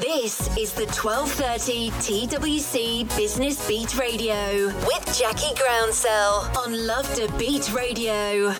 This 0.00 0.56
is 0.56 0.72
the 0.72 0.86
1230 0.86 1.90
TWC 1.90 3.16
Business 3.18 3.68
Beat 3.68 3.98
Radio 3.98 4.68
with 4.68 5.18
Jackie 5.18 5.54
Groundsell 5.54 6.56
on 6.56 6.72
LoveDaBeat 6.72 7.74
Radio. 7.76 8.54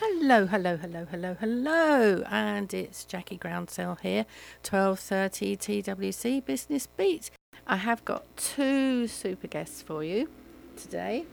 Hello, 0.00 0.46
hello, 0.46 0.78
hello, 0.78 1.06
hello, 1.10 1.36
hello, 1.38 2.22
and 2.30 2.72
it's 2.72 3.04
Jackie 3.04 3.36
Groundsell 3.36 4.00
here, 4.00 4.24
1230 4.66 5.82
TWC 5.82 6.42
Business 6.46 6.86
Beat. 6.86 7.30
I 7.66 7.76
have 7.76 8.02
got 8.06 8.24
two 8.38 9.06
super 9.06 9.48
guests 9.48 9.82
for 9.82 10.02
you 10.02 10.30
today. 10.78 11.26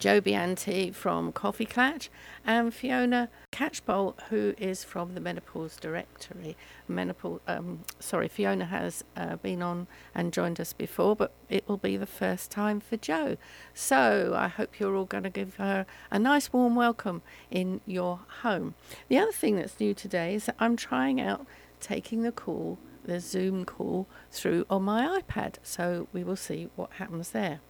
Jo 0.00 0.18
Bianti 0.18 0.94
from 0.94 1.30
KoffeeKlatch, 1.30 2.08
and 2.46 2.72
Fiona 2.72 3.28
Catchpowle, 3.52 4.18
who 4.30 4.54
is 4.56 4.82
from 4.82 5.14
the 5.14 5.20
Menopause 5.20 5.76
Directory. 5.76 6.56
Menopause, 6.88 7.40
um, 7.46 7.80
sorry, 7.98 8.26
Fiona 8.26 8.64
has 8.64 9.04
uh, 9.14 9.36
been 9.36 9.60
on 9.60 9.86
and 10.14 10.32
joined 10.32 10.58
us 10.58 10.72
before, 10.72 11.14
but 11.14 11.32
it 11.50 11.68
will 11.68 11.76
be 11.76 11.98
the 11.98 12.06
first 12.06 12.50
time 12.50 12.80
for 12.80 12.96
Jo. 12.96 13.36
So 13.74 14.32
I 14.34 14.48
hope 14.48 14.80
you're 14.80 14.96
all 14.96 15.04
going 15.04 15.24
to 15.24 15.30
give 15.30 15.56
her 15.56 15.84
a 16.10 16.18
nice 16.18 16.50
warm 16.50 16.76
welcome 16.76 17.20
in 17.50 17.82
your 17.84 18.20
home. 18.40 18.76
The 19.08 19.18
other 19.18 19.32
thing 19.32 19.56
that's 19.56 19.78
new 19.78 19.92
today 19.92 20.34
is 20.34 20.46
that 20.46 20.56
I'm 20.58 20.76
trying 20.76 21.20
out 21.20 21.46
taking 21.78 22.22
the 22.22 22.32
call, 22.32 22.78
the 23.04 23.20
Zoom 23.20 23.66
call, 23.66 24.06
through 24.30 24.64
on 24.70 24.82
my 24.82 25.20
iPad. 25.20 25.56
So 25.62 26.08
we 26.14 26.24
will 26.24 26.36
see 26.36 26.70
what 26.74 26.92
happens 26.92 27.32
there. 27.32 27.60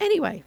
Anyway, 0.00 0.42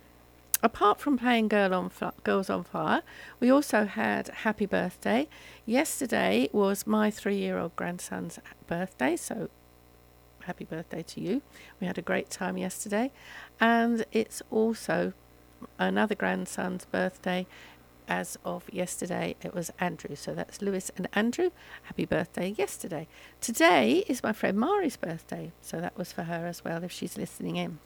apart 0.64 1.00
from 1.00 1.18
playing 1.18 1.50
Girl 1.50 1.74
on 1.74 1.86
F- 1.88 2.14
Girls 2.24 2.50
on 2.50 2.64
Fire, 2.64 3.04
we 3.40 3.52
also 3.52 3.86
had 3.86 4.30
Happy 4.30 4.66
Birthday. 4.66 5.28
Yesterday 5.66 6.50
was 6.54 6.88
my 6.88 7.12
three 7.12 7.36
year 7.36 7.60
old 7.60 7.76
grandson's 7.76 8.40
birthday, 8.66 9.16
so 9.18 9.50
happy 10.46 10.64
birthday 10.64 11.04
to 11.04 11.22
you. 11.22 11.42
We 11.80 11.88
had 11.88 11.98
a 11.98 12.02
great 12.02 12.30
time 12.30 12.58
yesterday. 12.58 13.12
And 13.60 14.06
it's 14.12 14.42
also 14.50 15.14
another 15.78 16.16
grandson's 16.16 16.86
birthday. 16.86 17.46
As 18.06 18.38
of 18.44 18.66
yesterday, 18.72 19.36
it 19.42 19.54
was 19.54 19.72
Andrew. 19.80 20.16
So 20.16 20.34
that's 20.34 20.62
Lewis 20.62 20.92
and 20.98 21.08
Andrew. 21.14 21.52
Happy 21.84 22.06
birthday 22.06 22.50
yesterday. 22.58 23.08
Today 23.40 24.04
is 24.08 24.22
my 24.22 24.34
friend 24.34 24.60
Mari's 24.60 24.98
birthday. 24.98 25.54
So 25.62 25.80
that 25.80 25.98
was 25.98 26.12
for 26.12 26.24
her 26.24 26.46
as 26.46 26.66
well 26.66 26.84
if 26.84 26.92
she's 26.92 27.18
listening 27.18 27.56
in. 27.56 27.80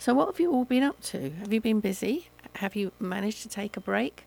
So, 0.00 0.14
what 0.14 0.28
have 0.28 0.38
you 0.38 0.52
all 0.52 0.64
been 0.64 0.84
up 0.84 1.00
to? 1.06 1.30
Have 1.40 1.52
you 1.52 1.60
been 1.60 1.80
busy? 1.80 2.28
Have 2.56 2.76
you 2.76 2.92
managed 3.00 3.42
to 3.42 3.48
take 3.48 3.76
a 3.76 3.80
break? 3.80 4.26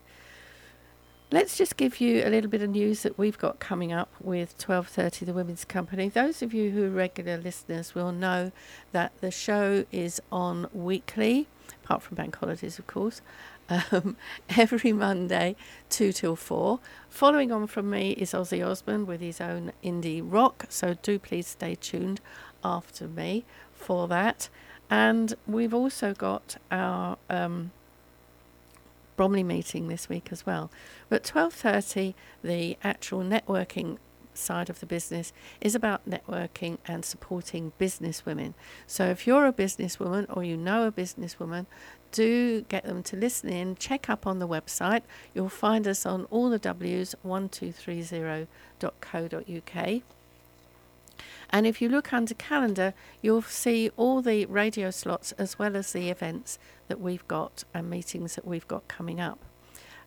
Let's 1.30 1.56
just 1.56 1.78
give 1.78 1.98
you 1.98 2.22
a 2.26 2.28
little 2.28 2.50
bit 2.50 2.60
of 2.60 2.68
news 2.68 3.02
that 3.04 3.16
we've 3.16 3.38
got 3.38 3.58
coming 3.58 3.90
up 3.90 4.10
with 4.20 4.58
12:30 4.58 5.24
the 5.24 5.32
Women's 5.32 5.64
Company. 5.64 6.10
Those 6.10 6.42
of 6.42 6.52
you 6.52 6.72
who 6.72 6.84
are 6.84 6.90
regular 6.90 7.38
listeners 7.38 7.94
will 7.94 8.12
know 8.12 8.52
that 8.92 9.18
the 9.22 9.30
show 9.30 9.86
is 9.90 10.20
on 10.30 10.68
weekly, 10.74 11.48
apart 11.82 12.02
from 12.02 12.16
bank 12.16 12.36
holidays, 12.36 12.78
of 12.78 12.86
course, 12.86 13.22
um, 13.70 14.18
every 14.50 14.92
Monday, 14.92 15.56
2 15.88 16.12
till 16.12 16.36
4. 16.36 16.80
Following 17.08 17.50
on 17.50 17.66
from 17.66 17.88
me 17.88 18.10
is 18.10 18.34
Ozzy 18.34 18.62
Osbourne 18.62 19.06
with 19.06 19.22
his 19.22 19.40
own 19.40 19.72
indie 19.82 20.20
rock, 20.22 20.66
so 20.68 20.98
do 21.00 21.18
please 21.18 21.46
stay 21.46 21.74
tuned 21.74 22.20
after 22.62 23.08
me 23.08 23.46
for 23.72 24.06
that. 24.08 24.50
And 24.92 25.34
we've 25.46 25.72
also 25.72 26.12
got 26.12 26.56
our 26.70 27.16
um, 27.30 27.70
Bromley 29.16 29.42
meeting 29.42 29.88
this 29.88 30.10
week 30.10 30.28
as 30.30 30.44
well. 30.44 30.70
But 31.08 31.24
12:30, 31.24 32.12
the 32.44 32.76
actual 32.84 33.22
networking 33.22 33.96
side 34.34 34.68
of 34.68 34.80
the 34.80 34.86
business 34.86 35.32
is 35.62 35.74
about 35.74 36.06
networking 36.06 36.76
and 36.86 37.06
supporting 37.06 37.72
business 37.78 38.26
women. 38.26 38.52
So 38.86 39.06
if 39.06 39.26
you're 39.26 39.46
a 39.46 39.52
businesswoman 39.52 40.26
or 40.28 40.44
you 40.44 40.58
know 40.58 40.86
a 40.86 40.92
businesswoman, 40.92 41.64
do 42.10 42.60
get 42.60 42.84
them 42.84 43.02
to 43.04 43.16
listen 43.16 43.48
in, 43.48 43.76
check 43.76 44.10
up 44.10 44.26
on 44.26 44.40
the 44.40 44.48
website. 44.48 45.04
You'll 45.32 45.48
find 45.48 45.88
us 45.88 46.04
on 46.04 46.26
all 46.26 46.50
the 46.50 46.58
W's 46.58 47.14
1230.co.uk. 47.24 50.02
And 51.50 51.66
if 51.66 51.80
you 51.80 51.88
look 51.88 52.12
under 52.12 52.34
calendar, 52.34 52.94
you'll 53.20 53.42
see 53.42 53.90
all 53.96 54.22
the 54.22 54.46
radio 54.46 54.90
slots 54.90 55.32
as 55.32 55.58
well 55.58 55.76
as 55.76 55.92
the 55.92 56.10
events 56.10 56.58
that 56.88 57.00
we've 57.00 57.26
got 57.28 57.64
and 57.74 57.88
meetings 57.88 58.34
that 58.34 58.46
we've 58.46 58.68
got 58.68 58.88
coming 58.88 59.20
up. 59.20 59.38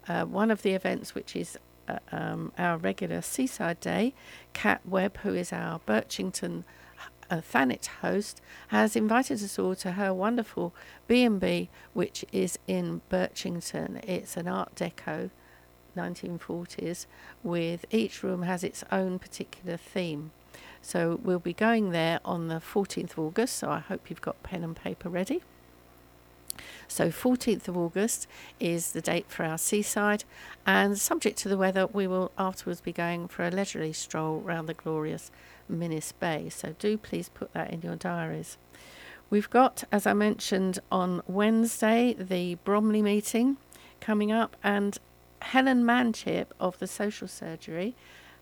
Uh, 0.07 0.25
one 0.25 0.51
of 0.51 0.61
the 0.61 0.73
events, 0.73 1.15
which 1.15 1.35
is 1.35 1.57
uh, 1.87 1.99
um, 2.11 2.51
our 2.57 2.77
regular 2.77 3.21
Seaside 3.21 3.79
Day, 3.79 4.13
Kat 4.53 4.81
Webb, 4.85 5.17
who 5.17 5.33
is 5.33 5.51
our 5.51 5.79
Birchington 5.79 6.63
uh, 7.29 7.41
Thanet 7.41 7.87
host, 8.01 8.41
has 8.69 8.95
invited 8.95 9.41
us 9.43 9.57
all 9.57 9.75
to 9.75 9.93
her 9.93 10.13
wonderful 10.13 10.73
B&B, 11.07 11.69
which 11.93 12.25
is 12.31 12.59
in 12.67 13.01
Birchington. 13.09 14.03
It's 14.07 14.37
an 14.37 14.47
Art 14.47 14.75
Deco 14.75 15.29
1940s, 15.95 17.05
with 17.43 17.85
each 17.91 18.23
room 18.23 18.43
has 18.43 18.63
its 18.63 18.83
own 18.91 19.19
particular 19.19 19.77
theme. 19.77 20.31
So 20.85 21.19
we'll 21.23 21.39
be 21.39 21.51
going 21.51 21.89
there 21.89 22.19
on 22.23 22.47
the 22.47 22.61
14th 22.61 23.13
of 23.13 23.19
August. 23.19 23.57
So 23.57 23.71
I 23.71 23.79
hope 23.79 24.07
you've 24.07 24.21
got 24.21 24.43
pen 24.43 24.63
and 24.63 24.75
paper 24.75 25.09
ready. 25.09 25.41
So 26.87 27.09
14th 27.09 27.67
of 27.67 27.75
August 27.75 28.27
is 28.59 28.91
the 28.91 29.01
date 29.01 29.25
for 29.27 29.43
our 29.43 29.57
seaside, 29.57 30.25
and 30.63 30.95
subject 30.95 31.39
to 31.39 31.49
the 31.49 31.57
weather, 31.57 31.87
we 31.87 32.05
will 32.05 32.31
afterwards 32.37 32.81
be 32.81 32.93
going 32.93 33.27
for 33.27 33.43
a 33.43 33.49
leisurely 33.49 33.93
stroll 33.93 34.39
round 34.39 34.69
the 34.69 34.75
glorious 34.75 35.31
Minnis 35.69 36.13
Bay. 36.19 36.49
So 36.49 36.75
do 36.77 36.99
please 36.99 37.29
put 37.29 37.51
that 37.53 37.71
in 37.71 37.81
your 37.81 37.95
diaries. 37.95 38.59
We've 39.31 39.49
got, 39.49 39.85
as 39.91 40.05
I 40.05 40.13
mentioned 40.13 40.77
on 40.91 41.23
Wednesday, 41.25 42.13
the 42.13 42.55
Bromley 42.63 43.01
meeting 43.01 43.57
coming 43.99 44.31
up, 44.31 44.55
and 44.63 44.99
Helen 45.41 45.83
Manchip 45.83 46.47
of 46.59 46.77
the 46.77 46.87
Social 46.87 47.27
Surgery 47.27 47.95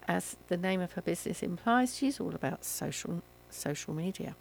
as 0.07 0.35
the 0.47 0.57
name 0.57 0.81
of 0.81 0.93
her 0.93 1.01
business 1.01 1.43
implies, 1.43 1.95
she's 1.95 2.19
all 2.19 2.33
about 2.33 2.65
social 2.65 3.21
social 3.49 3.93
media. 3.93 4.35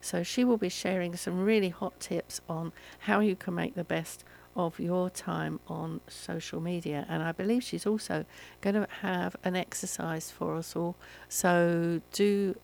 So 0.00 0.22
she 0.22 0.42
will 0.42 0.56
be 0.56 0.70
sharing 0.70 1.16
some 1.16 1.44
really 1.44 1.68
hot 1.68 2.00
tips 2.00 2.40
on 2.48 2.72
how 3.00 3.20
you 3.20 3.36
can 3.36 3.54
make 3.54 3.74
the 3.74 3.84
best 3.84 4.24
of 4.56 4.78
your 4.78 5.10
time 5.10 5.60
on 5.68 6.00
social 6.08 6.60
media. 6.60 7.06
And 7.08 7.22
I 7.22 7.32
believe 7.32 7.62
she's 7.62 7.86
also 7.86 8.24
going 8.60 8.74
to 8.74 8.88
have 9.02 9.36
an 9.44 9.56
exercise 9.56 10.30
for 10.30 10.56
us 10.56 10.76
all. 10.76 10.96
So 11.28 12.00
do 12.12 12.56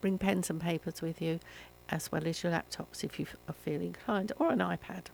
bring 0.00 0.18
pens 0.18 0.50
and 0.50 0.60
papers 0.60 1.02
with 1.02 1.20
you 1.20 1.40
as 1.88 2.12
well 2.12 2.26
as 2.26 2.42
your 2.42 2.52
laptops 2.52 3.02
if 3.02 3.18
you 3.18 3.26
are 3.48 3.54
feeling 3.54 3.88
inclined 3.88 4.32
or 4.38 4.50
an 4.50 4.58
iPad. 4.58 5.06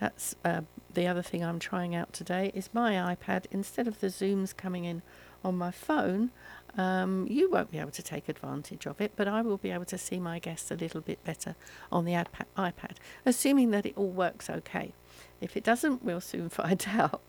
That's 0.00 0.36
uh, 0.44 0.62
the 0.94 1.06
other 1.06 1.22
thing 1.22 1.44
I'm 1.44 1.58
trying 1.58 1.94
out 1.94 2.12
today 2.12 2.50
is 2.54 2.70
my 2.72 3.14
iPad 3.14 3.44
instead 3.50 3.88
of 3.88 4.00
the 4.00 4.08
zooms 4.08 4.56
coming 4.56 4.84
in 4.84 5.02
on 5.44 5.56
my 5.56 5.70
phone, 5.70 6.30
um, 6.76 7.26
you 7.28 7.50
won't 7.50 7.70
be 7.70 7.78
able 7.78 7.90
to 7.90 8.02
take 8.02 8.28
advantage 8.28 8.86
of 8.86 9.00
it, 9.00 9.12
but 9.16 9.26
I 9.26 9.42
will 9.42 9.56
be 9.56 9.70
able 9.70 9.86
to 9.86 9.98
see 9.98 10.20
my 10.20 10.38
guests 10.38 10.70
a 10.70 10.74
little 10.76 11.00
bit 11.00 11.22
better 11.24 11.56
on 11.90 12.04
the 12.04 12.12
iPad, 12.12 12.96
assuming 13.26 13.70
that 13.72 13.86
it 13.86 13.94
all 13.96 14.10
works 14.10 14.48
okay. 14.48 14.92
If 15.40 15.56
it 15.56 15.64
doesn't, 15.64 16.04
we'll 16.04 16.20
soon 16.20 16.48
find 16.50 16.84
out. 16.88 17.20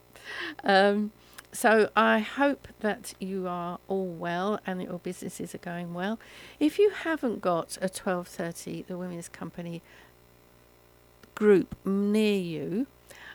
Um, 0.64 1.12
so 1.52 1.90
I 1.96 2.20
hope 2.20 2.68
that 2.81 3.16
you 3.20 3.47
are 3.47 3.80
all 3.88 4.08
well 4.08 4.59
and 4.68 4.80
that 4.80 4.86
your 4.86 5.00
businesses 5.00 5.56
are 5.56 5.59
going 5.59 5.96
well. 5.96 6.20
If 6.59 6.78
you 6.78 6.91
haven't 6.91 7.41
got 7.41 7.78
a 7.78 7.90
1230 7.90 8.84
the 8.84 8.97
Women's 8.97 9.30
Company 9.30 9.81
group 11.34 11.76
near 11.86 12.40
you, 12.40 12.86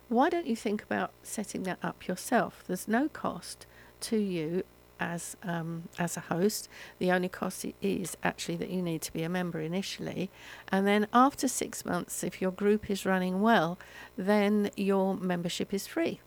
why 0.08 0.30
don't 0.30 0.46
you 0.46 0.54
think 0.54 0.82
about 0.82 1.10
setting 1.24 1.64
that 1.64 1.78
up 1.82 2.06
yourself? 2.06 2.62
There's 2.68 2.86
no 2.86 3.08
cost 3.08 3.66
to 4.08 4.16
you 4.16 4.64
as 5.00 5.36
um, 5.42 5.88
as 5.98 6.16
a 6.16 6.20
host. 6.20 6.68
The 6.98 7.10
only 7.10 7.28
cost 7.28 7.66
is 7.82 8.16
actually 8.22 8.56
that 8.56 8.70
you 8.70 8.82
need 8.82 9.02
to 9.02 9.12
be 9.12 9.22
a 9.22 9.28
member 9.28 9.60
initially, 9.60 10.30
and 10.68 10.86
then 10.86 11.06
after 11.12 11.48
six 11.48 11.84
months, 11.84 12.22
if 12.22 12.40
your 12.40 12.52
group 12.52 12.90
is 12.90 13.04
running 13.04 13.40
well, 13.40 13.78
then 14.16 14.70
your 14.76 15.16
membership 15.16 15.74
is 15.74 15.86
free. 15.86 16.20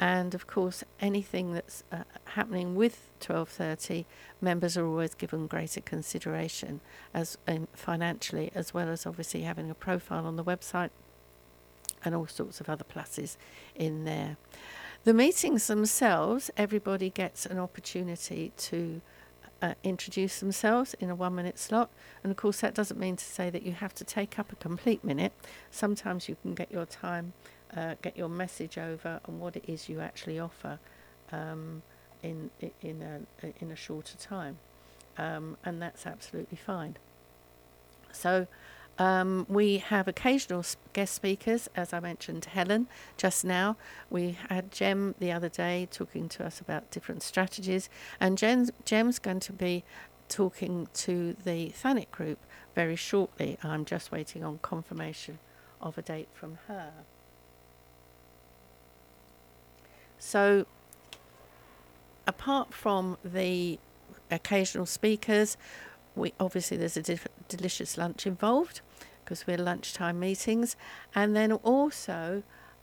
And 0.00 0.32
of 0.34 0.46
course, 0.46 0.84
anything 1.00 1.54
that's 1.54 1.82
uh, 1.90 2.04
happening 2.24 2.76
with 2.76 3.10
1230 3.18 4.06
members 4.40 4.76
are 4.76 4.86
always 4.86 5.14
given 5.14 5.48
greater 5.48 5.80
consideration 5.80 6.80
as 7.12 7.36
um, 7.48 7.66
financially, 7.72 8.52
as 8.54 8.72
well 8.72 8.88
as 8.88 9.06
obviously 9.06 9.42
having 9.42 9.70
a 9.70 9.74
profile 9.74 10.24
on 10.24 10.36
the 10.36 10.44
website 10.44 10.90
and 12.04 12.14
all 12.14 12.28
sorts 12.28 12.60
of 12.60 12.68
other 12.68 12.84
pluses 12.84 13.36
in 13.74 14.04
there. 14.04 14.36
The 15.04 15.14
meetings 15.14 15.66
themselves, 15.68 16.50
everybody 16.56 17.08
gets 17.08 17.46
an 17.46 17.58
opportunity 17.58 18.52
to 18.56 19.00
uh, 19.62 19.74
introduce 19.82 20.40
themselves 20.40 20.94
in 21.00 21.08
a 21.08 21.14
one 21.14 21.34
minute 21.34 21.58
slot. 21.58 21.90
And 22.22 22.30
of 22.30 22.36
course, 22.36 22.60
that 22.60 22.74
doesn't 22.74 22.98
mean 22.98 23.16
to 23.16 23.24
say 23.24 23.48
that 23.50 23.62
you 23.62 23.72
have 23.72 23.94
to 23.94 24.04
take 24.04 24.38
up 24.38 24.52
a 24.52 24.56
complete 24.56 25.02
minute. 25.02 25.32
Sometimes 25.70 26.28
you 26.28 26.36
can 26.42 26.54
get 26.54 26.70
your 26.70 26.84
time, 26.84 27.32
uh, 27.76 27.94
get 28.02 28.16
your 28.16 28.28
message 28.28 28.76
over 28.76 29.20
and 29.26 29.40
what 29.40 29.56
it 29.56 29.64
is 29.66 29.88
you 29.88 30.00
actually 30.00 30.38
offer 30.38 30.78
um, 31.32 31.82
in 32.22 32.50
in 32.82 33.02
a 33.02 33.52
in 33.60 33.70
a 33.70 33.76
shorter 33.76 34.16
time, 34.16 34.58
um, 35.16 35.56
and 35.64 35.80
that's 35.80 36.06
absolutely 36.06 36.58
fine. 36.58 36.96
So. 38.12 38.46
Um, 38.98 39.46
we 39.48 39.78
have 39.78 40.08
occasional 40.08 40.64
guest 40.92 41.14
speakers, 41.14 41.68
as 41.76 41.92
I 41.92 42.00
mentioned, 42.00 42.46
Helen 42.46 42.88
just 43.16 43.44
now. 43.44 43.76
We 44.10 44.36
had 44.48 44.72
Jem 44.72 45.14
the 45.20 45.30
other 45.30 45.48
day 45.48 45.86
talking 45.90 46.28
to 46.30 46.44
us 46.44 46.60
about 46.60 46.90
different 46.90 47.22
strategies, 47.22 47.88
and 48.18 48.36
Jem's, 48.36 48.72
Jem's 48.84 49.20
going 49.20 49.40
to 49.40 49.52
be 49.52 49.84
talking 50.28 50.88
to 50.94 51.36
the 51.44 51.70
Thanet 51.70 52.10
group 52.10 52.38
very 52.74 52.96
shortly. 52.96 53.56
I'm 53.62 53.84
just 53.84 54.10
waiting 54.10 54.42
on 54.42 54.58
confirmation 54.62 55.38
of 55.80 55.96
a 55.96 56.02
date 56.02 56.28
from 56.34 56.58
her. 56.66 56.90
So, 60.18 60.66
apart 62.26 62.74
from 62.74 63.16
the 63.24 63.78
occasional 64.28 64.86
speakers, 64.86 65.56
we 66.16 66.34
obviously 66.40 66.76
there's 66.76 66.96
a 66.96 67.02
diff- 67.02 67.28
delicious 67.46 67.96
lunch 67.96 68.26
involved 68.26 68.80
because 69.28 69.46
we're 69.46 69.58
lunchtime 69.58 70.18
meetings, 70.18 70.74
and 71.14 71.36
then 71.36 71.52
also 71.52 72.42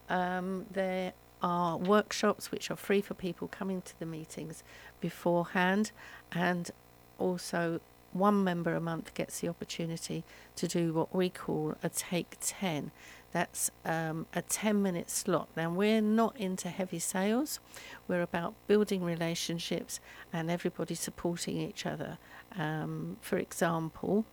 um, 0.09 0.67
there 0.71 1.11
are 1.41 1.75
workshops 1.75 2.51
which 2.51 2.69
are 2.69 2.75
free 2.75 3.01
for 3.01 3.15
people 3.15 3.47
coming 3.47 3.81
to 3.81 3.97
the 3.99 4.05
meetings 4.05 4.63
beforehand, 5.01 5.91
and 6.31 6.69
also 7.17 7.81
one 8.13 8.43
member 8.43 8.75
a 8.75 8.79
month 8.79 9.15
gets 9.15 9.39
the 9.39 9.49
opportunity 9.49 10.23
to 10.55 10.67
do 10.67 10.93
what 10.93 11.15
we 11.15 11.29
call 11.29 11.73
a 11.81 11.89
take 11.89 12.37
10. 12.39 12.91
That's 13.31 13.71
um, 13.83 14.27
a 14.35 14.43
10 14.43 14.83
minute 14.83 15.09
slot. 15.09 15.49
Now, 15.57 15.71
we're 15.71 15.99
not 15.99 16.37
into 16.37 16.69
heavy 16.69 16.99
sales, 16.99 17.59
we're 18.07 18.21
about 18.21 18.53
building 18.67 19.03
relationships 19.03 19.99
and 20.31 20.51
everybody 20.51 20.93
supporting 20.93 21.57
each 21.57 21.87
other. 21.87 22.19
Um, 22.55 23.17
for 23.19 23.37
example, 23.37 24.25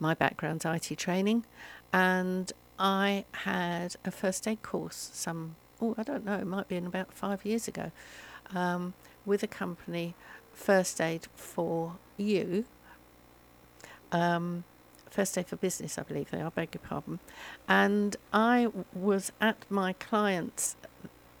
my 0.00 0.14
background's 0.14 0.64
IT 0.64 0.96
training, 0.96 1.44
and 1.92 2.52
I 2.78 3.24
had 3.32 3.96
a 4.04 4.10
first 4.10 4.48
aid 4.48 4.62
course 4.62 5.10
some, 5.12 5.56
oh, 5.80 5.94
I 5.98 6.02
don't 6.02 6.24
know, 6.24 6.38
it 6.38 6.46
might 6.46 6.68
be 6.68 6.76
in 6.76 6.86
about 6.86 7.12
five 7.12 7.44
years 7.44 7.68
ago, 7.68 7.92
um, 8.54 8.94
with 9.26 9.42
a 9.42 9.46
company, 9.46 10.14
First 10.52 11.00
Aid 11.00 11.26
for 11.34 11.96
You. 12.16 12.64
Um, 14.12 14.64
First 15.10 15.36
Aid 15.36 15.46
for 15.46 15.56
Business, 15.56 15.98
I 15.98 16.02
believe 16.02 16.30
they 16.30 16.40
are, 16.40 16.50
beg 16.50 16.74
your 16.74 16.82
pardon. 16.82 17.18
And 17.68 18.16
I 18.32 18.68
was 18.94 19.32
at 19.40 19.64
my 19.68 19.92
client's 19.94 20.76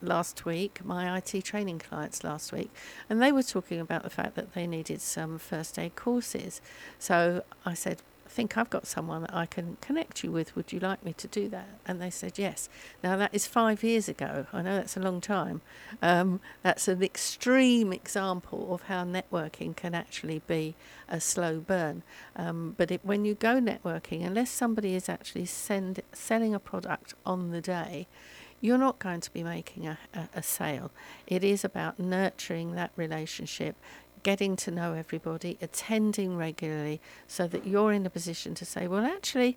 last 0.02 0.44
week, 0.44 0.84
my 0.84 1.16
IT 1.18 1.44
training 1.44 1.78
clients 1.78 2.24
last 2.24 2.52
week, 2.52 2.70
and 3.08 3.22
they 3.22 3.32
were 3.32 3.42
talking 3.42 3.80
about 3.80 4.02
the 4.02 4.10
fact 4.10 4.34
that 4.34 4.54
they 4.54 4.66
needed 4.66 5.00
some 5.00 5.38
first 5.38 5.78
aid 5.78 5.94
courses. 5.94 6.60
So 6.98 7.44
I 7.64 7.74
said, 7.74 8.02
think 8.30 8.56
I've 8.56 8.70
got 8.70 8.86
someone 8.86 9.22
that 9.22 9.34
I 9.34 9.46
can 9.46 9.76
connect 9.80 10.22
you 10.22 10.30
with. 10.30 10.54
Would 10.56 10.72
you 10.72 10.78
like 10.78 11.04
me 11.04 11.12
to 11.14 11.26
do 11.26 11.48
that? 11.48 11.68
And 11.84 12.00
they 12.00 12.10
said 12.10 12.38
yes. 12.38 12.68
Now, 13.02 13.16
that 13.16 13.34
is 13.34 13.46
five 13.46 13.82
years 13.82 14.08
ago. 14.08 14.46
I 14.52 14.62
know 14.62 14.76
that's 14.76 14.96
a 14.96 15.00
long 15.00 15.20
time. 15.20 15.60
Um, 16.00 16.40
that's 16.62 16.88
an 16.88 17.02
extreme 17.02 17.92
example 17.92 18.72
of 18.72 18.82
how 18.82 19.04
networking 19.04 19.74
can 19.76 19.94
actually 19.94 20.42
be 20.46 20.76
a 21.08 21.20
slow 21.20 21.58
burn. 21.58 22.02
Um, 22.36 22.74
but 22.78 22.90
it, 22.90 23.00
when 23.02 23.24
you 23.24 23.34
go 23.34 23.60
networking, 23.60 24.24
unless 24.24 24.50
somebody 24.50 24.94
is 24.94 25.08
actually 25.08 25.46
send, 25.46 26.00
selling 26.12 26.54
a 26.54 26.60
product 26.60 27.14
on 27.26 27.50
the 27.50 27.60
day, 27.60 28.06
you're 28.60 28.78
not 28.78 28.98
going 28.98 29.20
to 29.20 29.32
be 29.32 29.42
making 29.42 29.86
a, 29.86 29.98
a, 30.14 30.28
a, 30.34 30.42
sale. 30.42 30.90
It 31.26 31.42
is 31.42 31.64
about 31.64 31.98
nurturing 31.98 32.74
that 32.74 32.92
relationship, 32.94 33.74
getting 34.22 34.56
to 34.56 34.70
know 34.70 34.94
everybody, 34.94 35.58
attending 35.60 36.36
regularly, 36.36 37.00
so 37.26 37.46
that 37.48 37.66
you're 37.66 37.92
in 37.92 38.04
a 38.06 38.10
position 38.10 38.54
to 38.56 38.64
say, 38.64 38.86
well, 38.86 39.04
actually, 39.04 39.56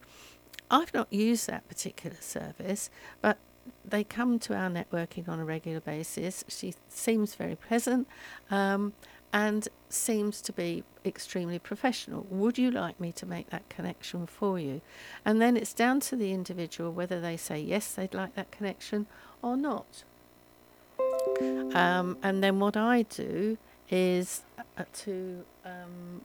I've 0.69 0.93
not 0.93 1.11
used 1.11 1.47
that 1.47 1.67
particular 1.67 2.17
service, 2.19 2.89
but 3.21 3.37
they 3.85 4.03
come 4.03 4.39
to 4.39 4.55
our 4.55 4.69
networking 4.69 5.27
on 5.29 5.39
a 5.39 5.45
regular 5.45 5.79
basis. 5.79 6.43
She 6.47 6.73
seems 6.89 7.35
very 7.35 7.55
pleasant 7.55 8.07
um, 8.49 8.93
and 9.31 9.67
seems 9.89 10.41
to 10.41 10.51
be 10.51 10.83
extremely 11.05 11.59
professional. 11.59 12.25
Would 12.29 12.57
you 12.57 12.71
like 12.71 12.99
me 12.99 13.11
to 13.13 13.25
make 13.25 13.49
that 13.49 13.67
connection 13.69 14.25
for 14.25 14.59
you? 14.59 14.81
And 15.25 15.41
then 15.41 15.55
it's 15.57 15.73
down 15.73 15.99
to 16.01 16.15
the 16.15 16.31
individual 16.31 16.91
whether 16.91 17.21
they 17.21 17.37
say 17.37 17.59
yes, 17.59 17.93
they'd 17.93 18.13
like 18.13 18.35
that 18.35 18.51
connection 18.51 19.05
or 19.41 19.57
not. 19.57 20.03
Um, 21.73 22.17
and 22.21 22.43
then 22.43 22.59
what 22.59 22.77
I 22.77 23.03
do 23.03 23.57
is 23.89 24.43
uh, 24.77 24.83
to 24.93 25.43
um, 25.65 26.21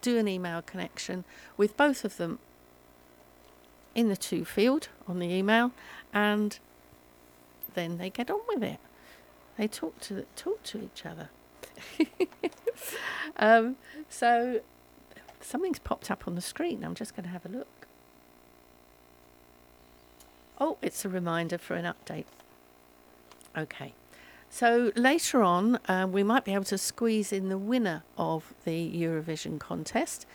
do 0.00 0.18
an 0.18 0.28
email 0.28 0.62
connection 0.62 1.24
with 1.56 1.76
both 1.76 2.04
of 2.04 2.16
them 2.16 2.38
in 3.94 4.08
the 4.08 4.16
to 4.16 4.44
field 4.44 4.88
on 5.08 5.18
the 5.18 5.28
email, 5.28 5.72
and 6.12 6.58
then 7.74 7.98
they 7.98 8.10
get 8.10 8.30
on 8.30 8.40
with 8.48 8.62
it. 8.62 8.78
They 9.56 9.66
talk 9.66 10.00
to 10.00 10.24
talk 10.36 10.62
to 10.64 10.82
each 10.82 11.04
other. 11.04 11.28
um, 13.36 13.76
so 14.08 14.60
something's 15.40 15.78
popped 15.78 16.10
up 16.10 16.26
on 16.26 16.34
the 16.34 16.40
screen. 16.40 16.84
I'm 16.84 16.94
just 16.94 17.14
going 17.14 17.24
to 17.24 17.30
have 17.30 17.44
a 17.44 17.48
look. 17.48 17.86
Oh, 20.58 20.76
it's 20.82 21.04
a 21.04 21.08
reminder 21.08 21.58
for 21.58 21.74
an 21.74 21.84
update. 21.84 22.26
Okay. 23.56 23.94
So 24.52 24.90
later 24.96 25.44
on, 25.44 25.76
uh, 25.88 26.08
we 26.10 26.24
might 26.24 26.44
be 26.44 26.52
able 26.52 26.64
to 26.64 26.76
squeeze 26.76 27.32
in 27.32 27.48
the 27.48 27.56
winner 27.56 28.02
of 28.18 28.52
the 28.64 28.92
Eurovision 28.92 29.60
contest. 29.60 30.26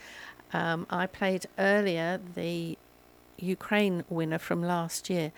Um, 0.54 0.88
I 0.90 1.06
played 1.06 1.48
earlier 1.60 2.22
the 2.34 2.78
Ukraine 3.38 4.06
winner 4.10 4.40
from 4.40 4.64
last 4.64 5.10
year. 5.10 5.34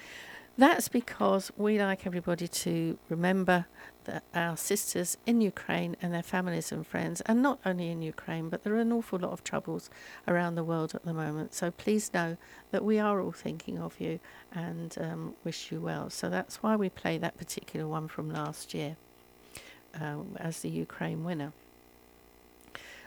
That's 0.59 0.89
because 0.89 1.51
we 1.57 1.79
like 1.79 2.06
everybody 2.06 2.47
to 2.47 3.00
remember 3.09 3.65
that 4.07 4.24
our 4.33 4.57
sisters 4.57 5.18
in 5.25 5.42
Ukraine 5.42 5.95
and 6.01 6.13
their 6.13 6.24
families 6.24 6.71
and 6.71 6.86
friends, 6.86 7.21
and 7.21 7.42
not 7.42 7.59
only 7.65 7.89
in 7.92 8.01
Ukraine, 8.01 8.50
but 8.50 8.63
there 8.63 8.74
are 8.74 8.80
an 8.80 8.92
awful 8.92 9.19
lot 9.19 9.31
of 9.31 9.44
troubles 9.44 9.89
around 10.27 10.56
the 10.56 10.63
world 10.63 10.95
at 10.95 11.06
the 11.06 11.13
moment. 11.13 11.54
So 11.54 11.69
please 11.69 12.12
know 12.13 12.38
that 12.71 12.83
we 12.83 12.98
are 13.00 13.21
all 13.21 13.31
thinking 13.31 13.77
of 13.77 14.00
you 14.01 14.19
and 14.51 14.98
um, 15.00 15.36
wish 15.44 15.71
you 15.71 15.80
well. 15.80 16.09
So 16.09 16.30
that's 16.30 16.63
why 16.63 16.75
we 16.75 16.89
play 16.89 17.18
that 17.19 17.38
particular 17.38 17.88
one 17.88 18.07
from 18.07 18.31
last 18.31 18.74
year 18.74 18.98
um, 20.00 20.36
as 20.38 20.62
the 20.62 20.69
Ukraine 20.69 21.24
winner. 21.24 21.53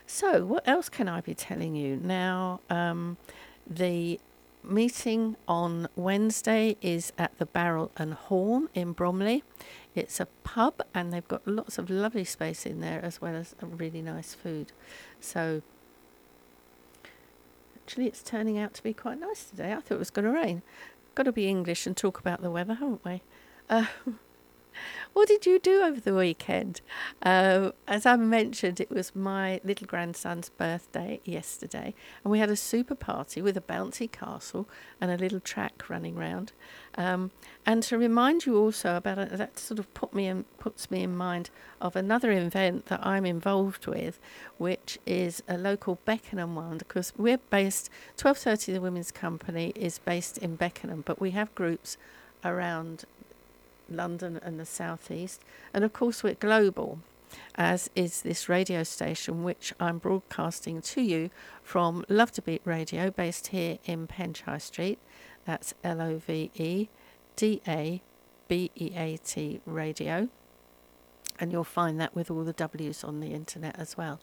So, 0.07 0.45
what 0.45 0.67
else 0.67 0.89
can 0.89 1.09
I 1.09 1.21
be 1.21 1.35
telling 1.35 1.77
you? 1.77 1.97
Now, 1.97 2.61
um, 2.69 3.17
the 3.65 4.19
meeting 4.63 5.37
on 5.49 5.89
Wednesday 5.97 6.77
is 6.83 7.13
at 7.17 7.39
the 7.39 7.47
Barrel 7.47 7.91
and 7.97 8.15
Horn 8.15 8.69
in 8.75 8.93
Bromley. 8.93 9.43
It's 9.95 10.21
a 10.21 10.27
pub 10.45 10.83
and 10.95 11.13
they've 11.13 11.27
got 11.27 11.47
lots 11.47 11.79
of 11.79 11.91
lovely 11.91 12.25
space 12.25 12.65
in 12.65 12.81
there 12.81 13.01
as 13.03 13.21
well 13.21 13.35
as 13.35 13.55
really 13.61 14.03
nice 14.03 14.35
food. 14.35 14.73
So 15.21 15.63
actually 17.77 18.07
it's 18.07 18.23
turning 18.23 18.57
out 18.57 18.75
to 18.75 18.83
be 18.83 18.95
quite 18.95 19.19
nice 19.19 19.45
today. 19.45 19.73
I 19.73 19.77
thought 19.81 19.97
it 19.97 19.99
was 19.99 20.11
going 20.11 20.27
to 20.27 20.33
rain. 20.33 20.63
Got 21.15 21.25
to 21.25 21.33
be 21.33 21.49
English 21.49 21.87
and 21.87 21.97
talk 21.97 22.21
about 22.21 22.41
the 22.41 22.51
weather, 22.51 22.75
haven't 22.75 23.05
we? 23.05 23.23
Uh, 23.69 23.87
what 25.13 25.29
did 25.29 25.47
you 25.47 25.59
do 25.59 25.83
over 25.83 26.01
the 26.01 26.15
weekend? 26.15 26.81
Uh, 27.23 27.73
as 27.87 28.07
I 28.07 28.17
mentioned, 28.17 28.81
it 28.81 28.91
was 28.91 29.15
my 29.15 29.61
little 29.65 29.87
grandson's 29.87 30.49
birthday 30.49 31.21
yesterday, 31.25 31.95
and 32.25 32.31
we 32.31 32.39
had 32.39 32.51
a 32.51 32.57
super 32.57 32.95
party 32.95 33.43
with 33.43 33.57
a 33.57 33.61
bouncy 33.61 34.11
castle 34.11 34.69
and 35.01 35.11
a 35.11 35.17
little 35.17 35.41
track 35.41 35.89
running 35.89 36.17
round. 36.17 36.53
Um, 36.97 37.31
and 37.67 37.83
to 37.85 37.99
remind 37.99 38.47
you 38.47 38.57
also 38.57 38.97
about 38.97 39.19
it, 39.19 39.37
that 39.37 39.59
sort 39.59 39.79
of 39.79 39.93
put 39.95 40.15
me 40.15 40.27
in, 40.27 40.45
puts 40.59 40.91
me 40.91 41.03
in 41.03 41.17
mind 41.17 41.51
of 41.81 41.97
another 41.97 42.33
event 42.33 42.87
that 42.87 43.05
I'm 43.05 43.27
involved 43.27 43.87
with, 43.87 44.19
which 44.59 44.99
is 45.07 45.43
a 45.49 45.59
local 45.59 45.99
Beckenham 46.05 46.55
one, 46.55 46.79
because 46.79 47.13
we're 47.17 47.39
based. 47.51 47.91
12:30, 48.17 48.73
the 48.73 48.81
Women's 48.81 49.11
Company 49.11 49.73
is 49.75 49.99
based 49.99 50.39
in 50.39 50.57
Beckenham, 50.57 51.03
but 51.05 51.21
we 51.21 51.31
have 51.33 51.55
groups 51.55 51.97
around 52.45 53.05
London 53.91 54.41
and 54.43 54.59
the 54.59 54.67
southeast. 54.67 55.43
And 55.75 55.85
of 55.85 55.93
course, 55.93 56.23
we're 56.23 56.35
global, 56.35 57.01
as 57.55 57.91
is 57.95 58.23
this 58.23 58.49
radio 58.49 58.83
station, 58.83 59.45
which 59.45 59.73
I'm 59.79 59.99
broadcasting 59.99 60.81
to 60.83 61.01
you 61.01 61.31
from 61.63 62.05
LoveDaBeat 62.09 62.61
Radio, 62.65 63.11
based 63.11 63.49
here 63.49 63.79
in 63.85 64.07
Penge 64.07 64.43
Street. 64.59 64.99
That's 65.45 65.75
L 65.83 66.01
O 66.01 66.19
V 66.19 66.51
E 66.55 66.89
D 67.37 67.61
A 67.67 68.03
B 68.49 68.71
E 68.77 68.93
A 68.97 69.17
T 69.19 69.61
radio. 69.67 70.29
And 71.39 71.53
you'll 71.53 71.65
find 71.65 71.99
that 72.01 72.15
with 72.15 72.31
all 72.31 72.45
the 72.45 72.53
W's 72.53 73.03
on 73.03 73.21
the 73.21 73.33
internet 73.33 73.79
as 73.79 73.97
well. 73.97 74.21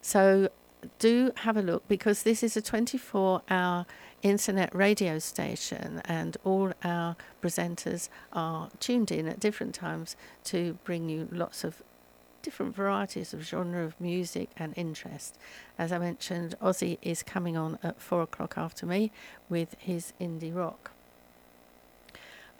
So 0.00 0.48
do 0.98 1.32
have 1.36 1.56
a 1.56 1.62
look 1.62 1.86
because 1.88 2.22
this 2.22 2.42
is 2.42 2.56
a 2.56 2.62
24 2.62 3.42
hour 3.50 3.86
internet 4.22 4.74
radio 4.74 5.18
station 5.18 6.00
and 6.04 6.36
all 6.44 6.72
our 6.84 7.16
presenters 7.42 8.08
are 8.32 8.70
tuned 8.78 9.10
in 9.10 9.26
at 9.26 9.40
different 9.40 9.74
times 9.74 10.16
to 10.44 10.78
bring 10.84 11.08
you 11.08 11.28
lots 11.32 11.64
of 11.64 11.82
different 12.42 12.74
varieties 12.74 13.32
of 13.32 13.42
genre 13.42 13.84
of 13.84 14.00
music 14.00 14.50
and 14.56 14.72
interest. 14.76 15.38
As 15.78 15.92
I 15.92 15.98
mentioned, 15.98 16.56
Ozzy 16.60 16.98
is 17.02 17.22
coming 17.22 17.56
on 17.56 17.78
at 17.82 18.00
four 18.00 18.22
o'clock 18.22 18.54
after 18.56 18.86
me 18.86 19.12
with 19.48 19.76
his 19.78 20.12
indie 20.20 20.54
rock. 20.54 20.91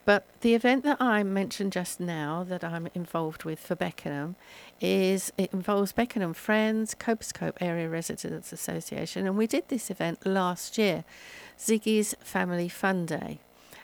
But 0.05 0.25
the 0.41 0.55
event 0.55 0.83
that 0.85 1.01
I 1.01 1.23
mentioned 1.23 1.73
just 1.73 2.01
now 2.01 2.45
that 2.49 2.65
I'm 2.65 2.89
involved 2.93 3.45
with 3.45 3.61
for 3.61 3.77
Beckenham 3.77 4.35
is 4.81 5.33
it 5.39 5.53
involves 5.53 5.93
Beckenham 5.93 6.35
Friends, 6.35 6.95
Copers 6.95 7.31
Cope 7.31 7.63
Area 7.63 7.89
Residents 7.89 8.53
Association, 8.53 9.27
and 9.27 9.37
we 9.37 9.47
did 9.47 9.69
this 9.69 9.91
event 9.91 10.27
last 10.27 10.77
year, 10.77 11.05
Ziggy's 11.57 12.17
Family 12.21 12.69
Fun 12.69 13.07
Day. 13.07 13.39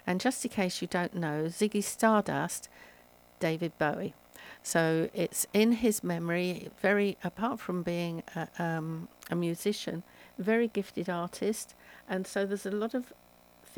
And 0.07 0.21
just 0.21 0.45
in 0.45 0.51
case 0.51 0.83
you 0.83 0.89
don't 0.89 1.15
know, 1.15 1.45
Ziggy 1.45 1.85
Stardust, 1.85 2.69
David 3.39 3.73
Bowie. 3.79 4.15
So 4.63 5.09
it's 5.15 5.47
in 5.53 5.73
his 5.73 6.03
memory, 6.03 6.71
very, 6.81 7.17
apart 7.23 7.61
from 7.61 7.83
being 7.83 8.23
a, 8.35 8.49
um, 8.59 9.09
a 9.31 9.37
musician, 9.37 10.03
very 10.39 10.67
gifted 10.67 11.09
artist. 11.09 11.75
And 12.09 12.27
so 12.27 12.45
there's 12.45 12.67
a 12.67 12.71
lot 12.71 12.95
of 12.95 13.13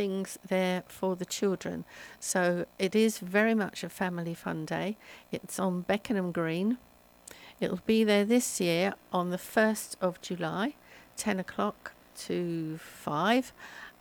things 0.01 0.39
there 0.49 0.83
for 0.89 1.15
the 1.15 1.27
children. 1.27 1.85
So 2.19 2.65
it 2.79 2.95
is 2.97 3.19
very 3.19 3.55
much 3.55 3.85
a 3.85 3.91
family 3.91 4.33
fun 4.33 4.65
day. 4.65 4.97
It's 5.31 5.59
on 5.59 5.83
Beckenham 5.83 6.33
Green. 6.33 6.79
It'll 7.61 7.85
be 7.85 8.03
there 8.03 8.25
this 8.25 8.63
year 8.63 8.95
on 9.13 9.29
the 9.29 9.37
1st 9.37 9.97
of 10.01 10.19
July, 10.23 10.75
10 11.19 11.39
o'clock 11.39 11.93
to 12.21 12.79
5. 12.79 13.53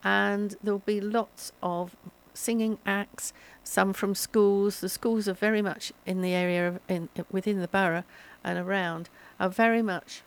And 0.01 0.55
there'll 0.63 0.79
be 0.95 1.01
lots 1.01 1.51
of 1.61 1.97
singing 2.33 2.77
acts, 2.85 3.33
some 3.65 3.91
from 3.91 4.15
schools. 4.15 4.79
The 4.79 4.87
schools 4.87 5.27
are 5.27 5.33
very 5.33 5.61
much 5.61 5.91
in 6.05 6.21
the 6.21 6.31
area 6.31 6.65
of, 6.69 6.79
in, 6.87 7.09
within 7.29 7.59
the 7.59 7.67
borough 7.67 8.05
and 8.41 8.57
around 8.57 9.09
are 9.37 9.49
very 9.49 9.81
much 9.81 10.21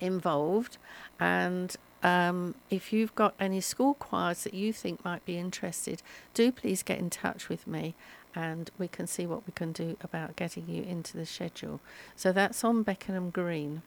involved 0.00 0.78
and 1.20 1.76
um, 2.06 2.54
if 2.70 2.92
you've 2.92 3.16
got 3.16 3.34
any 3.40 3.60
school 3.60 3.94
choirs 3.94 4.44
that 4.44 4.54
you 4.54 4.72
think 4.72 5.04
might 5.04 5.24
be 5.24 5.36
interested, 5.36 6.02
do 6.34 6.52
please 6.52 6.84
get 6.84 7.00
in 7.00 7.10
touch 7.10 7.48
with 7.48 7.66
me 7.66 7.96
and 8.32 8.70
we 8.78 8.86
can 8.86 9.08
see 9.08 9.26
what 9.26 9.44
we 9.44 9.52
can 9.52 9.72
do 9.72 9.96
about 10.00 10.36
getting 10.36 10.68
you 10.68 10.84
into 10.84 11.16
the 11.16 11.26
schedule. 11.26 11.80
So 12.14 12.30
that's 12.30 12.62
on 12.62 12.84
Beckenham 12.84 13.30
Green. 13.30 13.82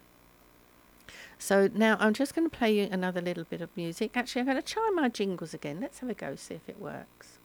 So 1.37 1.69
now 1.73 1.95
I'm 2.01 2.13
just 2.13 2.35
going 2.35 2.49
to 2.49 2.55
play 2.55 2.77
you 2.77 2.89
another 2.91 3.21
little 3.21 3.45
bit 3.45 3.61
of 3.61 3.69
music. 3.77 4.17
Actually, 4.17 4.41
I'm 4.41 4.47
going 4.47 4.57
to 4.57 4.63
try 4.63 4.91
my 4.93 5.07
jingles 5.07 5.53
again. 5.53 5.79
Let's 5.79 5.99
have 5.99 6.09
a 6.09 6.13
go, 6.13 6.35
see 6.35 6.55
if 6.55 6.67
it 6.67 6.77
works. 6.77 7.37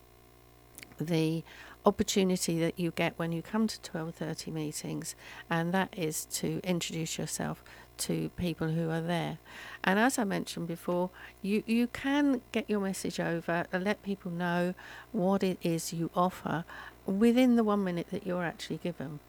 the 0.98 1.42
opportunity 1.86 2.60
that 2.60 2.78
you 2.78 2.90
get 2.90 3.18
when 3.18 3.32
you 3.32 3.40
come 3.40 3.66
to 3.66 3.80
12:30 3.80 4.52
meetings 4.52 5.14
and 5.48 5.72
that 5.72 5.88
is 5.96 6.26
to 6.26 6.60
introduce 6.62 7.18
yourself 7.18 7.64
to 8.00 8.30
people 8.36 8.68
who 8.68 8.90
are 8.90 9.00
there. 9.00 9.38
And 9.84 9.98
as 9.98 10.18
I 10.18 10.24
mentioned 10.24 10.68
before, 10.68 11.10
you, 11.42 11.62
you 11.66 11.86
can 11.86 12.42
get 12.52 12.68
your 12.68 12.80
message 12.80 13.20
over 13.20 13.66
and 13.72 13.84
let 13.84 14.02
people 14.02 14.30
know 14.30 14.74
what 15.12 15.42
it 15.42 15.58
is 15.62 15.92
you 15.92 16.10
offer 16.14 16.64
within 17.06 17.56
the 17.56 17.64
one 17.64 17.84
minute 17.84 18.08
that 18.10 18.26
you're 18.26 18.44
actually 18.44 18.78
given. 18.78 19.20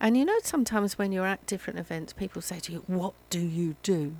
And 0.00 0.16
you 0.16 0.24
know, 0.24 0.38
sometimes 0.42 0.96
when 0.96 1.12
you're 1.12 1.26
at 1.26 1.46
different 1.46 1.78
events, 1.78 2.12
people 2.12 2.40
say 2.40 2.58
to 2.60 2.72
you, 2.72 2.84
What 2.86 3.12
do 3.28 3.40
you 3.40 3.76
do? 3.82 4.16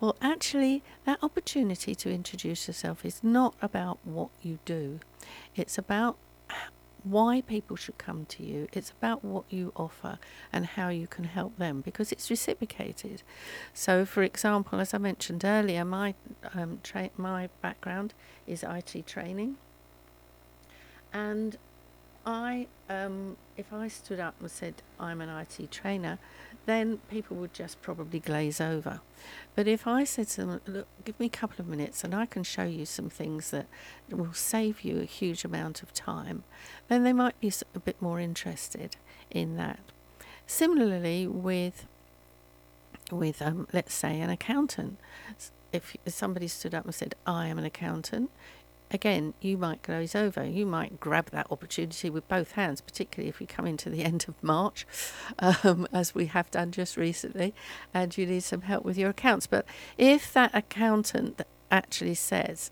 Well, 0.00 0.16
actually, 0.20 0.82
that 1.04 1.22
opportunity 1.22 1.94
to 1.94 2.10
introduce 2.10 2.66
yourself 2.66 3.04
is 3.04 3.22
not 3.22 3.54
about 3.62 3.98
what 4.04 4.30
you 4.42 4.58
do, 4.64 5.00
it's 5.54 5.78
about 5.78 6.16
why 7.04 7.40
people 7.40 7.76
should 7.76 7.98
come 7.98 8.24
to 8.26 8.42
you. 8.42 8.68
It's 8.72 8.90
about 8.90 9.24
what 9.24 9.44
you 9.50 9.72
offer 9.76 10.18
and 10.52 10.66
how 10.66 10.88
you 10.88 11.06
can 11.06 11.24
help 11.24 11.56
them 11.56 11.80
because 11.80 12.12
it's 12.12 12.30
reciprocated. 12.30 13.22
So, 13.72 14.04
for 14.04 14.22
example, 14.22 14.80
as 14.80 14.94
I 14.94 14.98
mentioned 14.98 15.44
earlier, 15.44 15.84
my 15.84 16.14
um, 16.54 16.80
tra- 16.82 17.10
my 17.16 17.48
background 17.62 18.14
is 18.46 18.62
IT 18.62 19.06
training, 19.06 19.56
and 21.12 21.56
I, 22.26 22.66
um, 22.88 23.36
if 23.56 23.72
I 23.72 23.88
stood 23.88 24.20
up 24.20 24.34
and 24.40 24.50
said 24.50 24.82
I'm 24.98 25.20
an 25.20 25.28
IT 25.28 25.70
trainer, 25.70 26.18
then 26.70 27.00
people 27.10 27.36
would 27.38 27.52
just 27.52 27.82
probably 27.82 28.20
glaze 28.20 28.60
over. 28.60 29.00
But 29.54 29.66
if 29.66 29.86
I 29.86 30.04
said 30.04 30.28
to 30.28 30.46
them, 30.46 30.60
look, 30.66 30.86
give 31.04 31.18
me 31.18 31.26
a 31.26 31.30
couple 31.30 31.60
of 31.60 31.68
minutes 31.68 32.04
and 32.04 32.14
I 32.14 32.26
can 32.26 32.44
show 32.44 32.62
you 32.62 32.86
some 32.86 33.10
things 33.10 33.50
that 33.50 33.66
will 34.08 34.32
save 34.32 34.82
you 34.82 35.00
a 35.00 35.04
huge 35.04 35.44
amount 35.44 35.82
of 35.82 35.92
time, 35.92 36.44
then 36.88 37.02
they 37.02 37.12
might 37.12 37.38
be 37.40 37.52
a 37.74 37.80
bit 37.80 38.00
more 38.00 38.20
interested 38.20 38.96
in 39.30 39.56
that. 39.56 39.80
Similarly, 40.46 41.26
with 41.26 41.86
with 43.10 43.42
um, 43.42 43.66
let's 43.72 43.92
say 43.94 44.20
an 44.20 44.30
accountant, 44.30 44.96
if 45.72 45.96
somebody 46.06 46.48
stood 46.48 46.74
up 46.74 46.84
and 46.84 46.94
said, 46.94 47.14
"I 47.26 47.46
am 47.48 47.58
an 47.58 47.64
accountant," 47.64 48.30
again, 48.90 49.34
you 49.40 49.56
might 49.56 49.82
glaze 49.82 50.14
over. 50.14 50.44
You 50.44 50.66
might 50.66 51.00
grab 51.00 51.30
that 51.30 51.46
opportunity 51.50 52.10
with 52.10 52.28
both 52.28 52.52
hands, 52.52 52.80
particularly 52.80 53.28
if 53.28 53.38
we 53.38 53.46
come 53.46 53.66
into 53.66 53.90
the 53.90 54.04
end 54.04 54.26
of 54.28 54.42
March, 54.42 54.86
um, 55.38 55.86
as 55.92 56.14
we 56.14 56.26
have 56.26 56.50
done 56.50 56.72
just 56.72 56.96
recently, 56.96 57.54
and 57.94 58.16
you 58.16 58.26
need 58.26 58.42
some 58.42 58.62
help 58.62 58.84
with 58.84 58.98
your 58.98 59.10
accounts. 59.10 59.46
But 59.46 59.64
if 59.98 60.32
that 60.32 60.50
accountant 60.54 61.40
actually 61.70 62.14
says, 62.14 62.70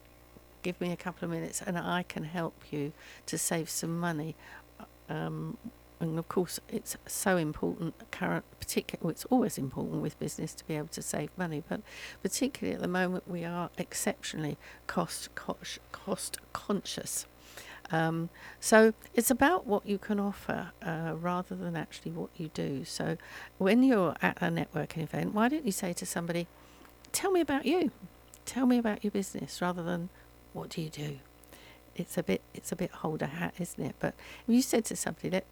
Give 0.63 0.81
me 0.81 0.91
a 0.93 0.97
couple 0.97 1.25
of 1.25 1.31
minutes 1.31 1.63
and 1.65 1.79
I 1.79 2.03
can 2.03 2.25
help 2.25 2.55
you 2.71 2.93
to 3.27 3.39
save 3.39 3.71
some 3.71 3.99
money. 3.99 4.35
Um, 5.09 5.57
and 6.01 6.19
of 6.19 6.29
course 6.29 6.61
it's 6.69 6.97
so 7.07 7.37
important 7.37 7.95
current 8.11 8.45
particular 8.61 9.01
well, 9.03 9.11
it's 9.11 9.25
always 9.27 9.59
important 9.59 10.01
with 10.03 10.19
business 10.19 10.55
to 10.55 10.67
be 10.67 10.75
able 10.77 10.89
to 10.89 11.03
save 11.03 11.31
money 11.37 11.63
but 11.69 11.81
particularly 12.23 12.75
at 12.75 12.81
the 12.81 12.89
moment 12.89 13.25
we 13.29 13.45
are 13.45 13.71
exceptionally 13.79 14.57
cost 14.87 15.35
cost, 15.35 15.79
cost 15.93 16.39
conscious. 16.53 17.27
Um, 17.91 18.29
so 18.61 18.93
it's 19.15 19.31
about 19.31 19.67
what 19.67 19.87
you 19.87 19.97
can 19.97 20.21
offer 20.21 20.73
uh, 20.83 21.15
rather 21.19 21.55
than 21.57 21.75
actually 21.75 22.13
what 22.13 22.29
you 22.37 22.51
do. 22.53 22.85
So 22.85 23.17
when 23.57 23.83
you're 23.83 24.15
at 24.21 24.37
a 24.43 24.47
networking 24.47 25.03
event 25.03 25.35
why 25.35 25.49
don't 25.49 25.65
you 25.65 25.73
say 25.73 25.93
to 25.95 26.07
somebody 26.07 26.47
tell 27.13 27.31
me 27.31 27.41
about 27.41 27.65
you. 27.67 27.91
Tell 28.45 28.67
me 28.67 28.79
about 28.79 29.05
your 29.05 29.11
business 29.11 29.61
rather 29.61 29.83
than 29.83 30.11
what 30.53 30.71
do 30.71 30.83
you 30.83 30.91
do? 30.91 31.19
It's 31.97 32.17
a 32.17 32.23
bit 32.23 32.43
it's 32.55 32.71
a 32.73 32.77
bit 32.77 32.91
hold 32.91 33.23
a 33.23 33.27
hat 33.27 33.55
isn't 33.59 33.83
it? 33.85 33.97
But 33.99 34.15
if 34.47 34.55
you 34.55 34.63
said 34.63 34.85
to 34.87 34.97
somebody 34.97 35.31
that 35.31 35.45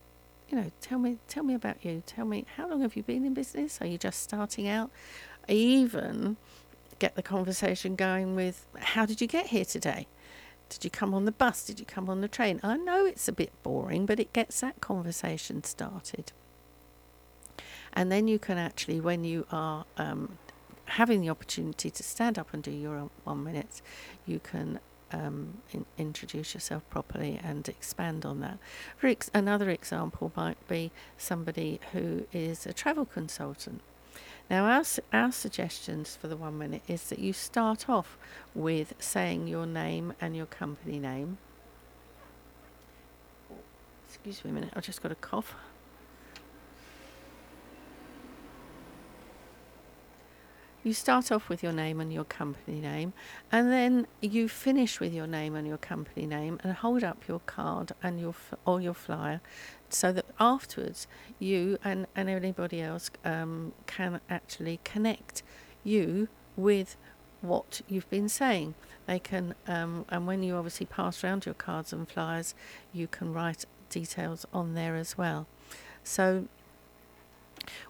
you 0.48 0.56
know, 0.56 0.70
tell 0.80 0.98
me, 0.98 1.18
tell 1.28 1.42
me 1.42 1.54
about 1.54 1.84
you. 1.84 2.02
Tell 2.06 2.24
me, 2.24 2.46
how 2.56 2.68
long 2.68 2.82
have 2.82 2.96
you 2.96 3.02
been 3.02 3.24
in 3.24 3.34
business? 3.34 3.80
Are 3.80 3.86
you 3.86 3.98
just 3.98 4.22
starting 4.22 4.68
out? 4.68 4.90
Even 5.48 6.36
get 6.98 7.14
the 7.14 7.22
conversation 7.22 7.96
going 7.96 8.34
with, 8.34 8.66
how 8.78 9.04
did 9.06 9.20
you 9.20 9.26
get 9.26 9.48
here 9.48 9.64
today? 9.64 10.06
Did 10.68 10.84
you 10.84 10.90
come 10.90 11.14
on 11.14 11.24
the 11.24 11.32
bus? 11.32 11.64
Did 11.64 11.78
you 11.78 11.86
come 11.86 12.08
on 12.08 12.20
the 12.20 12.28
train? 12.28 12.60
I 12.62 12.76
know 12.76 13.06
it's 13.06 13.28
a 13.28 13.32
bit 13.32 13.52
boring, 13.62 14.06
but 14.06 14.18
it 14.18 14.32
gets 14.32 14.60
that 14.60 14.80
conversation 14.80 15.62
started. 15.64 16.32
And 17.92 18.10
then 18.10 18.28
you 18.28 18.38
can 18.38 18.58
actually, 18.58 19.00
when 19.00 19.24
you 19.24 19.46
are 19.50 19.84
um, 19.96 20.38
having 20.86 21.20
the 21.20 21.30
opportunity 21.30 21.90
to 21.90 22.02
stand 22.02 22.38
up 22.38 22.52
and 22.52 22.62
do 22.62 22.70
your 22.70 23.10
one 23.24 23.44
minute, 23.44 23.80
you 24.26 24.40
can 24.40 24.80
um, 25.12 25.58
in, 25.72 25.84
introduce 25.98 26.54
yourself 26.54 26.88
properly 26.90 27.40
and 27.42 27.68
expand 27.68 28.24
on 28.24 28.40
that. 28.40 28.58
For 28.96 29.06
ex- 29.06 29.30
another 29.34 29.70
example 29.70 30.32
might 30.36 30.66
be 30.68 30.90
somebody 31.16 31.80
who 31.92 32.26
is 32.32 32.66
a 32.66 32.72
travel 32.72 33.04
consultant. 33.04 33.80
Now, 34.48 34.64
our, 34.66 34.84
our 35.12 35.32
suggestions 35.32 36.16
for 36.16 36.28
the 36.28 36.36
one 36.36 36.56
minute 36.56 36.82
is 36.86 37.08
that 37.08 37.18
you 37.18 37.32
start 37.32 37.88
off 37.88 38.16
with 38.54 38.94
saying 38.98 39.48
your 39.48 39.66
name 39.66 40.12
and 40.20 40.36
your 40.36 40.46
company 40.46 40.98
name. 40.98 41.38
Excuse 44.08 44.44
me 44.44 44.50
a 44.50 44.54
minute, 44.54 44.70
I've 44.74 44.84
just 44.84 45.02
got 45.02 45.10
a 45.12 45.16
cough. 45.16 45.54
You 50.86 50.92
start 50.92 51.32
off 51.32 51.48
with 51.48 51.64
your 51.64 51.72
name 51.72 52.00
and 52.00 52.12
your 52.12 52.22
company 52.22 52.78
name, 52.80 53.12
and 53.50 53.72
then 53.72 54.06
you 54.20 54.48
finish 54.48 55.00
with 55.00 55.12
your 55.12 55.26
name 55.26 55.56
and 55.56 55.66
your 55.66 55.78
company 55.78 56.26
name, 56.26 56.60
and 56.62 56.74
hold 56.74 57.02
up 57.02 57.26
your 57.26 57.40
card 57.40 57.90
and 58.04 58.20
your 58.20 58.36
or 58.64 58.80
your 58.80 58.94
flyer, 58.94 59.40
so 59.88 60.12
that 60.12 60.26
afterwards 60.38 61.08
you 61.40 61.76
and, 61.82 62.06
and 62.14 62.28
anybody 62.28 62.80
else 62.80 63.10
um, 63.24 63.72
can 63.88 64.20
actually 64.30 64.78
connect 64.84 65.42
you 65.82 66.28
with 66.56 66.96
what 67.40 67.80
you've 67.88 68.08
been 68.08 68.28
saying. 68.28 68.76
They 69.08 69.18
can, 69.18 69.56
um, 69.66 70.04
and 70.08 70.24
when 70.24 70.44
you 70.44 70.54
obviously 70.54 70.86
pass 70.86 71.24
around 71.24 71.46
your 71.46 71.56
cards 71.56 71.92
and 71.92 72.08
flyers, 72.08 72.54
you 72.92 73.08
can 73.08 73.32
write 73.32 73.64
details 73.90 74.46
on 74.52 74.74
there 74.74 74.94
as 74.94 75.18
well. 75.18 75.48
So 76.04 76.46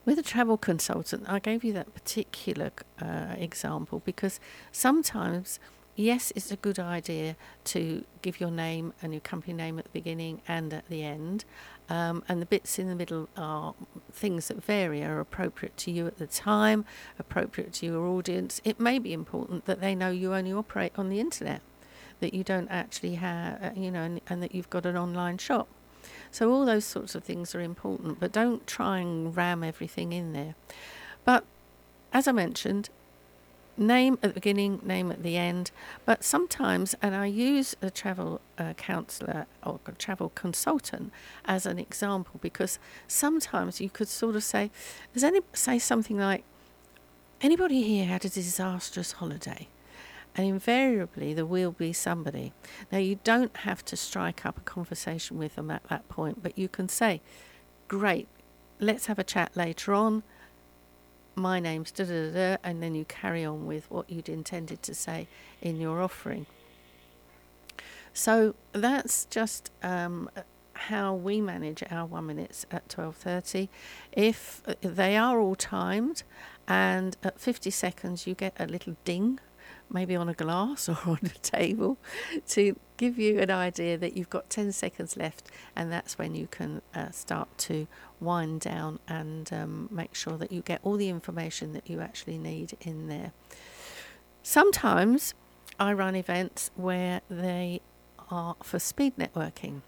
with 0.04 0.18
a 0.18 0.23
travel 0.23 0.56
consultant, 0.56 1.25
I 1.28 1.38
gave 1.38 1.64
you 1.64 1.73
that 1.75 1.94
particular 1.94 2.70
uh, 3.00 3.35
example 3.37 4.02
because 4.04 4.40
sometimes, 4.73 5.58
yes, 5.94 6.32
it's 6.37 6.50
a 6.50 6.56
good 6.56 6.78
idea 6.78 7.37
to 7.64 8.04
give 8.23 8.40
your 8.40 8.50
name 8.50 8.92
and 9.02 9.12
your 9.12 9.20
company 9.20 9.52
name 9.52 9.78
at 9.78 9.85
the 9.85 9.90
beginning 9.90 10.40
and 10.46 10.73
at 10.73 10.88
the 10.88 11.02
end. 11.02 11.44
Um, 11.88 12.25
and 12.28 12.42
the 12.42 12.46
bits 12.46 12.78
in 12.78 12.88
the 12.88 12.96
middle 12.96 13.28
are 13.37 13.75
things 14.12 14.49
that 14.49 14.64
vary, 14.64 15.04
are 15.04 15.20
appropriate 15.20 15.76
to 15.78 15.90
you 15.90 16.06
at 16.06 16.18
the 16.18 16.26
time, 16.26 16.85
appropriate 17.18 17.73
to 17.75 17.87
your 17.87 18.06
audience. 18.06 18.61
It 18.64 18.80
may 18.80 18.99
be 18.99 19.12
important 19.12 19.66
that 19.66 19.80
they 19.80 19.94
know 19.94 20.11
you 20.11 20.35
only 20.35 20.52
operate 20.52 20.92
on 20.96 21.08
the 21.08 21.20
internet, 21.20 21.61
that 22.20 22.35
you 22.35 22.42
don't 22.42 22.68
actually 22.68 23.16
have, 23.16 23.62
uh, 23.62 23.70
you 23.76 23.90
know, 23.90 24.02
and, 24.02 24.20
and 24.28 24.42
that 24.42 24.54
you've 24.54 24.70
got 24.70 24.85
an 24.85 24.96
online 24.96 25.38
shop. 25.38 25.68
So 26.30 26.50
all 26.50 26.64
those 26.64 26.84
sorts 26.84 27.14
of 27.14 27.25
things 27.25 27.54
are 27.54 27.60
important, 27.60 28.20
but 28.20 28.32
don't 28.32 28.66
try 28.66 28.98
and 28.98 29.36
ram 29.36 29.62
everything 29.62 30.12
in 30.12 30.32
there. 30.32 30.54
But 31.25 31.44
as 32.12 32.28
I 32.28 32.32
mentioned, 32.32 32.88
name 33.76 34.14
at 34.22 34.30
the 34.30 34.34
beginning, 34.34 34.80
name 34.82 35.10
at 35.10 35.22
the 35.22 35.36
end. 35.36 35.70
But 36.04 36.25
sometimes, 36.25 36.94
and 37.02 37.14
I 37.14 37.26
use 37.26 37.76
a 37.82 37.90
travel 37.90 38.40
uh, 38.58 38.72
counselor 38.75 39.46
or 39.64 39.80
travel 39.98 40.32
consultant 40.34 41.12
as 41.44 41.66
an 41.66 41.78
example 41.78 42.38
because 42.40 42.78
sometimes 43.06 43.80
you 43.80 43.90
could 43.90 44.08
sort 44.08 44.36
of 44.36 44.44
say, 44.44 44.70
does 45.12 45.25
any 45.25 45.40
say 45.52 45.78
something 45.78 46.18
like, 46.18 46.44
anybody 47.40 47.82
here 47.82 48.06
had 48.06 48.25
a 48.25 48.30
disastrous 48.30 49.12
holiday? 49.12 49.68
And 50.37 50.47
invariably 50.47 51.33
there 51.33 51.47
will 51.47 51.73
be 51.73 51.93
somebody. 51.93 52.52
Now, 52.93 52.99
you 52.99 53.19
don't 53.25 53.57
have 53.59 53.85
to 53.87 53.97
strike 53.97 54.45
up 54.45 54.59
a 54.59 54.61
conversation 54.61 55.38
with 55.38 55.57
them 55.57 55.71
at 55.71 55.85
that 55.88 56.09
point, 56.09 56.43
but 56.43 56.57
you 56.59 56.69
can 56.69 56.88
say, 56.88 57.21
Great, 57.88 58.28
let's 58.78 59.07
have 59.07 59.19
a 59.19 59.25
chat 59.25 59.57
later 59.57 59.95
on. 59.95 60.23
My 61.35 61.59
name's 61.59 61.90
da 61.90 62.05
da 62.05 62.31
da, 62.31 62.57
and 62.62 62.83
then 62.83 62.95
you 62.95 63.05
carry 63.05 63.45
on 63.45 63.66
with 63.66 63.90
what 63.90 64.11
you'd 64.11 64.28
intended 64.28 64.83
to 64.83 64.95
say 64.95 65.26
in 65.62 65.81
your 65.81 66.02
offering. 66.02 66.46
So 68.12 68.55
that's 68.72 69.27
just 69.27 69.70
um, 69.83 70.31
how 70.75 71.14
we 71.14 71.40
manage 71.40 71.83
our 71.90 72.07
one 72.07 72.27
minutes 72.27 72.66
at 72.70 72.88
12.30 72.88 73.68
if 74.12 74.62
uh, 74.66 74.75
they 74.81 75.16
are 75.16 75.38
all 75.38 75.55
timed 75.55 76.22
and 76.66 77.16
at 77.22 77.38
50 77.38 77.70
seconds 77.70 78.27
you 78.27 78.35
get 78.35 78.55
a 78.59 78.66
little 78.66 78.96
ding 79.05 79.38
maybe 79.90 80.16
on 80.16 80.29
a 80.29 80.35
glass 80.35 80.88
or 80.88 80.99
on 81.07 81.20
a 81.25 81.38
table 81.40 81.99
to 82.49 82.79
give 82.96 83.18
you 83.18 83.38
an 83.40 83.51
idea 83.51 83.96
that 83.99 84.16
you've 84.16 84.31
got 84.31 84.49
10 84.51 84.72
seconds 84.72 85.16
left 85.16 85.51
and 85.75 85.92
that's 85.92 86.18
when 86.18 86.35
you 86.35 86.46
can 86.46 86.81
uh, 86.94 87.11
start 87.11 87.49
to 87.59 87.87
wind 88.20 88.61
down 88.61 88.99
and 89.07 89.53
um, 89.53 89.88
make 89.90 90.14
sure 90.14 90.37
that 90.38 90.51
you 90.51 90.62
get 90.62 90.81
all 90.83 90.96
the 90.96 91.09
information 91.09 91.72
that 91.72 91.88
you 91.88 92.01
actually 92.01 92.38
need 92.38 92.77
in 92.81 93.09
there. 93.09 93.33
Sometimes 94.42 95.35
I 95.79 95.92
run 95.92 96.16
events 96.16 96.70
where 96.75 97.20
they 97.29 97.81
are 98.31 98.57
for 98.62 98.79
speed 98.79 99.14
networking. 99.18 99.83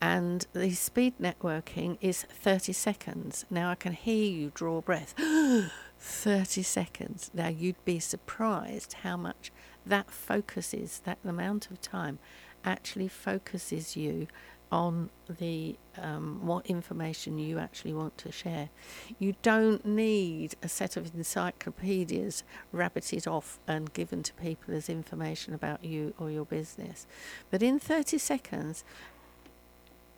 And 0.00 0.46
the 0.52 0.70
speed 0.74 1.14
networking 1.20 1.98
is 2.00 2.22
30 2.22 2.72
seconds. 2.72 3.44
Now 3.50 3.70
I 3.70 3.74
can 3.74 3.92
hear 3.92 4.30
you 4.30 4.52
draw 4.54 4.80
breath. 4.80 5.14
30 5.98 6.62
seconds. 6.62 7.30
Now, 7.34 7.48
you'd 7.48 7.84
be 7.84 7.98
surprised 7.98 8.94
how 9.02 9.16
much 9.16 9.52
that 9.84 10.10
focuses, 10.10 11.00
that 11.04 11.18
amount 11.24 11.70
of 11.70 11.80
time 11.80 12.18
actually 12.64 13.08
focuses 13.08 13.96
you 13.96 14.26
on 14.70 15.08
the 15.38 15.76
um, 15.96 16.46
what 16.46 16.66
information 16.66 17.38
you 17.38 17.58
actually 17.58 17.94
want 17.94 18.18
to 18.18 18.30
share. 18.30 18.68
You 19.18 19.34
don't 19.42 19.84
need 19.84 20.56
a 20.62 20.68
set 20.68 20.96
of 20.96 21.14
encyclopedias 21.14 22.44
rabbited 22.72 23.26
off 23.26 23.58
and 23.66 23.92
given 23.92 24.22
to 24.24 24.34
people 24.34 24.74
as 24.74 24.88
information 24.88 25.54
about 25.54 25.84
you 25.84 26.14
or 26.18 26.30
your 26.30 26.44
business. 26.44 27.06
But 27.50 27.62
in 27.62 27.78
30 27.78 28.18
seconds, 28.18 28.84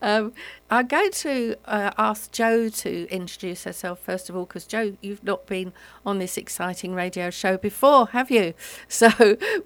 Um, 0.01 0.33
I'm 0.69 0.87
going 0.87 1.11
to 1.11 1.55
uh, 1.65 1.91
ask 1.97 2.31
Jo 2.31 2.69
to 2.69 3.07
introduce 3.09 3.63
herself 3.63 3.99
first 3.99 4.29
of 4.29 4.35
all, 4.35 4.45
because 4.45 4.65
Jo, 4.65 4.97
you've 5.01 5.23
not 5.23 5.45
been 5.45 5.73
on 6.05 6.17
this 6.19 6.37
exciting 6.37 6.93
radio 6.93 7.29
show 7.29 7.57
before, 7.57 8.07
have 8.07 8.31
you? 8.31 8.53
So 8.87 9.09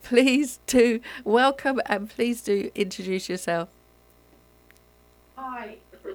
please 0.04 0.60
do 0.68 1.00
welcome 1.24 1.82
and 1.86 2.10
please 2.10 2.42
do 2.42 2.72
introduce 2.76 3.30
yourself. 3.30 3.70
Hi, 5.36 5.78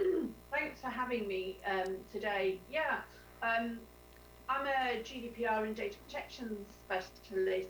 thanks 0.53 0.81
for 0.81 0.89
having 0.89 1.27
me 1.27 1.57
um, 1.71 1.95
today. 2.13 2.59
Yeah, 2.71 2.99
um, 3.43 3.79
I'm 4.49 4.67
a 4.67 5.03
GDPR 5.03 5.65
and 5.65 5.75
data 5.75 5.97
protection 6.07 6.57
specialist 6.85 7.69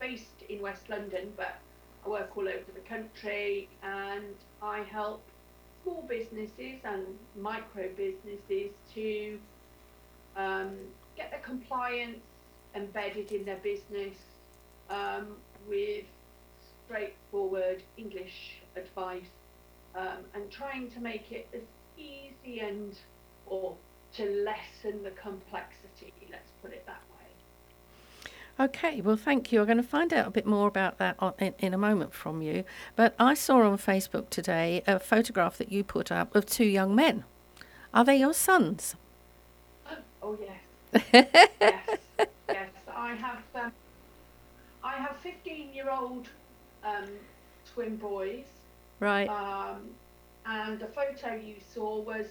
based 0.00 0.37
in 0.48 0.60
West 0.60 0.88
London, 0.88 1.32
but 1.36 1.58
I 2.04 2.08
work 2.08 2.36
all 2.36 2.48
over 2.48 2.72
the 2.74 2.80
country 2.88 3.68
and 3.82 4.34
I 4.62 4.82
help 4.82 5.22
small 5.82 6.04
businesses 6.08 6.80
and 6.84 7.06
micro 7.36 7.88
businesses 7.96 8.70
to 8.94 9.38
um, 10.36 10.76
get 11.16 11.30
the 11.30 11.38
compliance 11.38 12.20
embedded 12.74 13.32
in 13.32 13.44
their 13.44 13.56
business 13.56 14.16
um, 14.90 15.36
with 15.68 16.04
straightforward 16.86 17.82
English 17.96 18.60
advice 18.76 19.22
um, 19.94 20.24
and 20.34 20.50
trying 20.50 20.90
to 20.90 21.00
make 21.00 21.32
it 21.32 21.48
as 21.54 21.62
easy 21.98 22.60
and 22.60 22.96
or 23.46 23.74
to 24.14 24.24
lessen 24.24 25.02
the 25.02 25.10
complexity, 25.10 26.12
let's 26.30 26.50
put 26.62 26.72
it 26.72 26.84
that. 26.86 27.02
Okay, 28.60 29.00
well, 29.00 29.16
thank 29.16 29.52
you. 29.52 29.60
I'm 29.60 29.66
going 29.66 29.76
to 29.76 29.84
find 29.84 30.12
out 30.12 30.26
a 30.26 30.30
bit 30.30 30.44
more 30.44 30.66
about 30.66 30.98
that 30.98 31.16
in, 31.38 31.54
in, 31.60 31.72
a 31.72 31.78
moment 31.78 32.12
from 32.12 32.42
you. 32.42 32.64
But 32.96 33.14
I 33.16 33.34
saw 33.34 33.62
on 33.62 33.78
Facebook 33.78 34.30
today 34.30 34.82
a 34.84 34.98
photograph 34.98 35.58
that 35.58 35.70
you 35.70 35.84
put 35.84 36.10
up 36.10 36.34
of 36.34 36.44
two 36.44 36.64
young 36.64 36.92
men. 36.94 37.22
Are 37.94 38.04
they 38.04 38.16
your 38.16 38.34
sons? 38.34 38.96
Oh 40.20 40.36
yes, 40.40 41.02
yes, 41.60 41.98
yes. 42.48 42.70
I 42.94 43.14
have 43.14 43.42
um, 43.54 43.72
I 44.82 44.94
have 44.96 45.16
15 45.18 45.72
year 45.72 45.88
old 45.90 46.28
um, 46.82 47.08
twin 47.72 47.96
boys. 47.96 48.44
Right. 48.98 49.28
Um, 49.28 49.82
and 50.44 50.80
the 50.80 50.86
photo 50.88 51.34
you 51.34 51.54
saw 51.72 52.00
was 52.00 52.26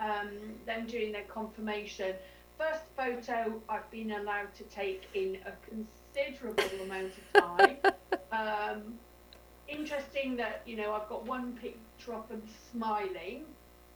um, 0.00 0.30
them 0.66 0.86
doing 0.86 1.12
their 1.12 1.22
confirmation 1.22 2.14
first 2.58 2.82
photo 2.96 3.60
I've 3.68 3.90
been 3.90 4.12
allowed 4.12 4.54
to 4.56 4.64
take 4.64 5.04
in 5.14 5.38
a 5.46 5.52
considerable 5.68 6.84
amount 6.84 7.12
of 7.34 7.56
time. 7.56 7.76
Um, 8.30 8.98
interesting 9.68 10.36
that 10.36 10.60
you 10.66 10.76
know 10.76 10.92
I've 10.92 11.08
got 11.08 11.24
one 11.24 11.54
picture 11.54 12.12
of 12.12 12.28
them 12.28 12.42
smiling. 12.70 13.44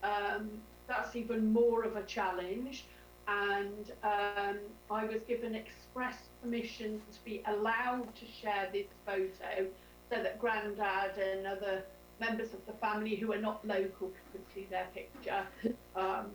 Um, 0.03 0.49
that's 0.89 1.15
even 1.17 1.53
more 1.53 1.83
of 1.85 1.97
a 1.97 2.03
challenge. 2.05 2.87
And 3.29 3.93
um, 4.03 4.59
I 4.91 5.05
was 5.05 5.21
given 5.29 5.55
express 5.55 6.17
permission 6.43 7.01
to 7.13 7.25
be 7.25 7.43
allowed 7.47 8.15
to 8.17 8.25
share 8.27 8.69
this 8.73 8.87
photo 9.05 9.67
so 10.11 10.23
that 10.23 10.41
Grandad 10.41 11.19
and 11.19 11.47
other 11.47 11.85
members 12.21 12.53
of 12.55 12.65
the 12.67 12.73
family 12.75 13.17
who 13.17 13.33
are 13.33 13.41
not 13.41 13.67
local 13.67 14.11
could 14.33 14.43
see 14.55 14.67
their 14.71 14.87
picture. 14.95 15.45
Um, 15.95 16.31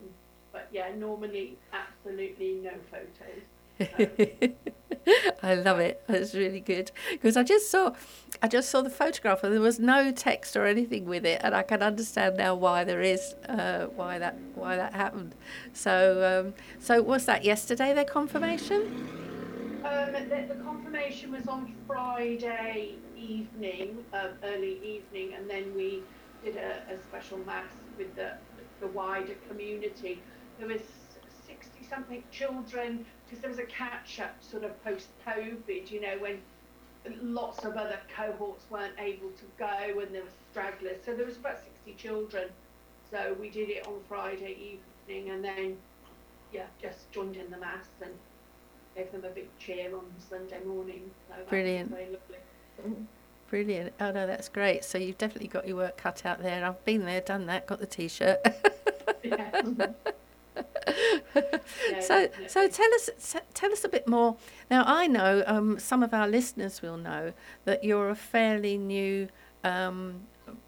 but 0.58 0.68
yeah, 0.72 0.88
normally 0.98 1.56
absolutely 1.72 2.60
no 2.64 2.72
photos. 2.90 3.44
I 5.44 5.54
love 5.54 5.78
it. 5.78 6.02
That's 6.08 6.34
really 6.34 6.60
good 6.60 6.92
because 7.12 7.38
I 7.38 7.44
just 7.44 7.70
saw, 7.70 7.94
I 8.42 8.48
just 8.48 8.70
saw 8.70 8.82
the 8.82 8.90
photograph 8.90 9.44
and 9.44 9.54
there 9.54 9.62
was 9.62 9.78
no 9.78 10.12
text 10.12 10.58
or 10.58 10.66
anything 10.66 11.06
with 11.06 11.28
it, 11.28 11.42
and 11.44 11.54
I 11.54 11.62
can 11.62 11.84
understand 11.84 12.38
now 12.38 12.56
why 12.56 12.84
there 12.84 13.04
is, 13.04 13.36
uh, 13.48 13.86
why 13.96 14.18
that, 14.18 14.36
why 14.56 14.78
that 14.78 14.94
happened. 14.94 15.36
So, 15.74 16.48
um, 16.48 16.54
so 16.80 17.04
was 17.04 17.26
that 17.26 17.46
yesterday 17.46 17.94
their 17.94 18.04
confirmation? 18.04 18.82
Um, 19.86 20.14
the, 20.14 20.46
the 20.50 20.60
confirmation 20.64 21.32
was 21.34 21.48
on 21.48 21.72
Friday 21.86 22.96
evening, 23.16 24.04
um, 24.12 24.30
early 24.44 24.80
evening, 24.84 25.36
and 25.36 25.48
then 25.48 25.72
we 25.76 26.02
did 26.44 26.56
a, 26.56 26.82
a 26.92 26.98
special 26.98 27.38
mass 27.46 27.68
with 27.96 28.16
the 28.16 28.32
the 28.80 28.88
wider 28.88 29.36
community 29.50 30.22
there 30.60 30.68
was 30.68 30.82
60 31.48 31.86
something 31.90 32.24
children 32.32 33.06
because 33.26 33.42
there 33.42 33.50
was 33.50 33.60
a 33.60 33.66
catch 33.66 34.20
up 34.20 34.36
sort 34.42 34.64
of 34.64 34.84
post 34.84 35.08
COVID, 35.26 35.92
you 35.92 36.02
know, 36.02 36.18
when 36.20 36.40
lots 37.22 37.64
of 37.66 37.76
other 37.76 38.00
cohorts 38.16 38.66
weren't 38.70 38.94
able 39.00 39.30
to 39.30 39.44
go 39.58 40.00
and 40.00 40.14
there 40.14 40.24
were 40.24 40.30
stragglers. 40.52 40.98
So 41.06 41.14
there 41.14 41.26
was 41.26 41.38
about 41.38 41.60
60 41.86 41.94
children. 41.94 42.50
So 43.12 43.36
we 43.40 43.50
did 43.50 43.70
it 43.70 43.88
on 43.88 44.00
Friday 44.08 44.80
evening 45.08 45.32
and 45.32 45.44
then, 45.44 45.78
yeah, 46.52 46.66
just 46.82 47.10
joined 47.12 47.36
in 47.36 47.50
the 47.50 47.58
mass 47.58 47.86
and 48.02 48.12
gave 48.96 49.12
them 49.12 49.24
a 49.24 49.30
big 49.30 49.48
cheer 49.60 49.96
on 49.96 50.06
Sunday 50.30 50.60
morning. 50.66 51.10
So 51.30 51.36
Brilliant. 51.50 51.92
very 51.92 52.06
lovely. 52.06 52.38
Mm-hmm. 52.82 53.04
Brilliant. 53.50 53.94
Oh 54.02 54.12
no, 54.12 54.28
that's 54.28 54.50
great. 54.50 54.84
So 54.84 54.98
you've 54.98 55.18
definitely 55.18 55.48
got 55.48 55.68
your 55.68 55.78
work 55.78 55.98
cut 55.98 56.26
out 56.26 56.42
there. 56.42 56.66
I've 56.66 56.84
been 56.84 57.06
there, 57.06 57.22
done 57.22 57.46
that, 57.46 57.66
got 57.66 57.80
the 57.80 57.86
t-shirt. 57.86 58.40
yeah. 59.24 59.52
Mm-hmm. 59.52 60.10
So, 62.02 62.30
so 62.48 62.68
tell 62.68 62.94
us, 62.94 63.36
tell 63.54 63.72
us 63.72 63.84
a 63.84 63.90
bit 63.90 64.08
more. 64.08 64.38
Now, 64.70 64.84
I 64.86 65.08
know 65.08 65.44
um, 65.46 65.80
some 65.80 66.04
of 66.04 66.14
our 66.14 66.28
listeners 66.28 66.82
will 66.82 66.98
know 66.98 67.34
that 67.66 67.84
you're 67.84 68.10
a 68.10 68.16
fairly 68.16 68.78
new 68.78 69.30
um, 69.64 70.22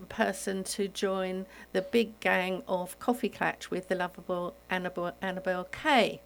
person 0.09 0.63
to 0.65 0.87
join 0.87 1.45
the 1.73 1.81
big 1.81 2.19
gang 2.19 2.63
of 2.67 2.99
KoffeeKlatch 2.99 3.69
with 3.69 3.87
the 3.87 3.95
lovable 3.95 4.55
Annabelle, 4.69 5.13
Annabel 5.21 5.65
Kaye. 5.71 6.21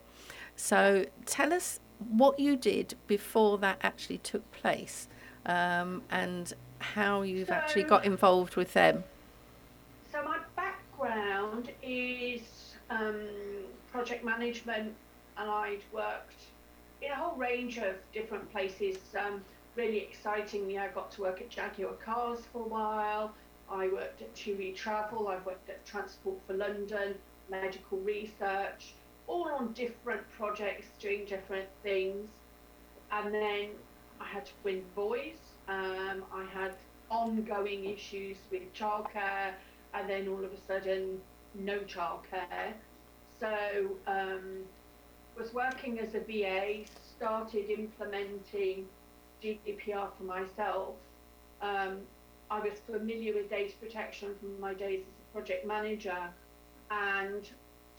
So, 0.56 1.06
tell 1.26 1.52
us 1.52 1.80
what 1.98 2.38
you 2.38 2.56
did 2.56 2.94
before 3.06 3.58
that 3.58 3.78
actually 3.82 4.18
took 4.18 4.50
place, 4.52 5.08
um, 5.46 6.02
and 6.10 6.52
how 6.78 7.22
you've 7.22 7.48
so, 7.48 7.54
actually 7.54 7.84
got 7.84 8.04
involved 8.04 8.56
with 8.56 8.72
them. 8.72 9.04
So, 10.12 10.22
my 10.24 10.38
background 10.56 11.70
is 11.82 12.63
um, 12.90 13.28
project 13.90 14.24
management, 14.24 14.94
and 15.36 15.50
I'd 15.50 15.82
worked 15.92 16.34
in 17.02 17.10
a 17.10 17.14
whole 17.14 17.36
range 17.36 17.78
of 17.78 17.94
different 18.12 18.50
places. 18.52 18.98
Um, 19.18 19.42
really 19.76 19.98
excitingly, 19.98 20.78
I 20.78 20.88
got 20.88 21.10
to 21.12 21.22
work 21.22 21.40
at 21.40 21.50
Jaguar 21.50 21.94
Cars 22.04 22.40
for 22.52 22.62
a 22.62 22.68
while. 22.68 23.34
I 23.70 23.88
worked 23.88 24.22
at 24.22 24.34
TUI 24.34 24.72
Travel. 24.72 25.28
I've 25.28 25.44
worked 25.46 25.68
at 25.68 25.84
Transport 25.84 26.38
for 26.46 26.54
London, 26.54 27.14
medical 27.50 27.98
research, 27.98 28.94
all 29.26 29.48
on 29.48 29.72
different 29.72 30.22
projects, 30.30 30.86
doing 31.00 31.24
different 31.24 31.68
things. 31.82 32.28
And 33.10 33.34
then 33.34 33.70
I 34.20 34.24
had 34.24 34.48
twin 34.62 34.84
boys. 34.94 35.38
Um, 35.68 36.24
I 36.32 36.46
had 36.52 36.74
ongoing 37.10 37.84
issues 37.84 38.36
with 38.50 38.72
childcare, 38.74 39.52
and 39.94 40.08
then 40.08 40.28
all 40.28 40.44
of 40.44 40.52
a 40.52 40.60
sudden, 40.66 41.20
no 41.54 41.78
childcare. 41.80 42.72
So 43.40 43.96
um, 44.06 44.64
was 45.36 45.52
working 45.52 45.98
as 45.98 46.14
a 46.14 46.20
VA, 46.20 46.84
started 47.16 47.70
implementing 47.70 48.86
GDPR 49.42 50.08
for 50.16 50.24
myself. 50.24 50.94
Um, 51.60 52.00
I 52.50 52.60
was 52.60 52.78
familiar 52.86 53.34
with 53.34 53.50
data 53.50 53.74
protection 53.80 54.34
from 54.38 54.60
my 54.60 54.74
days 54.74 55.00
as 55.00 55.06
a 55.06 55.32
project 55.32 55.66
manager 55.66 56.28
and 56.90 57.48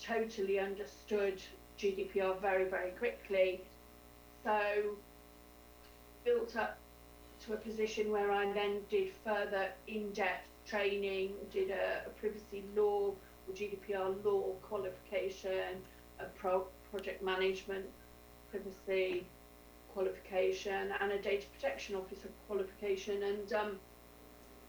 totally 0.01 0.59
understood 0.59 1.41
GDPR 1.79 2.39
very, 2.39 2.69
very 2.69 2.91
quickly. 2.91 3.61
So 4.43 4.95
built 6.23 6.55
up 6.55 6.77
to 7.45 7.53
a 7.53 7.57
position 7.57 8.11
where 8.11 8.31
I 8.31 8.51
then 8.53 8.81
did 8.89 9.11
further 9.23 9.69
in-depth 9.87 10.47
training, 10.67 11.33
did 11.51 11.69
a, 11.71 12.03
a 12.05 12.09
privacy 12.19 12.63
law 12.75 13.13
GDPR 13.53 14.23
law 14.23 14.53
qualification, 14.62 15.81
a 16.19 16.25
pro- 16.25 16.67
project 16.91 17.23
management 17.23 17.86
privacy 18.51 19.25
qualification, 19.93 20.91
and 20.99 21.12
a 21.12 21.21
data 21.21 21.45
protection 21.55 21.95
officer 21.95 22.29
qualification. 22.47 23.23
And 23.23 23.53
um, 23.53 23.79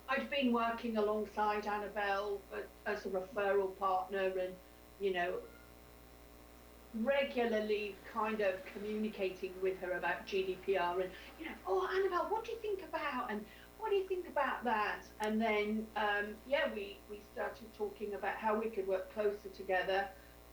I'd 0.08 0.30
been 0.30 0.52
working 0.52 0.96
alongside 0.96 1.66
Annabel 1.66 2.40
as 2.86 3.06
a 3.06 3.08
referral 3.08 3.76
partner 3.78 4.32
and, 4.40 4.54
you 5.00 5.12
know, 5.12 5.34
regularly 7.02 7.94
kind 8.12 8.40
of 8.40 8.54
communicating 8.72 9.52
with 9.62 9.78
her 9.80 9.92
about 9.92 10.26
GDPR 10.26 11.02
and, 11.02 11.10
you 11.38 11.46
know, 11.46 11.52
oh, 11.66 11.88
Annabel, 11.94 12.26
what 12.28 12.44
do 12.44 12.52
you 12.52 12.58
think 12.58 12.82
about? 12.88 13.30
And 13.30 13.44
what 13.86 13.92
do 13.92 13.98
you 13.98 14.08
think 14.08 14.26
about 14.26 14.64
that? 14.64 15.02
And 15.20 15.40
then, 15.40 15.86
um, 15.96 16.34
yeah, 16.48 16.64
we, 16.74 16.98
we 17.08 17.20
started 17.32 17.72
talking 17.78 18.14
about 18.14 18.34
how 18.34 18.58
we 18.58 18.68
could 18.68 18.88
work 18.88 19.14
closer 19.14 19.48
together 19.56 20.08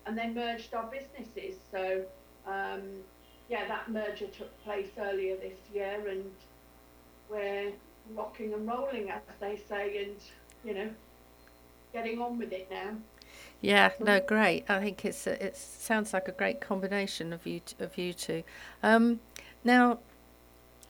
and 0.06 0.16
then 0.16 0.34
merged 0.34 0.72
our 0.72 0.88
businesses. 0.88 1.56
So, 1.72 2.04
um, 2.46 2.82
yeah, 3.48 3.66
that 3.66 3.90
merger 3.90 4.28
took 4.28 4.56
place 4.62 4.90
earlier 5.00 5.34
this 5.36 5.58
year 5.74 6.00
and 6.08 6.30
we're 7.28 7.72
rocking 8.14 8.54
and 8.54 8.68
rolling, 8.68 9.10
as 9.10 9.22
they 9.40 9.60
say, 9.68 10.04
and 10.04 10.16
you 10.64 10.74
know, 10.74 10.90
getting 11.92 12.20
on 12.20 12.38
with 12.38 12.52
it 12.52 12.68
now. 12.70 12.90
Yeah, 13.60 13.90
no, 13.98 14.20
great. 14.20 14.64
I 14.68 14.78
think 14.78 15.04
it's 15.04 15.26
it 15.26 15.56
sounds 15.56 16.12
like 16.12 16.28
a 16.28 16.32
great 16.32 16.60
combination 16.60 17.32
of 17.32 17.44
you 17.46 17.62
of 17.80 17.98
you 17.98 18.12
two. 18.12 18.44
Um, 18.82 19.18
now, 19.64 19.98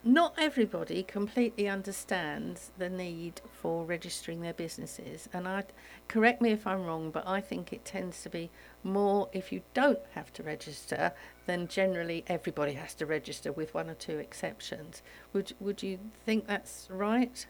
not 0.05 0.35
everybody 0.37 1.03
completely 1.03 1.67
understands 1.67 2.71
the 2.77 2.91
need 2.91 3.41
for 3.51 3.85
registering 3.85 4.43
their 4.43 4.53
businesses, 4.53 5.29
and 5.33 5.49
I 5.49 5.65
correct 6.09 6.43
me 6.43 6.51
if 6.51 6.67
I'm 6.67 6.85
wrong, 6.85 7.11
but 7.11 7.27
I 7.27 7.41
think 7.41 7.73
it 7.73 7.85
tends 7.85 8.23
to 8.23 8.29
be 8.29 8.51
more 8.83 9.29
if 9.33 9.51
you 9.51 9.63
don't 9.73 10.01
have 10.13 10.33
to 10.35 10.43
register, 10.43 11.13
then 11.47 11.69
generally 11.69 12.25
everybody 12.27 12.75
has 12.75 12.95
to 12.95 13.07
register, 13.07 13.51
with 13.51 13.73
one 13.73 13.89
or 13.89 13.95
two 13.95 14.19
exceptions. 14.19 15.03
Would 15.33 15.55
would 15.59 15.83
you 15.83 15.99
think 16.27 16.47
that's 16.47 16.87
right? 16.91 17.47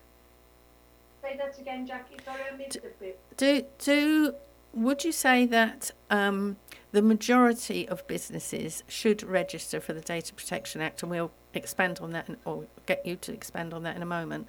Say 1.23 1.37
that 1.37 1.59
again, 1.59 1.87
Jackie. 1.87 2.17
Sorry, 2.25 2.43
I 2.53 2.57
missed 2.57 2.77
a 2.77 2.89
bit. 3.01 3.19
Do 3.37 3.65
do 3.79 4.35
would 4.75 5.05
you 5.05 5.13
say 5.13 5.47
that 5.47 5.91
um, 6.11 6.57
the 6.95 7.03
majority 7.03 7.89
of 7.89 8.07
businesses 8.07 8.85
should 8.87 9.25
register 9.25 9.81
for 9.81 9.93
the 9.93 10.01
Data 10.01 10.33
Protection 10.33 10.81
Act, 10.81 11.03
and 11.03 11.11
we'll 11.11 11.33
expand 11.53 11.99
on 12.01 12.13
that, 12.13 12.29
in, 12.29 12.37
or 12.45 12.67
get 12.87 13.05
you 13.05 13.17
to 13.17 13.33
expand 13.33 13.75
on 13.75 13.83
that 13.83 13.97
in 13.97 14.03
a 14.03 14.07
moment. 14.07 14.47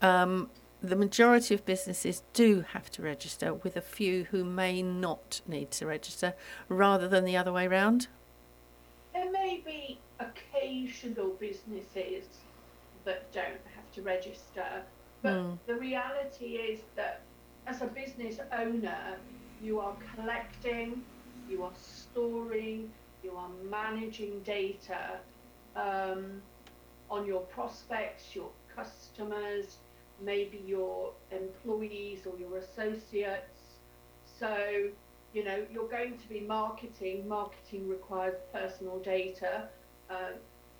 Um, 0.00 0.48
the 0.80 0.94
majority 0.94 1.54
of 1.54 1.66
businesses 1.66 2.22
do 2.34 2.64
have 2.72 2.88
to 2.92 3.02
register, 3.02 3.52
with 3.52 3.76
a 3.76 3.80
few 3.80 4.28
who 4.30 4.44
may 4.44 4.80
not 4.80 5.40
need 5.48 5.72
to 5.72 5.86
register, 5.86 6.34
rather 6.68 7.08
than 7.08 7.24
the 7.24 7.36
other 7.36 7.52
way 7.52 7.66
round. 7.66 8.06
There 9.12 9.32
may 9.32 9.60
be 9.66 9.98
occasional 10.20 11.30
businesses 11.40 12.26
that 13.06 13.32
don't 13.32 13.64
have 13.74 13.92
to 13.94 14.02
register, 14.02 14.84
but 15.20 15.32
mm. 15.32 15.58
the 15.66 15.74
reality 15.74 16.44
is 16.44 16.78
that 16.94 17.22
as 17.66 17.82
a 17.82 17.86
business 17.86 18.38
owner, 18.56 19.16
you 19.60 19.80
are 19.80 19.96
collecting, 20.14 21.02
you 21.48 21.64
are 21.64 21.72
storing, 21.76 22.90
you 23.22 23.32
are 23.36 23.48
managing 23.70 24.40
data 24.40 25.18
um, 25.76 26.42
on 27.10 27.26
your 27.26 27.40
prospects, 27.42 28.34
your 28.34 28.50
customers, 28.74 29.78
maybe 30.20 30.62
your 30.66 31.12
employees 31.30 32.26
or 32.26 32.38
your 32.38 32.58
associates. 32.58 33.78
So, 34.38 34.90
you 35.32 35.44
know, 35.44 35.64
you're 35.72 35.88
going 35.88 36.18
to 36.18 36.28
be 36.28 36.40
marketing. 36.40 37.26
Marketing 37.28 37.88
requires 37.88 38.36
personal 38.52 38.98
data, 38.98 39.68
uh, 40.10 40.32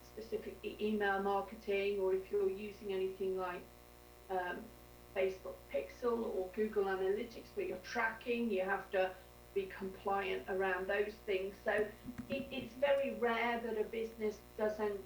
specifically 0.02 0.76
email 0.80 1.22
marketing, 1.22 1.98
or 2.00 2.14
if 2.14 2.30
you're 2.30 2.50
using 2.50 2.92
anything 2.92 3.36
like 3.36 3.62
um, 4.30 4.58
Facebook 5.16 5.56
Pixel 5.74 6.34
or 6.36 6.48
Google 6.54 6.84
Analytics 6.84 7.46
where 7.54 7.66
you're 7.66 7.76
tracking, 7.78 8.50
you 8.50 8.62
have 8.62 8.90
to 8.90 9.10
be 9.58 9.68
compliant 9.76 10.42
around 10.48 10.86
those 10.86 11.14
things. 11.26 11.54
So 11.64 11.72
it, 12.30 12.46
it's 12.50 12.74
very 12.80 13.14
rare 13.18 13.60
that 13.64 13.80
a 13.80 13.84
business 13.84 14.36
doesn't 14.56 15.00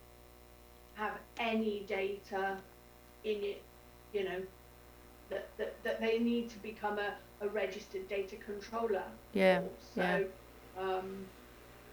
have 0.95 1.19
any 1.39 1.85
data 1.89 2.59
in 3.25 3.39
it, 3.43 3.63
you 4.13 4.25
know, 4.25 4.43
that, 5.31 5.49
that, 5.57 5.83
that 5.85 6.01
they 6.01 6.19
need 6.19 6.51
to 6.51 6.59
become 6.59 6.99
a, 6.99 7.15
a 7.41 7.49
registered 7.49 8.07
data 8.09 8.37
controller. 8.37 9.05
Yeah. 9.33 9.63
So, 9.95 10.27
yeah. 10.77 10.83
Um, 10.83 11.25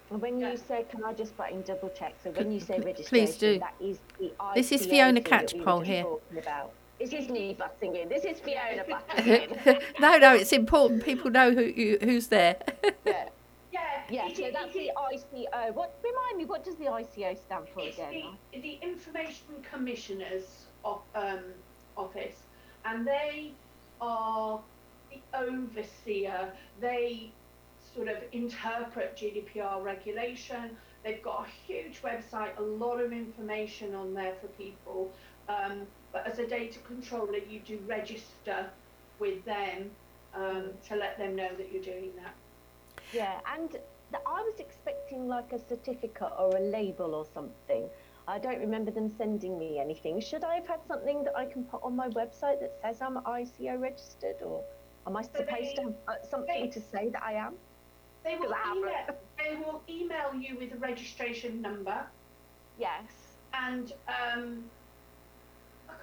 when 0.10 0.39
you 0.39 0.58
say, 0.58 0.86
can 0.89 1.04
I 1.04 1.13
just 1.13 1.38
button 1.38 1.62
double 1.62 1.89
check? 1.89 2.15
So 2.24 2.32
when 2.32 2.52
you 2.52 2.60
say 2.60 2.80
registration, 2.80 3.28
please 3.28 3.38
do. 3.38 3.60
that 3.60 3.76
is 3.80 4.00
the 4.19 4.32
This 4.56 4.72
is 4.72 4.86
Fiona 4.86 5.22
Catchpowle 5.22 5.86
here. 5.86 6.06
About. 6.36 6.72
This 7.00 7.14
is 7.14 7.30
me 7.30 7.56
butting 7.58 7.96
in. 7.96 8.10
This 8.10 8.26
is 8.26 8.40
Fiona 8.42 8.84
butting 8.88 9.34
in. 9.34 9.80
no, 10.00 10.18
no, 10.18 10.36
it's 10.36 10.52
important. 10.52 11.04
People 11.04 11.32
know 11.32 11.52
who 11.52 11.62
you, 11.62 11.98
who's 12.02 12.28
there. 12.28 12.58
yeah. 13.06 13.30
Yeah, 13.72 14.02
yeah. 14.10 14.34
So 14.34 14.50
that's 14.52 14.74
the 14.74 14.90
ICO. 14.98 15.76
What 15.76 15.94
remind 16.04 16.38
me? 16.38 16.46
What 16.46 16.66
does 16.66 16.76
the 16.78 16.86
ICO 16.86 17.38
stand 17.38 17.68
for 17.72 17.82
it's 17.82 17.98
again? 17.98 18.24
The, 18.52 18.62
the 18.62 18.80
Information 18.82 19.46
Commissioner's 19.72 20.66
of, 20.84 21.02
um, 21.14 21.44
Office, 21.96 22.36
and 22.84 23.06
they 23.06 23.52
are 24.02 24.60
the 25.12 25.22
overseer. 25.38 26.52
They 26.82 27.32
sort 27.94 28.08
of 28.08 28.18
interpret 28.32 29.16
GDPR 29.16 29.84
regulation. 29.84 30.76
They've 31.04 31.22
got 31.22 31.46
a 31.46 31.72
huge 31.72 32.02
website, 32.02 32.58
a 32.58 32.64
lot 32.64 33.00
of 33.00 33.12
information 33.12 33.94
on 33.94 34.16
there 34.16 34.34
for 34.42 34.48
people. 34.48 35.12
Um, 35.48 35.88
but 36.12 36.26
as 36.28 36.39
a 36.39 36.48
data 36.48 36.80
controller, 36.80 37.38
you 37.38 37.60
do 37.60 37.80
register 37.88 38.69
with 39.19 39.43
them 39.45 39.91
um, 40.34 40.69
to 40.88 40.95
let 40.95 41.17
them 41.17 41.36
know 41.36 41.50
that 41.58 41.72
you're 41.72 41.84
doing 41.84 42.12
that. 42.17 42.34
Yeah, 43.13 43.39
and 43.56 43.69
the, 44.12 44.17
I 44.26 44.41
was 44.41 44.60
expecting 44.60 45.28
like 45.28 45.52
a 45.54 45.60
certificate 45.60 46.32
or 46.38 46.56
a 46.56 46.60
label 46.60 47.15
or 47.15 47.26
something. 47.34 47.89
I 48.28 48.38
don't 48.38 48.60
remember 48.60 48.91
them 48.91 49.12
sending 49.17 49.58
me 49.58 49.80
anything. 49.80 50.22
Should 50.22 50.43
I 50.43 50.56
have 50.56 50.67
had 50.67 50.80
something 50.88 51.24
that 51.24 51.36
I 51.36 51.45
can 51.45 51.63
put 51.63 51.82
on 51.84 51.95
my 51.95 52.10
website 52.10 52.60
that 52.60 52.78
says 52.82 53.02
I'm 53.02 53.15
ICO 53.15 53.80
registered, 53.82 54.36
or 54.43 54.63
am 55.08 55.17
I 55.17 55.24
supposed 55.24 55.50
they, 55.50 55.74
to 55.76 55.82
have 55.82 55.93
uh, 56.08 56.13
something 56.30 56.65
they, 56.65 56.72
to 56.72 56.80
say 56.80 57.10
that 57.10 57.24
I 57.24 57.34
am? 57.34 57.56
They 58.24 58.36
will, 58.36 58.54
email, 58.76 58.91
they 59.38 59.56
will 59.56 59.82
email 59.89 60.34
you 60.39 60.58
with 60.60 60.74
a 60.74 60.78
registration 60.78 61.62
number. 61.62 62.06
Yes. 62.78 63.04
And 63.54 63.93
um, 64.08 64.63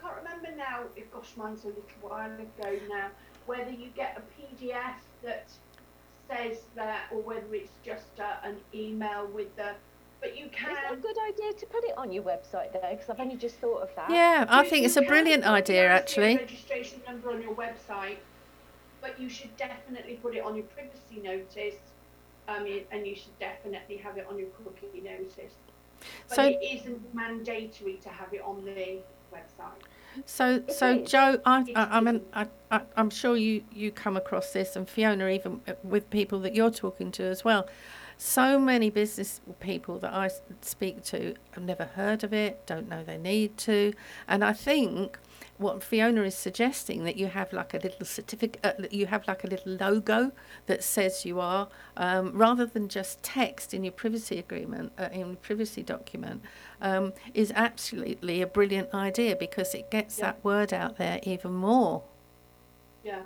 can't 0.00 0.16
remember 0.16 0.56
now, 0.56 0.82
if 0.96 1.12
gosh, 1.12 1.32
mine's 1.36 1.64
a 1.64 1.68
little 1.68 1.82
while 2.00 2.30
ago 2.32 2.78
now, 2.88 3.08
whether 3.46 3.70
you 3.70 3.88
get 3.94 4.18
a 4.18 4.40
PDF 4.40 4.94
that 5.22 5.48
says 6.28 6.58
that 6.74 7.04
or 7.12 7.20
whether 7.20 7.54
it's 7.54 7.72
just 7.84 8.20
uh, 8.20 8.36
an 8.42 8.56
email 8.74 9.28
with 9.32 9.54
the. 9.56 9.72
But 10.20 10.36
you 10.36 10.48
can. 10.50 10.72
Is 10.72 10.78
it 10.90 10.98
a 10.98 11.00
good 11.00 11.16
idea 11.28 11.52
to 11.52 11.66
put 11.66 11.84
it 11.84 11.96
on 11.96 12.10
your 12.10 12.22
website 12.22 12.72
though? 12.72 12.88
Because 12.90 13.10
I've 13.10 13.20
only 13.20 13.36
just 13.36 13.56
thought 13.56 13.82
of 13.82 13.90
that. 13.96 14.10
Yeah, 14.10 14.46
I 14.48 14.68
think 14.68 14.86
it's 14.86 14.96
a 14.96 15.02
brilliant 15.02 15.44
idea 15.44 15.88
actually. 15.88 16.36
Registration 16.36 17.00
number 17.06 17.30
on 17.30 17.42
your 17.42 17.54
website, 17.54 18.16
but 19.00 19.20
you 19.20 19.28
should 19.28 19.56
definitely 19.56 20.14
put 20.14 20.34
it 20.34 20.42
on 20.42 20.56
your 20.56 20.64
privacy 20.64 21.20
notice. 21.22 21.76
I 22.48 22.62
mean, 22.62 22.84
and 22.92 23.06
you 23.06 23.14
should 23.14 23.36
definitely 23.38 23.96
have 23.98 24.16
it 24.16 24.26
on 24.30 24.38
your 24.38 24.48
cookie 24.64 25.00
notice. 25.00 25.54
But 26.28 26.36
so, 26.36 26.44
it 26.44 26.58
isn't 26.62 27.14
mandatory 27.14 27.98
to 28.02 28.08
have 28.08 28.32
it 28.32 28.40
on 28.40 28.64
the 28.64 29.00
website. 29.36 29.86
So, 30.24 30.62
so 30.68 31.04
Jo, 31.04 31.40
I, 31.44 31.64
I, 31.74 31.98
I 31.98 32.00
mean, 32.00 32.22
I, 32.32 32.46
I, 32.70 32.80
I'm 32.96 33.10
sure 33.10 33.36
you, 33.36 33.62
you 33.72 33.90
come 33.90 34.16
across 34.16 34.52
this, 34.52 34.74
and 34.76 34.88
Fiona, 34.88 35.28
even 35.28 35.60
uh, 35.68 35.74
with 35.82 36.08
people 36.10 36.38
that 36.40 36.54
you're 36.54 36.70
talking 36.70 37.10
to 37.12 37.24
as 37.24 37.44
well. 37.44 37.68
So 38.18 38.58
many 38.58 38.88
business 38.88 39.42
people 39.60 39.98
that 39.98 40.14
I 40.14 40.30
speak 40.62 41.02
to 41.04 41.34
have 41.50 41.64
never 41.64 41.84
heard 41.84 42.24
of 42.24 42.32
it, 42.32 42.64
don't 42.64 42.88
know 42.88 43.04
they 43.04 43.18
need 43.18 43.58
to, 43.58 43.92
and 44.26 44.42
I 44.42 44.54
think 44.54 45.18
what 45.58 45.82
Fiona 45.82 46.22
is 46.22 46.34
suggesting 46.34 47.04
that 47.04 47.16
you 47.16 47.28
have 47.28 47.52
like 47.52 47.72
a 47.72 47.78
little 47.78 48.04
certificate, 48.04 48.60
uh, 48.64 48.86
you 48.90 49.06
have 49.06 49.26
like 49.26 49.44
a 49.44 49.46
little 49.46 49.72
logo 49.72 50.32
that 50.66 50.84
says 50.84 51.24
you 51.24 51.40
are, 51.40 51.68
um, 51.96 52.32
rather 52.36 52.66
than 52.66 52.88
just 52.88 53.22
text 53.22 53.72
in 53.72 53.82
your 53.82 53.92
privacy 53.92 54.38
agreement, 54.38 54.92
uh, 54.98 55.08
in 55.12 55.20
your 55.20 55.36
privacy 55.36 55.82
document, 55.82 56.42
um, 56.82 57.12
is 57.32 57.52
absolutely 57.54 58.42
a 58.42 58.46
brilliant 58.46 58.92
idea 58.92 59.34
because 59.34 59.74
it 59.74 59.90
gets 59.90 60.18
yeah. 60.18 60.26
that 60.26 60.44
word 60.44 60.72
out 60.72 60.98
there 60.98 61.20
even 61.22 61.52
more. 61.52 62.02
Yeah, 63.02 63.22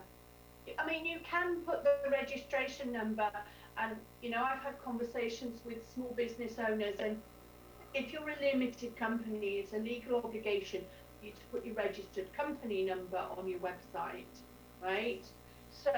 I 0.79 0.87
mean 0.87 1.05
you 1.05 1.19
can 1.25 1.57
put 1.61 1.83
the 1.83 2.11
registration 2.11 2.93
number, 2.93 3.31
and 3.77 3.97
you 4.23 4.31
know 4.31 4.45
I've 4.45 4.63
had 4.63 4.83
conversations 4.85 5.61
with 5.65 5.79
small 5.95 6.13
business 6.17 6.55
owners, 6.59 6.97
and 7.01 7.21
if 7.93 8.13
you're 8.13 8.29
a 8.29 8.41
limited 8.41 8.97
company, 8.97 9.59
it's 9.59 9.73
a 9.73 9.79
legal 9.79 10.17
obligation 10.19 10.85
you 11.23 11.31
to 11.33 11.41
put 11.53 11.65
your 11.65 11.75
registered 11.75 12.33
company 12.33 12.85
number 12.85 13.23
on 13.37 13.49
your 13.49 13.59
website, 13.61 14.25
right? 14.83 15.25
So 15.71 15.93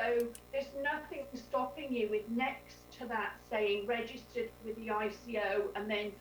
there's 0.53 0.67
nothing 0.83 1.25
stopping 1.35 1.93
you 1.93 2.09
with 2.11 2.29
next 2.29 2.77
to 2.99 3.07
that 3.07 3.35
saying 3.51 3.87
registered 3.87 4.51
with 4.65 4.77
the 4.77 4.89
ICO 4.89 5.65
and 5.75 5.91
then 5.91 6.13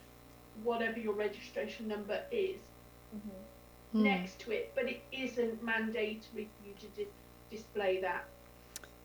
whatever 0.64 1.00
your 1.00 1.14
registration 1.14 1.88
number 1.88 2.22
is 2.32 2.58
mm-hmm. 3.16 4.00
mm. 4.00 4.04
next 4.04 4.40
to 4.40 4.52
it, 4.52 4.72
but 4.76 4.90
it 4.90 5.02
isn't 5.12 5.64
mandatory 5.64 6.20
for 6.34 6.68
you 6.68 6.74
to 6.80 6.88
di- 6.96 7.08
display 7.50 8.02
that. 8.02 8.26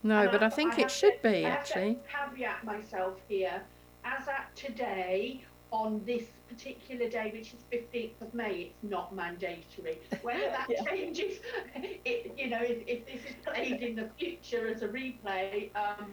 No, 0.02 0.22
and 0.22 0.30
but 0.30 0.42
I, 0.42 0.46
I 0.46 0.50
think 0.50 0.78
I 0.78 0.82
it 0.82 0.90
should 0.90 1.22
to, 1.22 1.30
be 1.30 1.44
actually. 1.44 1.98
I 2.12 2.28
caveat 2.28 2.64
myself 2.64 3.14
here. 3.28 3.62
As 4.04 4.28
at 4.28 4.54
today, 4.54 5.44
on 5.72 6.00
this 6.06 6.24
particular 6.48 7.08
day, 7.08 7.30
which 7.32 7.52
is 7.52 7.60
15th 7.72 8.20
of 8.20 8.34
May, 8.34 8.70
it's 8.70 8.82
not 8.82 9.14
mandatory. 9.14 9.98
Whether 10.22 10.40
that 10.40 10.66
yeah. 10.70 10.84
changes, 10.84 11.38
it, 11.74 12.34
you 12.38 12.48
know, 12.48 12.62
if, 12.62 12.78
if, 12.86 13.06
this 13.06 13.20
is 13.28 13.36
played 13.44 13.82
in 13.82 13.96
the 13.96 14.08
future 14.18 14.68
as 14.68 14.82
a 14.82 14.88
replay, 14.88 15.70
um, 15.74 16.12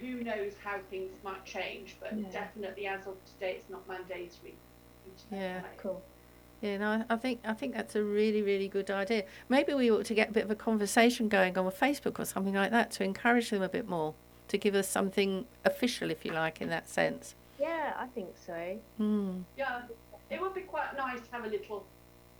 who 0.00 0.22
knows 0.24 0.52
how 0.62 0.78
things 0.90 1.10
might 1.24 1.44
change. 1.44 1.96
But 2.00 2.18
yeah. 2.18 2.28
definitely, 2.30 2.86
as 2.86 3.06
of 3.06 3.14
today, 3.24 3.56
it's 3.58 3.70
not 3.70 3.86
mandatory. 3.88 4.54
Yeah, 5.30 5.62
cool. 5.78 6.02
Yeah, 6.60 6.76
no, 6.76 7.04
I 7.08 7.16
think 7.16 7.40
I 7.44 7.54
think 7.54 7.74
that's 7.74 7.96
a 7.96 8.02
really 8.02 8.42
really 8.42 8.68
good 8.68 8.90
idea. 8.90 9.24
Maybe 9.48 9.72
we 9.72 9.90
ought 9.90 10.04
to 10.04 10.14
get 10.14 10.28
a 10.28 10.32
bit 10.32 10.44
of 10.44 10.50
a 10.50 10.54
conversation 10.54 11.28
going 11.28 11.56
on 11.56 11.64
with 11.64 11.78
Facebook 11.78 12.18
or 12.18 12.26
something 12.26 12.54
like 12.54 12.70
that 12.70 12.90
to 12.92 13.04
encourage 13.04 13.48
them 13.48 13.62
a 13.62 13.68
bit 13.68 13.88
more, 13.88 14.14
to 14.48 14.58
give 14.58 14.74
us 14.74 14.86
something 14.86 15.46
official, 15.64 16.10
if 16.10 16.24
you 16.24 16.32
like, 16.32 16.60
in 16.60 16.68
that 16.68 16.88
sense. 16.88 17.34
Yeah, 17.90 18.02
I 18.02 18.06
think 18.08 18.28
so. 18.46 18.78
Hmm. 18.98 19.40
Yeah, 19.56 19.82
it 20.30 20.40
would 20.40 20.54
be 20.54 20.62
quite 20.62 20.96
nice 20.96 21.20
to 21.20 21.32
have 21.32 21.44
a 21.44 21.48
little, 21.48 21.84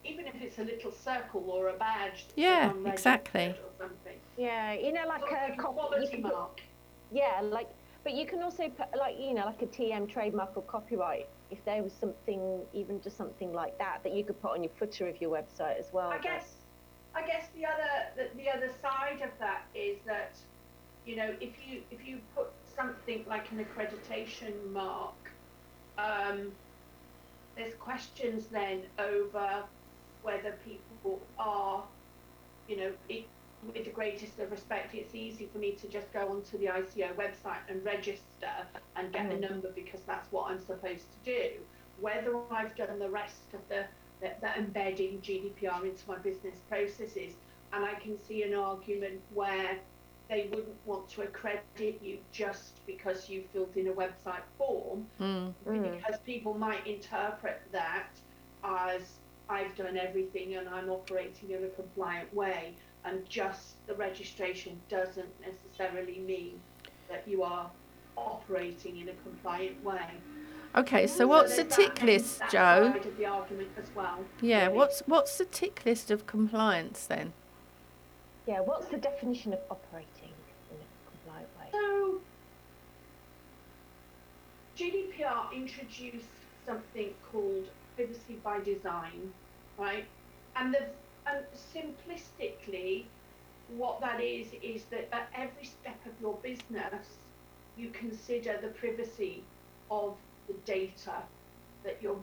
even 0.05 0.27
if 0.27 0.35
it's 0.41 0.59
a 0.59 0.63
little 0.65 0.93
circle 0.93 1.45
or 1.49 1.69
a 1.69 1.73
badge. 1.75 2.27
Yeah, 2.37 2.73
exactly. 2.87 3.55
Yeah, 4.37 4.73
you 4.75 4.93
know, 4.93 5.07
like 5.07 5.23
a 5.23 5.29
Something 5.29 5.57
cop- 5.59 5.75
quality 5.75 6.07
can 6.09 6.23
mark. 6.23 6.61
Yeah, 7.13 7.41
like, 7.43 7.69
but 8.05 8.15
you 8.15 8.27
can 8.27 8.43
also 8.43 8.69
put 8.69 8.97
like 8.97 9.17
you 9.19 9.35
know 9.35 9.45
like 9.45 9.61
a 9.63 9.67
TM 9.67 10.09
trademark 10.09 10.57
or 10.57 10.63
copyright. 10.63 11.29
If 11.51 11.65
there 11.65 11.83
was 11.83 11.93
something, 11.93 12.61
even 12.73 13.01
just 13.01 13.17
something 13.17 13.53
like 13.53 13.77
that, 13.79 14.03
that 14.05 14.15
you 14.15 14.23
could 14.25 14.41
put 14.41 14.53
on 14.53 14.63
your 14.63 14.73
footer 14.79 15.09
of 15.09 15.21
your 15.21 15.31
website 15.31 15.79
as 15.79 15.93
well. 15.93 16.11
I 16.11 16.17
but- 16.17 16.23
guess, 16.23 16.55
I 17.15 17.27
guess 17.27 17.49
the 17.57 17.67
other 17.67 17.91
the, 18.17 18.43
the 18.43 18.49
other 18.49 18.71
side 18.81 19.21
of 19.23 19.31
that 19.41 19.63
is 19.75 19.99
that, 20.07 20.37
you 21.05 21.17
know, 21.17 21.35
if 21.41 21.55
you 21.67 21.83
if 21.91 22.07
you 22.07 22.21
put 22.37 22.51
something 22.77 23.25
like 23.29 23.51
an 23.51 23.65
accreditation 23.65 24.55
mark, 24.73 25.15
um, 25.99 26.53
there's 27.57 27.75
questions 27.75 28.47
then 28.47 28.83
over 28.99 29.65
whether 30.23 30.57
people 30.65 31.21
are, 31.39 31.83
you 32.69 32.77
know, 32.77 32.93
it, 33.09 33.27
with 33.75 33.85
the 33.85 33.91
greatest 33.91 34.39
of 34.39 34.51
respect, 34.51 34.95
it's 34.95 35.15
easy 35.15 35.49
for 35.53 35.59
me 35.59 35.73
to 35.73 35.87
just 35.89 36.11
go 36.13 36.29
onto 36.29 36.57
the 36.59 36.67
ICO 36.67 37.15
website 37.15 37.61
and 37.69 37.85
register 37.85 38.23
and 38.97 39.13
get 39.13 39.31
a 39.31 39.39
number 39.39 39.71
because 39.75 40.01
that's 40.07 40.31
what 40.33 40.51
I'm 40.51 40.61
supposed 40.61 41.05
to 41.25 41.33
do. 41.33 41.51
Whether 42.01 42.35
I've 42.51 42.75
done 42.75 42.99
the 42.99 43.11
rest 43.11 43.53
of 43.53 43.61
the, 43.69 43.85
the, 44.23 44.33
the 44.41 44.57
embedding 44.57 45.21
GDPR 45.21 45.85
into 45.85 46.09
my 46.09 46.17
business 46.19 46.57
processes, 46.69 47.35
and 47.73 47.85
I 47.85 47.95
can 47.95 48.19
see 48.19 48.43
an 48.43 48.55
argument 48.55 49.21
where 49.35 49.79
they 50.31 50.47
wouldn't 50.51 50.77
want 50.87 51.09
to 51.11 51.23
accredit 51.23 52.01
you 52.01 52.19
just 52.33 52.87
because 52.87 53.29
you 53.29 53.43
filled 53.53 53.77
in 53.77 53.89
a 53.89 53.93
website 53.93 54.45
form, 54.57 55.05
Mm. 55.21 55.53
Mm. 55.67 55.97
because 55.97 56.21
people 56.21 56.55
might 56.55 56.87
interpret 56.87 57.61
that 57.73 58.11
as 58.63 59.03
I've 59.49 59.75
done 59.75 59.97
everything 59.97 60.55
and 60.55 60.69
I'm 60.69 60.89
operating 60.89 61.51
in 61.51 61.65
a 61.65 61.69
compliant 61.71 62.33
way, 62.33 62.75
and 63.05 63.29
just 63.29 63.85
the 63.89 63.95
registration 63.95 64.81
doesn't 64.89 65.29
necessarily 65.41 66.21
mean 66.21 66.61
that 67.09 67.27
you 67.27 67.43
are 67.43 67.69
operating 68.17 68.99
in 68.99 69.09
a 69.09 69.15
compliant 69.25 69.83
way. 69.83 70.07
Okay, 70.77 71.09
so 71.09 71.27
what's 71.27 71.57
the 71.57 71.65
tick 71.65 71.97
that- 71.97 72.05
list, 72.05 72.41
Jo? 72.53 72.95
the 73.19 73.27
argument 73.27 73.71
as 73.77 73.93
well. 73.97 74.25
Yeah, 74.41 74.67
really. 74.67 74.77
what's 74.79 75.01
what's 75.09 75.37
the 75.39 75.45
tick 75.47 75.85
list 75.85 76.13
of 76.13 76.29
compliance 76.29 77.07
then? 77.07 77.33
Yeah, 78.47 78.61
what's 78.61 78.87
the 78.87 78.97
definition 78.97 79.53
of 79.53 79.61
operating 79.71 80.33
in 80.71 80.77
a 80.77 81.11
compliant 81.11 81.49
way? 81.59 81.67
So, 81.73 82.21
GDPR 84.81 85.53
introduced 85.53 86.25
something 86.65 87.11
called 87.31 87.69
privacy 87.97 88.41
by 88.43 88.61
design, 88.61 89.31
right? 89.77 90.07
And 90.57 90.73
the 90.73 90.87
and 91.27 91.45
simplistically, 91.75 93.05
what 93.77 94.01
that 94.01 94.23
is 94.23 94.47
is 94.63 94.85
that 94.85 95.07
at 95.13 95.29
every 95.37 95.65
step 95.65 95.99
of 96.07 96.13
your 96.19 96.39
business, 96.43 97.19
you 97.77 97.91
consider 97.91 98.59
the 98.63 98.69
privacy 98.69 99.43
of 99.91 100.17
the 100.49 100.55
data 100.65 101.17
that 101.85 101.99
you're 102.01 102.23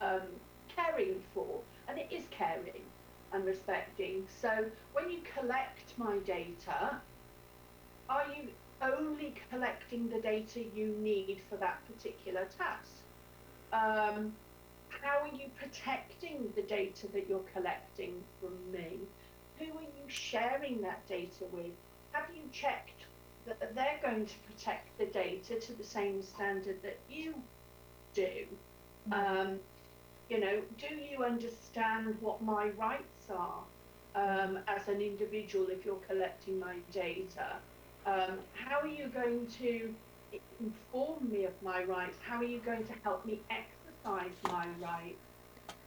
um, 0.00 0.28
caring 0.76 1.20
for, 1.34 1.58
and 1.88 1.98
it 1.98 2.06
is 2.12 2.22
caring 2.30 2.84
and 3.32 3.44
respecting. 3.44 4.28
So 4.40 4.66
when 4.92 5.10
you 5.10 5.18
collect 5.36 5.98
my 5.98 6.18
data, 6.18 7.00
are 8.08 8.26
you 8.32 8.50
only 8.80 9.34
collecting 9.50 10.08
the 10.08 10.20
data 10.20 10.62
you 10.62 10.96
need 10.98 11.42
for 11.48 11.56
that 11.58 11.84
particular 11.86 12.46
task? 12.46 13.04
Um, 13.72 14.38
how 14.88 15.20
are 15.20 15.34
you 15.34 15.50
protecting 15.56 16.52
the 16.54 16.62
data 16.62 17.08
that 17.12 17.28
you're 17.28 17.44
collecting 17.52 18.24
from 18.40 18.70
me? 18.70 19.08
Who 19.58 19.78
are 19.78 19.82
you 19.82 20.08
sharing 20.08 20.82
that 20.82 21.06
data 21.06 21.44
with? 21.50 21.74
Have 22.12 22.34
you 22.34 22.50
checked 22.50 23.06
that 23.46 23.74
they're 23.74 24.00
going 24.02 24.26
to 24.26 24.38
protect 24.40 24.98
the 24.98 25.06
data 25.06 25.58
to 25.60 25.74
the 25.74 25.84
same 25.84 26.22
standard 26.22 26.82
that 26.82 27.04
you 27.08 27.42
do? 28.14 28.46
Um, 29.10 29.60
you 30.28 30.40
know, 30.40 30.62
do 30.76 30.94
you 30.94 31.24
understand 31.24 32.16
what 32.20 32.42
my 32.42 32.70
rights 32.70 33.30
are 33.30 33.66
um, 34.14 34.58
as 34.66 34.88
an 34.88 35.00
individual 35.00 35.68
if 35.68 35.84
you're 35.84 36.00
collecting 36.00 36.58
my 36.58 36.80
data? 36.90 37.62
Um, 38.06 38.46
how 38.54 38.80
are 38.80 38.88
you 38.88 39.10
going 39.10 39.48
to 39.48 40.00
inform 40.60 41.30
me 41.30 41.44
of 41.44 41.60
my 41.62 41.84
rights? 41.84 42.18
How 42.20 42.38
are 42.38 42.44
you 42.44 42.62
going 42.62 42.84
to 42.86 42.94
help 43.04 43.26
me 43.26 43.46
exercise 43.50 44.42
my 44.44 44.70
rights 44.70 45.28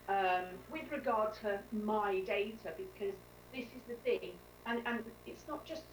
um, 0.08 0.64
with 0.68 0.92
regard 0.92 1.34
to 1.36 1.66
my 1.72 2.22
data? 2.22 2.74
Because 2.76 3.16
this 3.52 3.74
is 3.74 3.86
the 3.86 3.96
thing, 3.96 4.44
and, 4.66 4.86
and 4.86 5.16
it's 5.26 5.48
not 5.48 5.66
just 5.66 5.88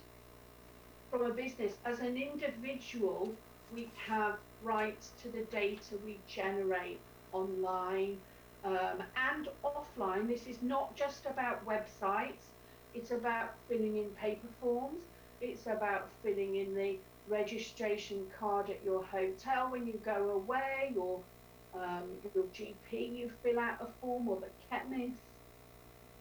from 1.09 1.23
a 1.23 1.33
business. 1.35 1.79
As 1.85 1.99
an 1.99 2.17
individual, 2.17 3.43
we 3.69 3.93
have 3.95 4.41
rights 4.59 5.13
to 5.15 5.31
the 5.31 5.45
data 5.45 5.97
we 5.97 6.23
generate 6.23 7.07
online 7.31 8.25
um, 8.63 9.03
and 9.15 9.49
offline. 9.63 10.27
This 10.27 10.47
is 10.47 10.63
not 10.63 10.97
just 10.97 11.25
about 11.25 11.65
websites. 11.65 12.53
It's 12.93 13.11
about 13.11 13.59
filling 13.67 13.97
in 13.97 14.15
paper 14.15 14.49
forms. 14.49 15.16
It's 15.39 15.65
about 15.67 16.12
filling 16.21 16.56
in 16.56 16.73
the 16.76 17.04
registration 17.26 18.30
card 18.30 18.69
at 18.69 18.84
your 18.84 19.06
hotel 19.06 19.71
when 19.71 19.86
you 19.88 20.00
go 20.00 20.30
away, 20.32 20.93
or 20.97 21.26
um, 21.73 22.19
your 22.34 22.45
GP, 22.50 23.08
you 23.17 23.30
fill 23.30 23.60
out 23.60 23.82
a 23.82 23.88
form, 24.00 24.28
or 24.30 24.39
the 24.41 24.54
chemist. 24.69 25.23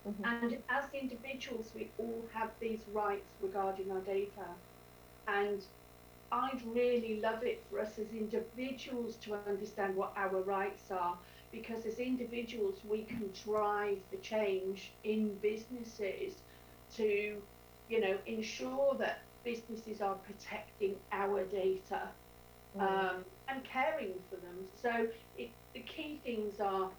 Mhm. 0.07 0.25
And 0.25 0.65
as 0.69 0.93
individuals, 0.93 1.75
we 1.75 1.95
all 1.99 2.27
have 2.33 2.59
these 2.61 2.89
rights 2.89 3.37
regarding 3.41 3.91
our 3.91 4.03
data. 4.03 4.63
And 5.27 5.67
I'd 6.33 6.63
really 6.65 7.21
love 7.21 7.43
it 7.45 7.67
for 7.69 7.81
us 7.81 7.99
as 7.99 8.13
individuals 8.13 9.19
to 9.21 9.35
understand 9.35 9.97
what 9.97 10.13
our 10.17 10.43
rights 10.43 10.91
are, 10.91 11.23
because 11.51 11.87
as 11.87 11.99
individuals, 11.99 12.85
we 12.85 13.05
can 13.05 13.33
drive 13.33 14.05
the 14.11 14.19
change 14.19 14.99
in 15.03 15.39
businesses 15.41 16.45
to, 16.91 17.49
you 17.88 18.01
know, 18.01 18.16
ensure 18.27 18.94
that 18.99 19.20
businesses 19.44 20.01
are 20.01 20.16
protecting 20.16 20.96
our 21.12 21.44
data 21.44 22.09
um, 22.79 23.25
and 23.49 23.62
caring 23.64 24.14
for 24.29 24.37
them. 24.37 24.66
So 24.83 25.09
it, 25.38 25.51
the 25.72 25.81
key 25.81 26.20
things 26.25 26.61
are 26.61 26.90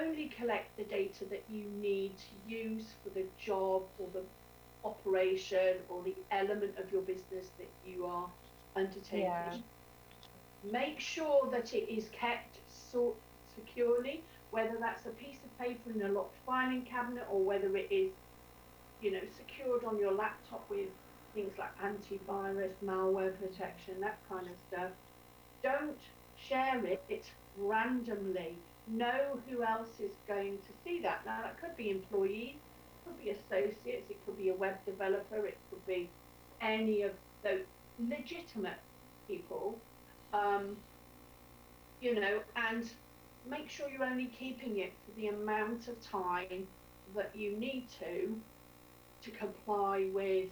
only 0.00 0.28
collect 0.28 0.76
the 0.76 0.84
data 0.84 1.24
that 1.30 1.44
you 1.48 1.64
need 1.80 2.12
to 2.18 2.54
use 2.54 2.86
for 3.02 3.10
the 3.10 3.24
job 3.38 3.84
or 3.98 4.08
the 4.12 4.22
operation 4.84 5.76
or 5.88 6.02
the 6.02 6.14
element 6.30 6.78
of 6.78 6.90
your 6.92 7.02
business 7.02 7.46
that 7.58 7.68
you 7.86 8.04
are 8.06 8.28
undertaking. 8.74 9.20
Yeah. 9.20 9.54
Make 10.70 10.98
sure 10.98 11.48
that 11.50 11.72
it 11.72 11.88
is 11.88 12.08
kept 12.08 12.58
so 12.68 13.14
securely, 13.54 14.22
whether 14.50 14.76
that's 14.80 15.06
a 15.06 15.10
piece 15.10 15.38
of 15.44 15.58
paper 15.58 15.90
in 15.94 16.02
a 16.02 16.08
locked 16.08 16.36
filing 16.44 16.82
cabinet 16.82 17.24
or 17.30 17.42
whether 17.42 17.76
it 17.76 17.90
is, 17.90 18.10
you 19.06 19.12
know, 19.12 19.20
secured 19.36 19.84
on 19.84 20.00
your 20.00 20.12
laptop 20.12 20.68
with 20.68 20.88
things 21.32 21.52
like 21.56 21.70
antivirus, 21.78 22.72
malware 22.84 23.32
protection, 23.38 24.00
that 24.00 24.18
kind 24.28 24.48
of 24.48 24.54
stuff. 24.68 24.90
Don't 25.62 26.00
share 26.36 26.84
it 26.84 27.24
randomly. 27.56 28.56
Know 28.88 29.38
who 29.48 29.62
else 29.62 30.00
is 30.00 30.10
going 30.26 30.58
to 30.58 30.72
see 30.82 31.00
that. 31.02 31.24
Now, 31.24 31.40
that 31.42 31.60
could 31.60 31.76
be 31.76 31.90
employees, 31.90 32.56
could 33.04 33.22
be 33.22 33.30
associates, 33.30 34.10
it 34.10 34.16
could 34.26 34.36
be 34.36 34.48
a 34.48 34.54
web 34.54 34.74
developer, 34.84 35.46
it 35.46 35.56
could 35.70 35.86
be 35.86 36.08
any 36.60 37.02
of 37.02 37.12
those 37.44 37.62
legitimate 38.00 38.80
people. 39.28 39.78
Um, 40.34 40.76
you 42.00 42.16
know, 42.16 42.40
and 42.56 42.90
make 43.48 43.70
sure 43.70 43.88
you're 43.88 44.04
only 44.04 44.32
keeping 44.36 44.78
it 44.78 44.92
for 45.04 45.20
the 45.20 45.28
amount 45.28 45.86
of 45.86 46.00
time 46.02 46.66
that 47.14 47.30
you 47.36 47.56
need 47.56 47.86
to 48.00 48.36
to 49.26 49.30
comply 49.32 50.06
with 50.12 50.48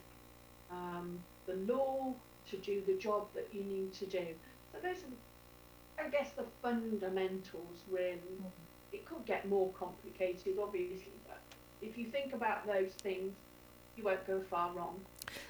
um, 0.71 1.19
the 1.47 1.55
law, 1.73 2.13
to 2.51 2.57
do 2.59 2.83
the 2.87 2.95
job 2.95 3.27
that 3.35 3.49
you 3.53 3.63
need 3.63 3.95
to 3.95 4.07
do. 4.07 4.27
So 4.73 4.79
those 4.83 4.99
are, 4.99 6.05
I 6.05 6.09
guess, 6.09 6.31
the 6.37 6.45
fundamentals 6.63 7.79
really. 7.91 8.19
It 8.93 9.07
could 9.07 9.25
get 9.25 9.49
more 9.49 9.71
complicated, 9.79 10.57
obviously, 10.61 11.13
but 11.27 11.41
if 11.81 11.97
you 11.97 12.07
think 12.07 12.33
about 12.33 12.67
those 12.67 12.91
things, 13.03 13.33
you 13.97 14.05
won't 14.05 14.27
go 14.27 14.41
far 14.51 14.73
wrong. 14.73 15.01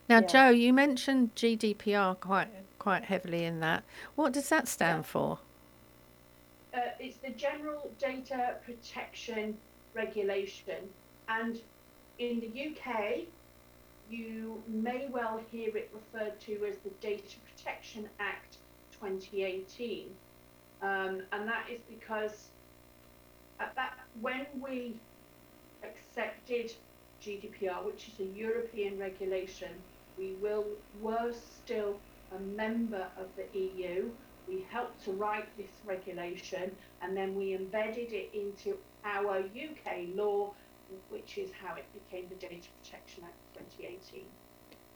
Now, 0.08 0.20
Yeah. 0.20 0.26
Jo, 0.26 0.48
you 0.50 0.72
mentioned 0.72 1.34
GDPR 1.34 2.18
quite 2.20 2.48
quite 2.78 3.04
heavily 3.04 3.44
in 3.44 3.60
that. 3.60 3.82
What 4.14 4.32
does 4.32 4.50
that 4.50 4.68
stand 4.68 5.06
for? 5.06 5.38
Uh, 6.74 6.80
it's 7.00 7.16
the 7.16 7.30
General 7.30 7.90
Data 7.98 8.56
Protection 8.64 9.56
regulation. 9.94 10.90
And 11.28 11.60
in 12.18 12.40
the 12.40 12.70
UK, 12.70 13.20
you 14.10 14.62
may 14.68 15.08
well 15.10 15.40
hear 15.50 15.76
it 15.76 15.90
referred 15.92 16.38
to 16.40 16.66
as 16.66 16.76
the 16.78 16.90
Data 17.00 17.36
Protection 17.56 18.08
Act 18.20 18.58
2018. 19.00 20.08
Um, 20.82 21.22
and 21.32 21.48
that 21.48 21.66
is 21.72 21.80
because 21.88 22.48
at 23.58 23.74
that 23.76 23.98
when 24.20 24.46
we 24.60 24.96
accepted 25.82 26.72
GDPR, 27.22 27.84
which 27.84 28.08
is 28.08 28.20
a 28.20 28.38
European 28.38 28.98
regulation, 28.98 29.70
we 30.18 30.34
will 30.40 30.66
were 31.00 31.32
still 31.32 31.96
a 32.36 32.38
member 32.40 33.06
of 33.18 33.26
the 33.36 33.58
EU. 33.58 34.10
We 34.46 34.66
helped 34.70 35.02
to 35.06 35.12
write 35.12 35.46
this 35.56 35.70
regulation 35.86 36.70
and 37.02 37.16
then 37.16 37.34
we 37.34 37.54
embedded 37.54 38.12
it 38.12 38.30
into 38.34 38.76
our 39.04 39.38
UK 39.38 40.08
law, 40.14 40.52
which 41.10 41.38
is 41.38 41.50
how 41.62 41.74
it 41.74 41.86
became 41.92 42.28
the 42.28 42.34
Data 42.36 42.68
Protection 42.82 43.24
Act 43.24 43.34
2018. 43.54 44.24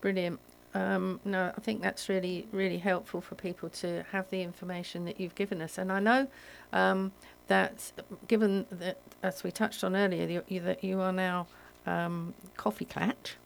Brilliant. 0.00 0.40
Um, 0.74 1.20
no, 1.24 1.52
I 1.56 1.60
think 1.60 1.82
that's 1.82 2.08
really, 2.08 2.46
really 2.52 2.78
helpful 2.78 3.20
for 3.20 3.34
people 3.34 3.68
to 3.70 4.04
have 4.12 4.28
the 4.30 4.42
information 4.42 5.06
that 5.06 5.18
you've 5.18 5.34
given 5.34 5.62
us. 5.62 5.78
And 5.78 5.90
I 5.90 5.98
know 6.00 6.28
um, 6.72 7.12
that, 7.46 7.92
given 8.28 8.66
that, 8.70 8.98
as 9.22 9.42
we 9.42 9.50
touched 9.50 9.82
on 9.82 9.96
earlier, 9.96 10.42
you, 10.48 10.60
that 10.60 10.84
you 10.84 11.00
are 11.00 11.12
now 11.12 11.46
um, 11.86 12.34
KoffeeKlatch, 12.56 13.36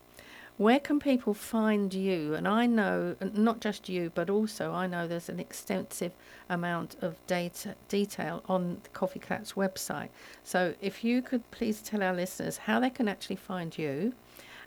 where 0.59 0.79
can 0.79 1.01
people 1.01 1.35
find 1.35 1.93
you? 1.95 2.35
And 2.35 2.47
I 2.47 2.67
know, 2.67 3.17
not 3.33 3.61
just 3.61 3.89
you, 3.89 4.13
but 4.15 4.29
also 4.29 4.73
I 4.73 4.87
know 4.87 5.09
there's 5.09 5.29
an 5.29 5.41
extensive 5.41 6.13
amount 6.49 6.97
of 7.01 7.17
data 7.27 7.75
detail 7.89 8.43
on 8.49 8.81
the 8.83 8.91
KoffeeKlatch 8.91 9.55
website. 9.55 10.11
So 10.45 10.75
if 10.81 11.03
you 11.03 11.23
could 11.23 11.51
please 11.51 11.81
tell 11.81 12.03
our 12.03 12.15
listeners 12.15 12.59
how 12.59 12.81
they 12.81 12.91
can 12.91 13.09
actually 13.09 13.37
find 13.37 13.77
you 13.77 14.13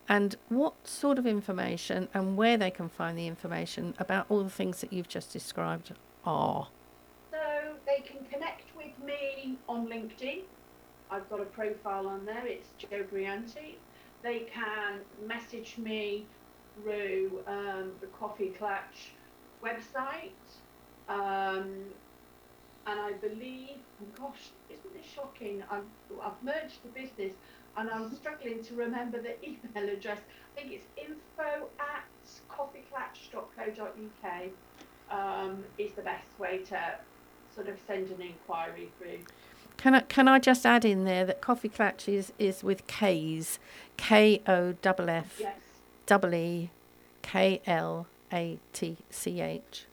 and 0.10 0.36
what 0.50 0.88
sort 0.88 1.18
of 1.18 1.26
information 1.26 2.08
and 2.14 2.38
where 2.38 2.58
they 2.58 2.72
can 2.72 2.90
find 2.90 3.18
the 3.18 3.28
information 3.28 3.94
about 4.00 4.26
all 4.30 4.44
the 4.44 4.50
things 4.50 4.82
that 4.82 4.92
you've 4.92 5.08
just 5.08 5.32
described 5.32 5.94
are. 6.26 6.68
So 7.32 7.38
they 7.86 8.02
can 8.02 8.26
connect 8.32 8.76
with 8.76 8.92
me 9.04 9.58
on 9.68 9.88
LinkedIn. 9.88 10.42
I've 11.12 11.30
got 11.30 11.42
a 11.42 11.46
profile 11.46 12.08
on 12.08 12.26
there, 12.26 12.46
it's 12.46 12.70
Jo 12.78 13.04
Brianti. 13.04 13.76
They 14.26 14.48
can 14.48 15.08
message 15.20 15.78
me 15.80 16.34
through 16.74 17.46
um, 17.48 18.00
the 18.02 18.08
KoffeeKlatch 18.08 19.14
website. 19.64 20.42
Um, 21.08 21.96
and 22.88 23.00
I 23.00 23.14
believe, 23.20 23.88
oh 24.02 24.08
gosh, 24.08 24.58
isn't 24.70 24.94
this 24.94 25.06
shocking? 25.06 25.62
I've, 25.64 25.92
I've 26.22 26.44
merged 26.44 26.84
the 26.84 26.92
business 26.92 27.36
and 27.76 27.90
I'm 27.90 28.14
struggling 28.16 28.64
to 28.66 28.76
remember 28.78 29.22
the 29.24 29.44
email 29.48 29.90
address. 29.90 30.24
I 30.58 30.62
think 30.62 30.74
it's 30.74 30.88
info 30.98 31.74
at 31.80 32.06
koffeeklatch.co.uk 32.52 34.54
um, 35.10 35.68
is 35.78 35.96
the 35.96 36.04
best 36.04 36.38
way 36.40 36.64
to 36.66 37.06
sort 37.50 37.70
of 37.70 37.80
send 37.80 38.10
an 38.10 38.22
inquiry 38.22 38.94
through. 38.98 39.28
Can 39.78 39.96
I 39.96 40.00
can 40.02 40.28
I 40.28 40.40
just 40.40 40.66
add 40.66 40.86
in 40.86 41.06
there 41.06 41.26
that 41.26 41.42
KoffeeKlatch 41.42 42.08
is, 42.08 42.32
is 42.40 42.64
with 42.64 42.86
K's, 42.88 43.60
K 43.98 44.42
O 44.48 44.74
double 44.82 45.10
F 45.10 45.38
Yes. 45.40 45.58
double 46.06 46.34
E 46.34 46.70
K 47.22 47.62
L 47.66 48.08
A 48.32 48.58
T 48.74 48.98
C 49.10 49.42
H. 49.42 49.86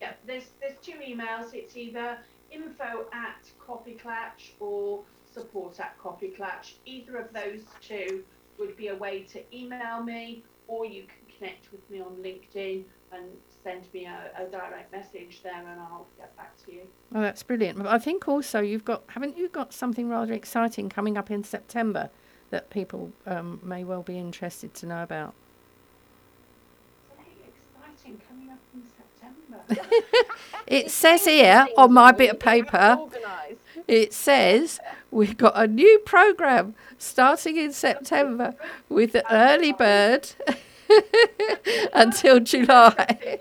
Yeah, 0.00 0.12
there's 0.26 0.50
there's 0.60 0.78
two 0.82 0.92
emails. 1.06 1.54
It's 1.54 1.76
either 1.76 2.18
info 2.50 3.06
at 3.12 3.42
koffeeklatch 3.66 4.52
or 4.60 5.00
support 5.32 5.80
at 5.80 5.98
koffeeklatch. 5.98 6.74
Either 6.86 7.16
of 7.16 7.32
those 7.32 7.62
two 7.80 8.22
would 8.58 8.76
be 8.76 8.88
a 8.88 8.94
way 8.94 9.22
to 9.22 9.42
email 9.56 10.02
me, 10.02 10.44
or 10.68 10.84
you 10.86 11.02
can 11.04 11.36
connect 11.36 11.72
with 11.72 11.88
me 11.90 12.00
on 12.00 12.12
LinkedIn 12.22 12.84
and 13.12 13.24
send 13.62 13.86
me 13.92 14.06
a, 14.06 14.30
a 14.38 14.46
direct 14.46 14.92
message 14.92 15.40
there, 15.42 15.54
and 15.54 15.80
I'll 15.80 16.06
get 16.18 16.36
back 16.36 16.52
to 16.66 16.72
you. 16.72 16.82
Oh, 17.14 17.20
that's 17.20 17.42
brilliant. 17.42 17.78
But 17.78 17.86
I 17.86 17.98
think 17.98 18.28
also 18.28 18.60
you've 18.60 18.84
got 18.84 19.02
haven't 19.08 19.36
you 19.36 19.48
got 19.48 19.72
something 19.72 20.08
rather 20.08 20.32
exciting 20.32 20.88
coming 20.88 21.16
up 21.16 21.30
in 21.30 21.44
September 21.44 22.10
that 22.50 22.70
people 22.70 23.12
um, 23.26 23.60
may 23.62 23.84
well 23.84 24.02
be 24.02 24.18
interested 24.18 24.74
to 24.74 24.86
know 24.86 25.02
about. 25.02 25.34
Exciting 27.16 28.20
coming 28.28 28.50
up 28.50 28.58
in 28.74 28.82
September. 28.96 29.88
It 30.66 30.90
says 30.90 31.26
here 31.26 31.66
on 31.76 31.92
my 31.92 32.12
bit 32.12 32.30
of 32.30 32.40
paper. 32.40 32.98
It 33.86 34.14
says 34.14 34.80
we've 35.10 35.36
got 35.36 35.52
a 35.54 35.66
new 35.66 35.98
program 36.00 36.74
starting 36.96 37.56
in 37.56 37.72
September 37.72 38.54
with 38.88 39.12
the 39.12 39.24
early 39.30 39.72
bird 39.72 40.30
until 41.92 42.40
July. 42.40 43.40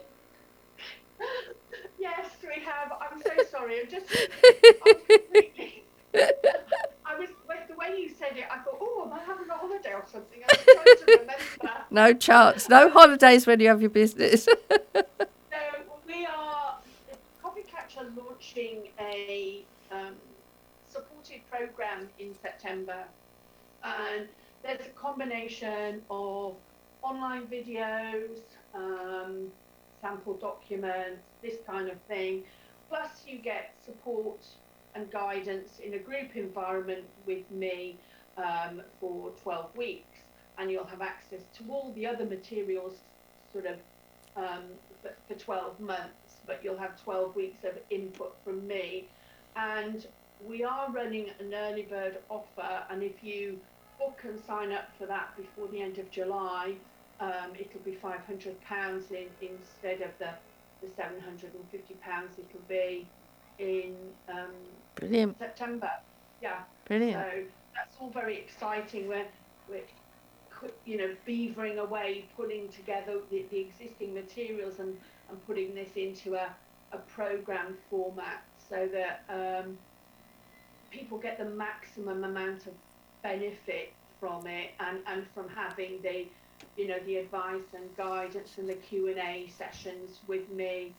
yes, 2.00 2.30
we 2.44 2.62
have. 2.64 2.92
I'm 3.02 3.22
so 3.22 3.44
sorry. 3.50 3.82
I'm 3.82 3.90
just. 3.90 4.06
I 7.06 7.20
was 7.20 7.30
with 7.48 7.68
the 7.68 7.76
way 7.76 7.98
you 8.00 8.10
said 8.10 8.38
it. 8.38 8.46
I 8.52 8.60
thought, 8.60 8.78
oh, 8.82 9.04
am 9.06 9.14
I 9.14 9.20
having 9.24 9.50
a 9.50 9.54
holiday 9.54 9.94
or 9.94 10.06
something? 10.12 10.40
I 10.44 10.48
was 10.50 10.64
trying 10.64 10.98
to 10.98 11.06
remember. 11.22 11.80
No 11.92 12.12
chance, 12.14 12.70
no 12.70 12.90
holidays 12.90 13.46
when 13.46 13.60
you 13.60 13.68
have 13.68 13.82
your 13.82 13.90
business. 13.92 14.48
So 14.96 15.60
we 16.08 16.26
are. 16.26 16.78
Coffee 17.42 17.64
Catcher 17.72 18.12
launching 18.16 18.88
a 19.00 19.64
um, 19.92 20.16
supported 20.90 21.42
program 21.52 22.10
in 22.18 22.34
September, 22.42 23.04
and 23.84 24.28
there's 24.64 24.82
a 24.82 24.90
combination 24.90 26.02
of 26.10 26.56
online 27.04 27.46
videos, 27.48 28.40
um, 28.74 29.52
sample 30.02 30.36
documents, 30.36 31.22
this 31.42 31.58
kind 31.68 31.90
of 31.90 32.00
thing. 32.08 32.44
Plus, 32.90 33.24
you 33.28 33.38
get 33.38 33.76
support 33.86 34.46
and 34.96 35.12
guidance 35.12 35.80
in 35.84 35.96
a 35.96 36.00
group 36.00 36.36
environment 36.36 37.04
with 37.26 37.50
me 37.52 37.98
um, 38.38 38.82
for 39.00 39.32
12 39.44 39.76
weeks, 39.76 40.20
and 40.58 40.72
you'll 40.72 40.86
have 40.86 41.02
access 41.02 41.42
to 41.58 41.64
all 41.70 41.92
the 41.96 42.06
other 42.06 42.26
materials 42.26 42.96
sort 43.52 43.66
of 43.66 43.78
um, 44.36 44.64
for, 45.02 45.12
for 45.28 45.40
12 45.40 45.80
months, 45.80 46.42
but 46.46 46.62
you'll 46.64 46.78
have 46.78 47.02
12 47.04 47.36
weeks 47.36 47.64
of 47.64 47.78
input 47.90 48.36
from 48.44 48.66
me. 48.68 49.08
And 49.56 50.08
we 50.46 50.64
are 50.64 50.92
running 50.92 51.28
an 51.40 51.54
early 51.54 51.84
bird 51.84 52.18
offer, 52.30 52.84
and 52.90 53.04
if 53.04 53.24
you 53.24 53.60
book 54.00 54.22
and 54.24 54.40
sign 54.46 54.72
up 54.72 54.90
for 54.98 55.06
that 55.06 55.36
before 55.38 55.68
the 55.68 55.82
end 55.82 55.98
of 55.98 56.10
July, 56.12 56.76
um, 57.20 57.54
it'll 57.60 57.82
be 57.82 57.96
£500 57.96 59.12
in, 59.12 59.28
instead 59.42 60.02
of 60.02 60.12
the, 60.20 60.30
the 60.82 60.88
£750 60.88 62.40
it'll 62.40 62.62
be 62.68 63.08
in 63.60 64.14
um, 64.28 64.54
Brilliant, 64.96 65.38
September. 65.38 65.90
Yeah. 66.42 66.64
brilliant. 66.86 67.22
So 67.22 67.44
that's 67.76 67.96
all 68.00 68.12
very 68.12 68.38
exciting. 68.38 69.08
We're, 69.08 69.28
we're 69.68 69.86
you 70.86 70.98
know, 70.98 71.16
beavering 71.28 71.78
away, 71.78 72.30
putting 72.36 72.72
together 72.72 73.22
the, 73.30 73.48
the 73.52 73.60
existing 73.60 74.14
materials 74.14 74.80
and, 74.80 74.98
and 75.30 75.46
putting 75.46 75.74
this 75.74 75.94
into 75.96 76.36
a, 76.36 76.56
a 76.92 76.98
program 77.00 77.78
format 77.90 78.42
so 78.58 78.88
that 78.92 79.24
um, 79.30 79.78
people 80.92 81.18
get 81.18 81.38
the 81.38 81.46
maximum 81.46 82.24
amount 82.24 82.68
of 82.68 82.74
benefit 83.24 83.94
from 84.20 84.48
it 84.48 84.72
and, 84.80 85.00
and 85.08 85.26
from 85.34 85.50
having 85.50 86.02
the, 86.04 86.28
you 86.78 86.88
know, 86.88 87.00
the 87.06 87.18
advice 87.18 87.62
and 87.74 87.96
guidance 87.98 88.58
and 88.58 88.68
the 88.68 88.76
Q&A 88.76 89.52
sessions 89.58 90.20
with 90.28 90.50
me 90.50 90.94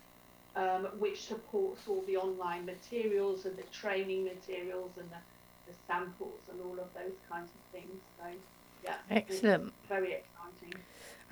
um, 0.56 0.88
which 0.98 1.22
supports 1.22 1.82
all 1.88 2.02
the 2.06 2.16
online 2.16 2.64
materials 2.64 3.44
and 3.44 3.56
the 3.56 3.64
training 3.64 4.24
materials 4.24 4.90
and 4.98 5.08
the, 5.10 5.70
the 5.70 5.76
samples 5.86 6.38
and 6.50 6.60
all 6.60 6.78
of 6.78 6.92
those 6.94 7.16
kinds 7.28 7.50
of 7.50 7.80
things. 7.80 8.00
So, 8.18 8.26
yeah, 8.84 8.94
Excellent. 9.10 9.72
very 9.88 10.12
exciting. 10.12 10.80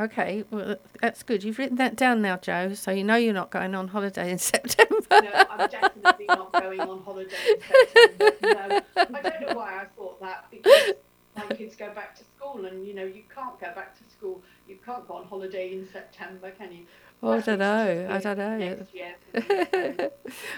Okay, 0.01 0.45
well, 0.51 0.77
that's 1.01 1.23
good. 1.23 1.45
You've 1.45 1.59
written 1.59 1.77
that 1.77 1.95
down 1.97 2.23
now, 2.23 2.37
Jo, 2.37 2.75
so 2.75 2.91
you 2.91 3.05
know 3.05 3.15
you're 3.15 3.35
not 3.35 3.51
going 3.51 3.75
on 3.75 3.89
holiday 3.89 4.33
in 4.33 4.39
September. 4.39 4.97
No, 5.11 5.45
I'm 5.51 5.69
definitely 5.69 6.27
not 6.27 6.53
going 6.53 6.81
on 6.81 7.03
holiday 7.03 7.37
in 7.49 7.61
September. 7.61 8.35
No, 8.43 8.81
I 8.97 9.23
don't 9.23 9.41
know 9.43 9.57
why 9.57 9.83
I 9.83 9.85
thought 9.97 10.21
that 10.21 10.47
because 10.51 10.95
my 11.37 11.47
kids 11.55 11.77
go 11.77 11.93
back 11.95 12.15
to 12.17 12.25
school, 12.37 12.67
and 12.67 12.87
you 12.87 12.95
know 12.95 13.05
you 13.05 13.23
can't 13.35 13.59
go 13.61 13.73
back 13.75 13.97
to 13.99 14.05
school. 14.11 14.43
You 14.69 14.77
can't 14.85 15.07
go 15.09 15.15
on 15.15 15.27
holiday 15.27 15.73
in 15.73 15.89
September, 15.91 16.51
can 16.51 16.73
you? 16.73 16.87
Oh, 17.25 17.31
I 17.31 17.41
don't 17.41 17.61
know. 17.61 18.09
I 18.11 18.19
don't 18.19 18.37
know. 18.37 18.59
Next 18.59 18.93
year. 18.93 19.15
for 19.31 19.39
me, 19.39 19.95
so. 19.97 20.11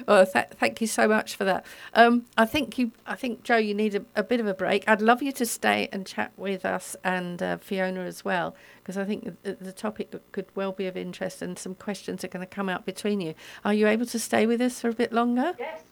well, 0.09 0.27
th- 0.27 0.47
thank 0.59 0.81
you 0.81 0.87
so 0.87 1.07
much 1.07 1.37
for 1.37 1.45
that. 1.45 1.67
Um, 1.93 2.25
I 2.39 2.47
think 2.47 2.79
you, 2.79 2.93
I 3.07 3.17
think 3.17 3.43
Jo, 3.43 3.59
you 3.59 3.75
need 3.75 3.95
a, 3.95 4.05
a 4.17 4.23
bit 4.23 4.41
of 4.41 4.47
a 4.47 4.55
break. 4.55 4.89
I'd 4.89 5.03
love 5.03 5.23
you 5.23 5.31
to 5.33 5.45
stay 5.45 5.91
and 5.93 6.07
chat 6.07 6.33
with 6.39 6.65
us 6.65 6.97
and 7.05 7.43
uh, 7.43 7.59
Fiona 7.59 8.01
as 8.01 8.25
well, 8.25 8.57
because 8.79 8.97
I 8.97 9.05
think 9.05 9.43
the, 9.43 9.57
the 9.57 9.73
topic 9.73 10.15
could 10.33 10.47
well 10.55 10.73
be 10.73 10.87
of 10.87 10.97
interest 10.97 11.43
and 11.43 11.59
some 11.59 11.75
questions 11.75 12.25
are 12.25 12.29
going 12.29 12.47
to 12.47 12.55
come 12.55 12.71
out 12.71 12.87
between 12.87 13.21
you. 13.21 13.35
Are 13.63 13.75
you 13.75 13.87
able 13.87 14.07
to 14.07 14.19
stay 14.19 14.47
with 14.47 14.63
us 14.63 14.81
for 14.81 14.89
a 14.89 14.95
bit 14.95 15.13
longer? 15.13 15.53
Yes. 15.59 15.83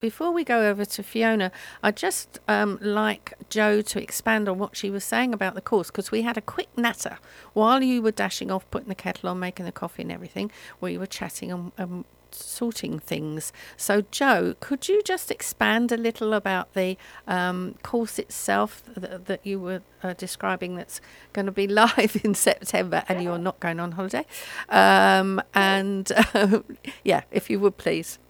Before 0.00 0.30
we 0.30 0.44
go 0.44 0.62
over 0.70 0.84
to 0.84 1.02
Fiona, 1.02 1.50
I'd 1.82 1.96
just 1.96 2.38
um, 2.46 2.78
like 2.80 3.32
Jo 3.50 3.80
to 3.80 4.00
expand 4.00 4.48
on 4.48 4.56
what 4.56 4.76
she 4.76 4.90
was 4.90 5.02
saying 5.02 5.34
about 5.34 5.56
the 5.56 5.60
course 5.60 5.88
because 5.88 6.12
we 6.12 6.22
had 6.22 6.36
a 6.36 6.40
quick 6.40 6.68
natter 6.76 7.18
while 7.52 7.82
you 7.82 8.00
were 8.00 8.12
dashing 8.12 8.48
off, 8.48 8.70
putting 8.70 8.88
the 8.88 8.94
kettle 8.94 9.28
on, 9.28 9.40
making 9.40 9.66
the 9.66 9.72
coffee 9.72 10.02
and 10.02 10.12
everything. 10.12 10.52
We 10.80 10.96
were 10.98 11.06
chatting 11.08 11.50
and 11.50 11.72
um, 11.78 12.04
sorting 12.30 13.00
things. 13.00 13.52
So, 13.76 14.02
Jo, 14.12 14.54
could 14.60 14.88
you 14.88 15.02
just 15.02 15.32
expand 15.32 15.90
a 15.90 15.96
little 15.96 16.32
about 16.32 16.74
the 16.74 16.96
um, 17.26 17.74
course 17.82 18.20
itself 18.20 18.84
that, 18.94 19.40
you 19.44 19.58
were 19.58 19.82
uh, 20.04 20.12
describing 20.12 20.76
that's 20.76 21.00
going 21.32 21.46
to 21.46 21.52
be 21.52 21.66
live 21.66 22.20
in 22.22 22.36
September 22.36 23.02
and 23.08 23.20
you're 23.20 23.36
not 23.36 23.58
going 23.58 23.80
on 23.80 23.90
holiday? 23.90 24.26
Um, 24.68 25.42
and 25.54 26.08
yeah, 27.02 27.22
if 27.32 27.50
you 27.50 27.58
would 27.58 27.78
please. 27.78 28.20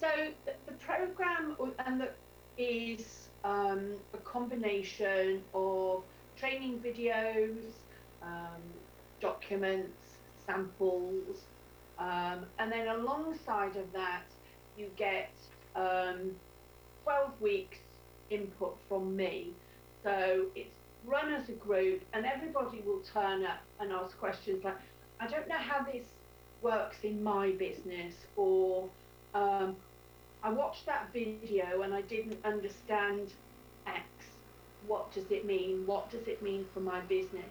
So, 0.00 0.08
and 1.86 2.00
that 2.00 2.14
is 2.56 3.28
um, 3.44 3.94
a 4.14 4.18
combination 4.18 5.42
of 5.54 6.02
training 6.36 6.80
videos, 6.80 7.56
um, 8.22 8.62
documents, 9.20 10.18
samples, 10.46 11.42
um, 11.98 12.46
and 12.58 12.70
then 12.70 12.88
alongside 12.88 13.76
of 13.76 13.92
that, 13.92 14.24
you 14.76 14.88
get 14.96 15.30
um, 15.74 16.30
12 17.04 17.40
weeks 17.40 17.78
input 18.30 18.76
from 18.88 19.16
me. 19.16 19.48
So 20.04 20.46
it's 20.54 20.70
run 21.04 21.32
as 21.32 21.48
a 21.48 21.52
group, 21.52 22.02
and 22.12 22.24
everybody 22.24 22.82
will 22.86 23.00
turn 23.12 23.44
up 23.44 23.60
and 23.80 23.92
ask 23.92 24.18
questions 24.18 24.62
like, 24.64 24.76
I 25.20 25.26
don't 25.26 25.48
know 25.48 25.56
how 25.56 25.82
this 25.82 26.04
works 26.62 26.98
in 27.02 27.22
my 27.22 27.52
business, 27.52 28.14
or 28.36 28.88
um, 29.34 29.76
I 30.42 30.50
watched 30.50 30.86
that 30.86 31.12
video 31.12 31.82
and 31.82 31.92
I 31.92 32.02
didn't 32.02 32.38
understand 32.44 33.32
X. 33.86 34.04
What 34.86 35.12
does 35.12 35.30
it 35.30 35.44
mean? 35.44 35.84
What 35.86 36.10
does 36.10 36.28
it 36.28 36.42
mean 36.42 36.64
for 36.72 36.80
my 36.80 37.00
business? 37.00 37.50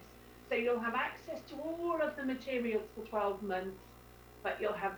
So 0.50 0.56
you'll 0.56 0.80
have 0.80 0.96
access 0.96 1.42
to 1.50 1.56
all 1.56 2.02
of 2.02 2.16
the 2.16 2.24
materials 2.24 2.84
for 2.96 3.06
12 3.06 3.44
months, 3.44 3.78
but 4.42 4.62
you'll 4.62 4.74
have 4.74 4.94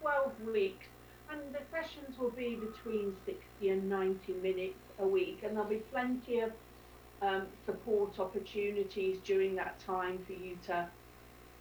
12 0.00 0.32
weeks. 0.52 0.86
And 1.30 1.40
the 1.54 1.60
sessions 1.70 2.18
will 2.18 2.30
be 2.30 2.56
between 2.56 3.14
60 3.24 3.68
and 3.68 3.88
90 3.88 4.32
minutes 4.34 4.80
a 4.98 5.06
week, 5.06 5.40
and 5.44 5.54
there'll 5.56 5.70
be 5.70 5.76
plenty 5.92 6.40
of 6.40 6.50
um, 7.22 7.46
support 7.66 8.18
opportunities 8.18 9.18
during 9.22 9.54
that 9.54 9.78
time 9.78 10.18
for 10.26 10.32
you 10.32 10.58
to, 10.66 10.88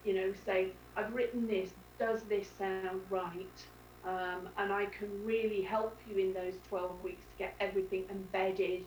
you 0.04 0.16
know, 0.16 0.34
say, 0.44 0.70
I've 0.96 1.14
written 1.14 1.48
this, 1.48 1.70
does 2.00 2.24
this 2.24 2.48
sound 2.58 3.02
right? 3.12 3.66
Um, 4.10 4.49
and 4.57 4.74
I 4.74 4.86
can 4.88 5.24
really 5.24 5.62
help 5.62 5.95
you 6.10 6.18
in 6.18 6.34
those 6.34 6.55
12 6.68 7.03
weeks 7.03 7.22
to 7.32 7.38
get 7.38 7.53
everything 7.60 8.05
embedded 8.10 8.84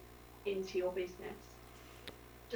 into 0.47 0.79
your 0.79 0.91
business. 0.91 1.52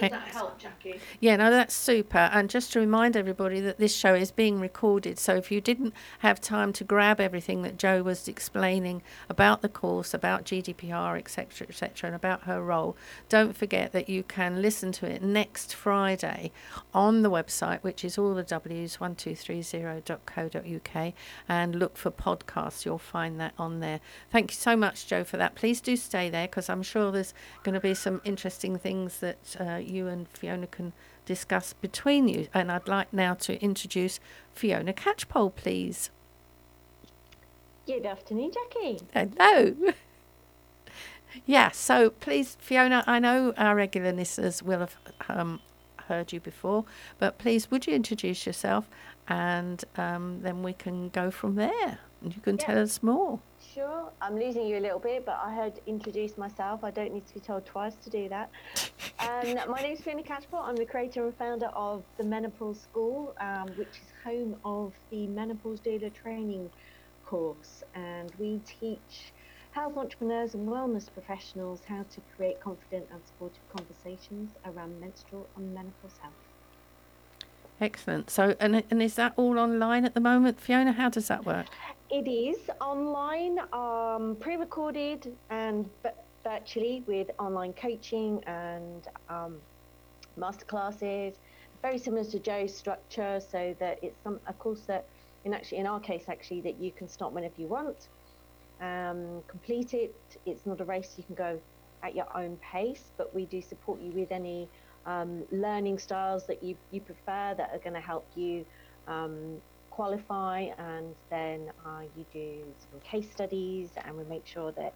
Does 0.01 0.11
that 0.11 0.29
help, 0.29 0.59
Jackie? 0.59 1.01
Yeah, 1.21 1.37
no, 1.37 1.51
that's 1.51 1.75
super. 1.75 2.19
And 2.19 2.51
just 2.51 2.75
to 2.75 2.81
remind 2.81 3.17
everybody 3.17 3.61
that 3.61 3.79
this 3.79 3.95
show 3.95 4.15
is 4.15 4.31
being 4.31 4.61
recorded. 4.61 5.19
So 5.19 5.37
if 5.37 5.51
you 5.51 5.63
didn't 5.63 5.95
have 6.19 6.41
time 6.41 6.73
to 6.75 6.85
grab 6.85 7.19
everything 7.21 7.63
that 7.63 7.79
Jo 7.79 8.03
was 8.03 8.29
explaining 8.29 9.01
about 9.31 9.63
the 9.63 9.69
course, 9.69 10.13
about 10.13 10.45
GDPR, 10.45 11.17
etc., 11.19 11.69
etc., 11.69 12.09
and 12.09 12.17
about 12.17 12.43
her 12.43 12.63
role, 12.63 12.97
don't 13.29 13.57
forget 13.57 13.93
that 13.93 14.11
you 14.11 14.23
can 14.23 14.61
listen 14.61 14.93
to 14.93 15.07
it 15.07 15.23
next 15.23 15.75
Friday 15.75 16.53
on 16.93 17.23
the 17.23 17.31
website, 17.31 17.83
which 17.83 18.05
is 18.05 18.19
all 18.19 18.35
the 18.35 18.43
W's 18.43 18.99
1230.co.uk, 18.99 21.15
and 21.49 21.75
look 21.75 21.97
for 21.97 22.11
podcasts. 22.11 22.85
You'll 22.85 22.99
find 22.99 23.41
that 23.41 23.55
on 23.59 23.81
there. 23.81 24.01
Thank 24.31 24.51
you 24.51 24.57
so 24.57 24.77
much, 24.77 25.07
Jo, 25.07 25.25
for 25.25 25.39
that. 25.39 25.55
Please 25.55 25.81
do 25.81 25.97
stay 25.97 26.29
there 26.29 26.47
because 26.47 26.69
I'm 26.69 26.83
sure 26.83 27.11
there's 27.11 27.33
going 27.63 27.73
to 27.75 27.81
be 27.81 27.95
some 27.95 28.21
interesting 28.25 28.79
things 28.79 29.21
that. 29.21 29.39
Uh, 29.59 29.81
you 29.87 30.09
and 30.09 30.29
Fiona 30.29 30.67
can 30.67 30.93
discuss 31.25 31.73
between 31.73 32.29
you. 32.29 32.49
And 32.55 32.71
I'd 32.71 32.89
like 32.89 33.13
now 33.13 33.35
to 33.35 33.61
introduce 33.63 34.21
Fiona 34.53 34.93
Catchpowle, 34.93 35.55
please. 35.55 36.11
Good 37.87 38.07
afternoon, 38.07 38.53
Jackie. 38.53 39.01
Hello. 39.13 39.77
yeah, 41.47 41.71
so 41.71 42.11
please, 42.11 42.57
Fiona, 42.61 43.05
I 43.07 43.19
know 43.19 43.53
our 43.57 43.77
regular 43.77 44.13
listeners 44.13 44.63
will 44.63 44.81
have 44.81 44.97
um, 45.29 45.61
heard 46.09 46.33
you 46.33 46.41
before, 46.41 46.85
but 47.19 47.39
please, 47.39 47.71
would 47.71 47.87
you 47.87 47.95
introduce 47.95 48.47
yourself 48.47 48.89
and 49.29 49.85
um, 49.97 50.41
then 50.43 50.63
we 50.63 50.73
can 50.73 51.09
go 51.11 51.31
from 51.31 51.57
there 51.57 51.99
you 52.23 52.41
can 52.41 52.57
yeah. 52.57 52.65
tell 52.65 52.79
us 52.79 53.03
more. 53.03 53.39
Sure. 53.75 54.11
I'm 54.21 54.39
losing 54.39 54.67
you 54.67 54.79
a 54.79 54.81
little 54.81 54.99
bit, 54.99 55.27
but 55.27 55.39
I 55.43 55.53
had 55.53 55.81
introduced 55.87 56.39
myself. 56.39 56.83
I 56.83 56.91
don't 56.91 57.13
need 57.13 57.27
to 57.27 57.35
be 57.35 57.41
told 57.41 57.67
twice 57.67 57.95
to 57.97 58.11
do 58.11 58.29
that. 58.29 58.51
um, 59.21 59.71
my 59.71 59.83
name 59.83 59.93
is 59.93 60.01
Fiona 60.01 60.23
Catchpowle. 60.23 60.63
I'm 60.63 60.77
the 60.77 60.87
creator 60.87 61.25
and 61.25 61.37
founder 61.37 61.67
of 61.67 62.03
the 62.17 62.25
Menopause 62.25 62.81
School, 62.81 63.35
um, 63.41 63.69
which 63.77 63.89
is 63.89 64.13
home 64.25 64.57
of 64.65 64.93
the 65.11 65.27
Menopause 65.27 65.81
Doula 65.81 66.13
Training 66.13 66.71
course. 67.25 67.85
And 67.95 68.33
we 68.39 68.61
teach 68.65 69.33
health 69.73 69.97
entrepreneurs 69.97 70.55
and 70.55 70.67
wellness 70.67 71.13
professionals 71.13 71.83
how 71.87 72.05
to 72.11 72.21
create 72.35 72.61
confident 72.61 73.07
and 73.13 73.21
supportive 73.27 73.61
conversations 73.77 74.53
around 74.65 74.99
menstrual 75.01 75.47
and 75.57 75.75
menopause 75.75 76.19
health. 76.23 76.46
Excellent. 77.81 78.31
So, 78.31 78.57
and, 78.59 78.83
and 78.91 79.03
is 79.03 79.17
that 79.17 79.35
all 79.37 79.59
online 79.59 80.05
at 80.05 80.15
the 80.15 80.21
moment, 80.21 80.61
Fiona? 80.61 80.93
How 80.93 81.11
does 81.11 81.29
that 81.29 81.45
work? 81.45 81.67
It 82.11 82.29
is 82.29 82.71
online, 82.81 83.59
um, 83.73 84.37
pre-recorded, 84.41 85.37
and 85.51 85.89
virtually 86.43 87.03
with 87.07 87.29
online 87.39 87.73
coaching 87.75 88.43
and 88.45 89.09
um, 89.29 89.57
masterclasses. 90.39 91.35
Very 91.83 91.99
similar 91.99 92.25
to 92.25 92.39
Jo's 92.39 92.75
structure, 92.75 93.41
so 93.41 93.77
that 93.79 93.99
it's 94.03 94.17
some 94.23 94.41
a 94.47 94.53
course 94.55 94.81
that, 94.87 95.07
in 95.45 95.53
actually 95.53 95.79
in 95.79 95.87
our 95.87 96.01
case, 96.01 96.25
actually 96.29 96.63
that 96.63 96.81
you 96.81 96.93
can 96.93 97.09
start 97.09 97.33
whenever 97.33 97.55
you 97.59 97.67
want, 97.67 98.09
um, 98.81 99.43
complete 99.49 99.93
it. 99.93 100.15
It's 100.47 100.65
not 100.65 100.81
a 100.81 100.85
race; 100.85 101.15
you 101.19 101.25
can 101.25 101.35
go 101.35 101.61
at 102.03 102.15
your 102.15 102.29
own 102.37 102.57
pace, 102.59 103.11
but 103.19 103.35
we 103.35 103.45
do 103.47 103.61
support 103.61 104.01
you 104.01 104.13
with 104.13 104.33
any 104.33 104.69
um, 105.07 105.45
learning 105.51 105.99
styles 105.99 106.47
that 106.47 106.63
you, 106.63 106.77
you 106.91 107.01
prefer 107.01 107.55
that 107.57 107.71
are 107.73 107.79
going 107.79 107.95
to 107.95 108.01
help 108.01 108.27
you 108.35 108.67
um, 109.07 109.61
qualify 109.91 110.61
and 110.79 111.15
then 111.31 111.71
uh, 111.87 112.03
you 112.17 112.27
do 112.33 112.75
some 112.91 113.01
case 113.01 113.31
studies 113.31 113.91
and 114.05 114.17
we 114.17 114.25
make 114.25 114.47
sure 114.47 114.73
that 114.73 114.93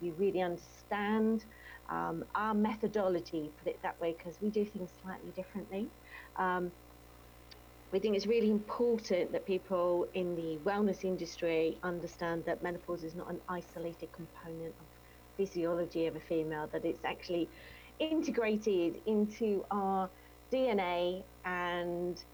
you 0.00 0.12
really 0.14 0.40
understand 0.40 1.44
um, 1.90 2.24
our 2.34 2.54
methodology, 2.54 3.50
put 3.62 3.68
it 3.68 3.78
that 3.82 4.00
way, 4.00 4.14
because 4.16 4.40
we 4.40 4.48
do 4.50 4.64
things 4.64 4.90
slightly 5.02 5.30
differently. 5.32 5.86
Um, 6.36 6.72
we 7.92 7.98
think 7.98 8.16
it's 8.16 8.26
really 8.26 8.50
important 8.50 9.32
that 9.32 9.44
people 9.46 10.06
in 10.14 10.36
the 10.36 10.58
wellness 10.64 11.04
industry 11.04 11.78
understand 11.82 12.44
that 12.46 12.62
menopause 12.62 13.02
is 13.02 13.14
not 13.14 13.28
an 13.30 13.40
isolated 13.48 14.10
component 14.12 14.74
of 14.80 14.86
physiology 15.36 16.06
of 16.06 16.16
a 16.16 16.20
female, 16.20 16.68
that 16.72 16.84
it's 16.84 17.04
actually 17.04 17.48
integrated 18.00 19.00
into 19.06 19.64
our 19.70 20.10
DNA 20.52 21.22
and 21.44 22.24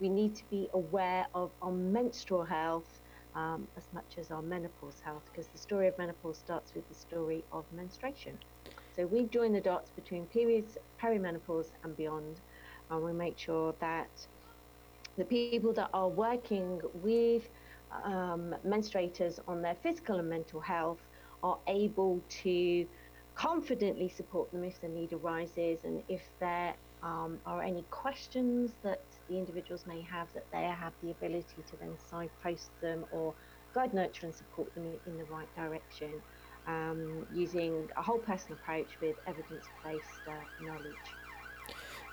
we 0.00 0.08
need 0.08 0.34
to 0.36 0.44
be 0.50 0.68
aware 0.74 1.26
of 1.34 1.50
our 1.62 1.72
menstrual 1.72 2.44
health 2.44 3.00
um, 3.34 3.66
as 3.76 3.84
much 3.92 4.16
as 4.18 4.30
our 4.30 4.42
menopause 4.42 5.00
health, 5.04 5.22
because 5.32 5.48
the 5.48 5.58
story 5.58 5.88
of 5.88 5.98
menopause 5.98 6.38
starts 6.38 6.74
with 6.74 6.86
the 6.88 6.94
story 6.94 7.44
of 7.52 7.64
menstruation. 7.72 8.38
So 8.94 9.06
we 9.06 9.24
join 9.24 9.52
the 9.52 9.60
dots 9.60 9.90
between 9.90 10.26
periods, 10.26 10.78
perimenopause, 11.02 11.70
and 11.82 11.96
beyond, 11.96 12.40
and 12.90 13.02
we 13.02 13.12
make 13.12 13.38
sure 13.38 13.74
that 13.80 14.08
the 15.16 15.24
people 15.24 15.72
that 15.74 15.90
are 15.92 16.08
working 16.08 16.80
with 16.94 17.48
um, 18.04 18.54
menstruators 18.66 19.38
on 19.48 19.62
their 19.62 19.76
physical 19.82 20.18
and 20.18 20.28
mental 20.28 20.60
health 20.60 21.00
are 21.42 21.58
able 21.68 22.20
to 22.42 22.86
confidently 23.34 24.08
support 24.08 24.50
them 24.52 24.64
if 24.64 24.80
the 24.80 24.88
need 24.88 25.12
arises 25.12 25.78
and 25.84 26.02
if 26.08 26.22
there 26.40 26.74
um, 27.02 27.38
are 27.46 27.62
any 27.62 27.82
questions 27.90 28.72
that 28.82 29.00
the 29.28 29.36
individuals 29.36 29.84
may 29.86 30.00
have 30.02 30.28
that 30.34 30.44
they 30.52 30.62
have 30.62 30.92
the 31.02 31.10
ability 31.10 31.62
to 31.70 31.76
then 31.80 31.94
signpost 32.10 32.70
them 32.80 33.04
or 33.10 33.34
guide, 33.74 33.92
nurture, 33.92 34.26
and 34.26 34.34
support 34.34 34.72
them 34.74 34.84
in 35.06 35.18
the 35.18 35.24
right 35.24 35.48
direction 35.56 36.12
um, 36.66 37.26
using 37.34 37.88
a 37.96 38.02
whole 38.02 38.18
person 38.18 38.52
approach 38.52 38.86
with 39.02 39.16
evidence 39.26 39.64
based 39.84 40.04
uh, 40.28 40.32
knowledge. 40.64 40.84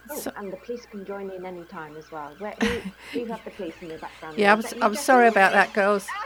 Oh, 0.09 0.17
So- 0.17 0.31
and 0.37 0.51
the 0.51 0.57
police 0.57 0.85
can 0.87 1.05
join 1.05 1.29
in 1.29 1.45
any 1.45 1.63
time 1.65 1.95
as 1.97 2.11
well. 2.11 2.33
Where, 2.39 2.55
who 3.13 3.25
have 3.27 3.43
the 3.45 3.51
police 3.51 3.75
in 3.81 3.89
the 3.89 3.97
background? 3.97 4.37
Yeah, 4.37 4.51
I'm, 4.53 4.59
Is 4.59 4.65
s- 4.65 4.71
that 4.71 4.77
you, 4.79 4.83
I'm 4.85 4.95
sorry 4.95 5.27
about 5.27 5.51
that, 5.53 5.71
girls. 5.73 6.07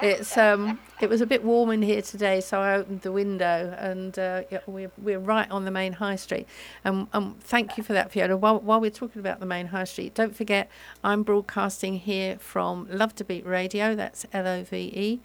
It's 0.00 0.36
um, 0.36 0.78
it 1.00 1.08
was 1.08 1.20
a 1.20 1.26
bit 1.26 1.44
warm 1.44 1.70
in 1.70 1.82
here 1.82 2.02
today, 2.02 2.40
so 2.40 2.60
I 2.60 2.74
opened 2.74 3.02
the 3.02 3.12
window, 3.12 3.74
and 3.78 4.18
uh, 4.18 4.42
yeah, 4.50 4.60
we're 4.66 4.90
we're 4.98 5.18
right 5.18 5.50
on 5.50 5.64
the 5.64 5.70
main 5.70 5.94
high 5.94 6.16
street. 6.16 6.46
And 6.84 7.06
um, 7.12 7.36
thank 7.40 7.76
you 7.76 7.84
for 7.84 7.92
that, 7.92 8.12
Fiona. 8.12 8.36
While 8.36 8.60
while 8.60 8.80
we're 8.80 8.90
talking 8.90 9.20
about 9.20 9.40
the 9.40 9.46
main 9.46 9.66
high 9.66 9.84
street, 9.84 10.14
don't 10.14 10.36
forget 10.36 10.68
I'm 11.02 11.22
broadcasting 11.22 11.98
here 11.98 12.38
from 12.38 12.86
LoveDaBeat 12.86 13.46
Radio. 13.46 13.94
That's 13.94 14.26
L 14.32 14.46
O 14.46 14.62
V 14.64 14.76
E 14.76 15.20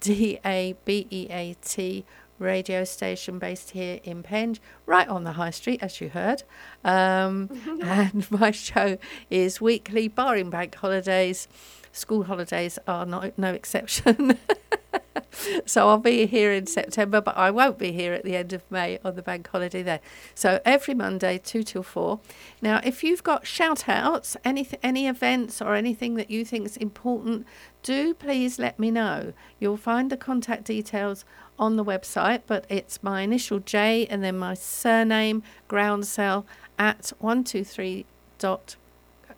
D 0.00 0.38
A 0.44 0.74
B 0.84 1.06
E 1.10 1.26
A 1.30 1.56
T 1.62 2.04
radio 2.38 2.84
station 2.84 3.38
based 3.38 3.70
here 3.70 4.00
in 4.04 4.22
Penge, 4.22 4.60
right 4.84 5.08
on 5.08 5.24
the 5.24 5.32
high 5.32 5.50
street, 5.50 5.82
as 5.82 6.00
you 6.00 6.10
heard. 6.10 6.42
Um, 6.84 7.50
and 7.82 8.30
my 8.30 8.50
show 8.50 8.98
is 9.30 9.60
weekly, 9.60 10.08
barring 10.08 10.50
bank 10.50 10.74
holidays. 10.74 11.48
School 11.96 12.24
holidays 12.24 12.78
are 12.86 13.06
no, 13.06 13.32
no 13.38 13.54
exception. 13.54 14.38
so 15.66 15.88
I'll 15.88 15.98
be 15.98 16.26
here 16.26 16.52
in 16.52 16.66
September, 16.66 17.22
but 17.22 17.36
I 17.38 17.50
won't 17.50 17.78
be 17.78 17.90
here 17.92 18.12
at 18.12 18.22
the 18.22 18.36
end 18.36 18.52
of 18.52 18.70
May 18.70 18.98
on 19.02 19.16
the 19.16 19.22
bank 19.22 19.48
holiday 19.48 19.82
there. 19.82 20.00
So 20.34 20.60
every 20.66 20.92
Monday, 20.92 21.38
2 21.38 21.62
till 21.62 21.82
4. 21.82 22.20
Now, 22.60 22.82
if 22.84 23.02
you've 23.02 23.22
got 23.22 23.46
shout 23.46 23.88
outs, 23.88 24.36
any, 24.44 24.68
any 24.82 25.08
events 25.08 25.62
or 25.62 25.74
anything 25.74 26.16
that 26.16 26.30
you 26.30 26.44
think 26.44 26.66
is 26.66 26.76
important, 26.76 27.46
do 27.82 28.12
please 28.12 28.58
let 28.58 28.78
me 28.78 28.90
know. 28.90 29.32
You'll 29.58 29.78
find 29.78 30.10
the 30.10 30.18
contact 30.18 30.64
details 30.64 31.24
on 31.58 31.76
the 31.76 31.84
website, 31.84 32.42
but 32.46 32.66
it's 32.68 33.02
my 33.02 33.22
initial 33.22 33.58
J 33.58 34.06
and 34.08 34.22
then 34.22 34.36
my 34.36 34.52
surname, 34.52 35.42
groundsell, 35.68 36.44
at 36.78 37.12
123 37.20 38.04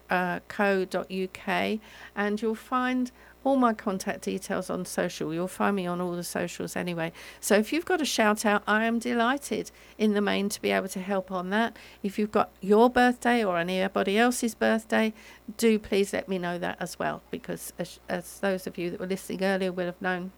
dot 0.09 1.11
uh, 1.11 1.77
and 2.17 2.43
you'll 2.43 2.55
find 2.55 3.11
all 3.45 3.57
my 3.57 3.73
contact 3.73 4.23
details 4.23 4.69
on 4.69 4.85
social. 4.85 5.33
You'll 5.33 5.49
find 5.49 5.77
me 5.77 5.87
on 5.87 6.01
all 6.01 6.13
the 6.13 6.25
socials 6.25 6.77
anyway. 6.77 7.13
So 7.41 7.55
if 7.55 7.73
you've 7.73 7.85
got 7.85 8.01
a 8.01 8.05
shout 8.05 8.45
out, 8.45 8.63
I 8.67 8.85
am 8.85 8.99
delighted 8.99 9.71
in 9.97 10.15
the 10.15 10.21
main 10.21 10.49
to 10.51 10.61
be 10.61 10.71
able 10.71 10.89
to 10.89 11.01
help 11.01 11.31
on 11.31 11.51
that. 11.51 11.77
If 12.03 12.19
you've 12.19 12.33
got 12.33 12.51
your 12.61 12.91
birthday 12.91 13.45
or 13.45 13.59
anybody 13.59 14.19
else's 14.19 14.55
birthday, 14.55 15.15
do 15.57 15.79
please 15.79 16.13
let 16.13 16.29
me 16.29 16.39
know 16.39 16.59
that 16.59 16.77
as 16.81 16.99
well 16.99 17.23
because 17.31 17.73
as, 17.79 18.01
as 18.09 18.41
those 18.41 18.67
of 18.67 18.77
you 18.77 18.91
that 18.91 19.01
were 19.01 19.07
listening 19.07 19.45
earlier 19.45 19.73
will 19.73 19.87
have 19.87 20.03
known, 20.03 20.33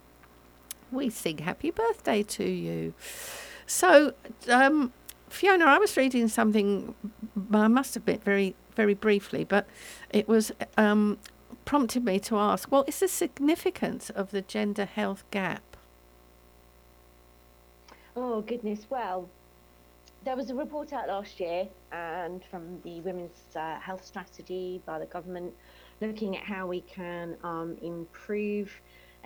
we 0.92 1.10
sing 1.10 1.38
happy 1.38 1.70
birthday 1.70 2.22
to 2.22 2.44
you. 2.44 2.94
So, 3.66 4.14
um, 4.48 4.92
Fiona, 5.28 5.64
I 5.64 5.78
was 5.78 5.96
reading 5.96 6.26
something. 6.26 6.94
I 7.52 7.68
must 7.68 7.94
admit, 7.94 8.24
very, 8.24 8.56
very 8.80 8.94
briefly, 8.94 9.44
but 9.44 9.66
it 10.08 10.26
was 10.26 10.52
um, 10.78 11.18
prompted 11.66 12.02
me 12.02 12.18
to 12.18 12.38
ask: 12.38 12.72
What 12.72 12.88
is 12.88 13.00
the 13.00 13.08
significance 13.08 14.08
of 14.08 14.30
the 14.30 14.40
gender 14.40 14.86
health 14.86 15.22
gap? 15.30 15.76
Oh 18.16 18.40
goodness! 18.40 18.86
Well, 18.88 19.28
there 20.24 20.34
was 20.34 20.48
a 20.48 20.54
report 20.54 20.94
out 20.94 21.08
last 21.08 21.40
year, 21.40 21.68
and 21.92 22.42
from 22.50 22.80
the 22.84 23.02
Women's 23.02 23.42
uh, 23.54 23.78
Health 23.80 24.02
Strategy 24.02 24.80
by 24.86 24.98
the 24.98 25.10
government, 25.16 25.52
looking 26.00 26.38
at 26.38 26.42
how 26.42 26.66
we 26.66 26.80
can 26.80 27.36
um, 27.44 27.76
improve 27.82 28.72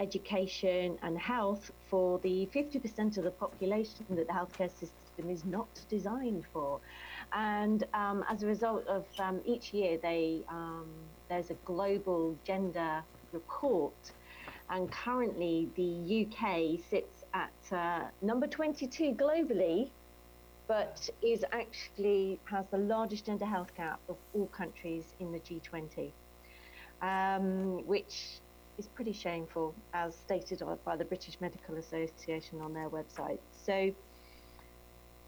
education 0.01 0.99
and 1.03 1.17
health 1.17 1.71
for 1.89 2.19
the 2.27 2.49
50% 2.53 3.19
of 3.19 3.23
the 3.23 3.31
population 3.31 4.05
that 4.11 4.27
the 4.27 4.33
healthcare 4.33 4.73
system 4.81 5.31
is 5.31 5.45
not 5.45 5.69
designed 5.89 6.45
for. 6.53 6.81
And 7.35 7.85
um, 7.95 8.25
as 8.29 8.45
a 8.45 8.47
result 8.47 8.87
of 8.87 9.05
um, 9.19 9.41
each 9.45 9.75
year, 9.75 9.99
they 9.99 10.43
um, 10.49 10.87
there's 11.29 11.51
a 11.51 11.55
global 11.65 12.37
gender 12.45 13.03
report, 13.33 14.13
and 14.71 14.91
currently 14.91 15.69
the 15.75 16.27
UK 16.27 16.79
sits 16.89 17.25
at 17.35 17.53
uh, 17.73 18.05
number 18.23 18.47
22 18.47 19.15
globally, 19.15 19.91
but 20.69 21.11
is 21.23 21.45
actually 21.51 22.39
has 22.45 22.67
the 22.71 22.79
largest 22.79 23.27
gender 23.27 23.47
health 23.47 23.75
gap 23.77 23.99
of 24.09 24.17
all 24.33 24.47
countries 24.47 25.15
in 25.19 25.33
the 25.33 25.41
G20, 25.41 26.13
um, 27.03 27.85
which 27.85 28.39
is 28.79 28.87
pretty 28.87 29.13
shameful, 29.13 29.75
as 29.93 30.15
stated 30.15 30.63
by 30.85 30.95
the 30.95 31.05
British 31.05 31.41
Medical 31.41 31.77
Association 31.79 32.61
on 32.61 32.73
their 32.75 32.89
website. 32.89 33.39
So, 33.67 33.93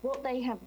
what 0.03 0.23
they 0.23 0.41
have 0.43 0.59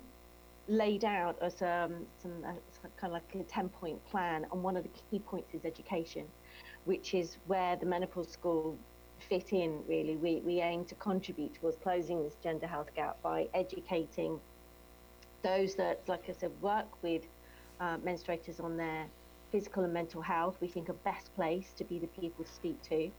laid 0.70 1.03
out 1.03 1.38
as 1.41 1.61
um, 1.61 2.05
some 2.22 2.32
uh, 2.45 2.53
kind 2.97 3.11
of 3.11 3.11
like 3.11 3.36
a 3.36 3.43
10 3.43 3.70
point 3.70 4.03
plan, 4.05 4.45
and 4.51 4.63
one 4.63 4.78
of 4.78 4.84
the 4.84 4.89
key 4.89 5.20
points 5.20 5.53
is 5.53 5.65
education, 5.65 6.26
which 6.86 7.13
is 7.13 7.38
where 7.47 7.76
the 7.76 7.86
menopause 7.86 8.30
school 8.30 8.78
fit 9.28 9.51
in 9.51 9.80
really. 9.88 10.15
We, 10.15 10.41
we 10.45 10.61
aim 10.61 10.86
to 10.86 10.95
contribute 10.95 11.55
towards 11.55 11.78
closing 11.78 12.24
this 12.24 12.36
gender 12.41 12.67
health 12.67 12.93
gap 12.95 13.22
by 13.22 13.47
educating 13.53 14.39
those 15.41 15.76
that, 15.76 16.01
like 16.07 16.30
I 16.30 16.34
said, 16.34 16.51
work 16.61 16.88
with 17.01 17.24
uh, 17.80 17.97
menstruators 17.97 18.63
on 18.63 18.78
their 18.78 19.07
physical 19.51 19.84
and 19.84 19.93
mental 19.93 20.22
health. 20.22 20.57
We 20.61 20.67
think 20.67 20.89
a 20.89 20.93
best 20.93 21.34
place 21.36 21.74
to 21.78 21.84
be 21.84 21.99
the 21.99 22.07
people 22.07 22.45
to 22.45 22.51
speak 22.51 22.82
to. 22.84 23.09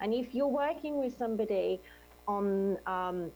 And 0.00 0.12
if 0.12 0.34
you're 0.34 0.48
working 0.48 0.98
with 0.98 1.16
somebody 1.16 1.80
on, 2.28 2.78
um, 2.86 3.30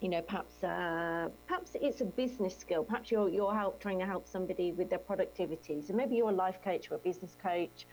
you 0.00 0.08
know, 0.08 0.22
perhaps 0.22 0.62
uh, 0.62 1.28
perhaps 1.46 1.72
it's 1.74 2.00
a 2.00 2.04
business 2.04 2.56
skill. 2.56 2.84
Perhaps 2.84 3.10
you're 3.10 3.28
you're 3.28 3.54
help 3.54 3.80
trying 3.80 3.98
to 3.98 4.06
help 4.06 4.28
somebody 4.28 4.72
with 4.72 4.90
their 4.90 4.98
productivity. 5.00 5.82
So 5.82 5.92
maybe 5.94 6.16
you're 6.16 6.30
a 6.30 6.32
life 6.32 6.62
coach 6.62 6.90
or 6.90 6.96
a 6.96 6.98
business 6.98 7.36
coach, 7.42 7.86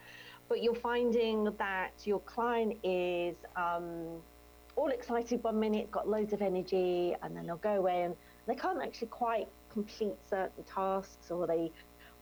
but 0.48 0.62
you're 0.62 0.76
finding 0.76 1.46
that 1.58 1.94
your 2.04 2.20
client 2.20 2.78
is 2.84 3.38
um, 3.56 4.22
all 4.76 4.90
excited 4.90 5.44
one 5.44 5.60
minute, 5.60 5.90
got 5.90 6.08
loads 6.08 6.34
of 6.34 6.42
energy, 6.42 7.16
and 7.24 7.36
then 7.36 7.48
they'll 7.48 7.58
go 7.58 7.76
away 7.76 8.04
and 8.04 8.16
they 8.46 8.56
can't 8.56 8.82
actually 8.82 9.08
quite 9.08 9.48
complete 9.78 10.18
certain 10.36 10.64
tasks, 10.64 11.28
or 11.34 11.42
they 11.54 11.64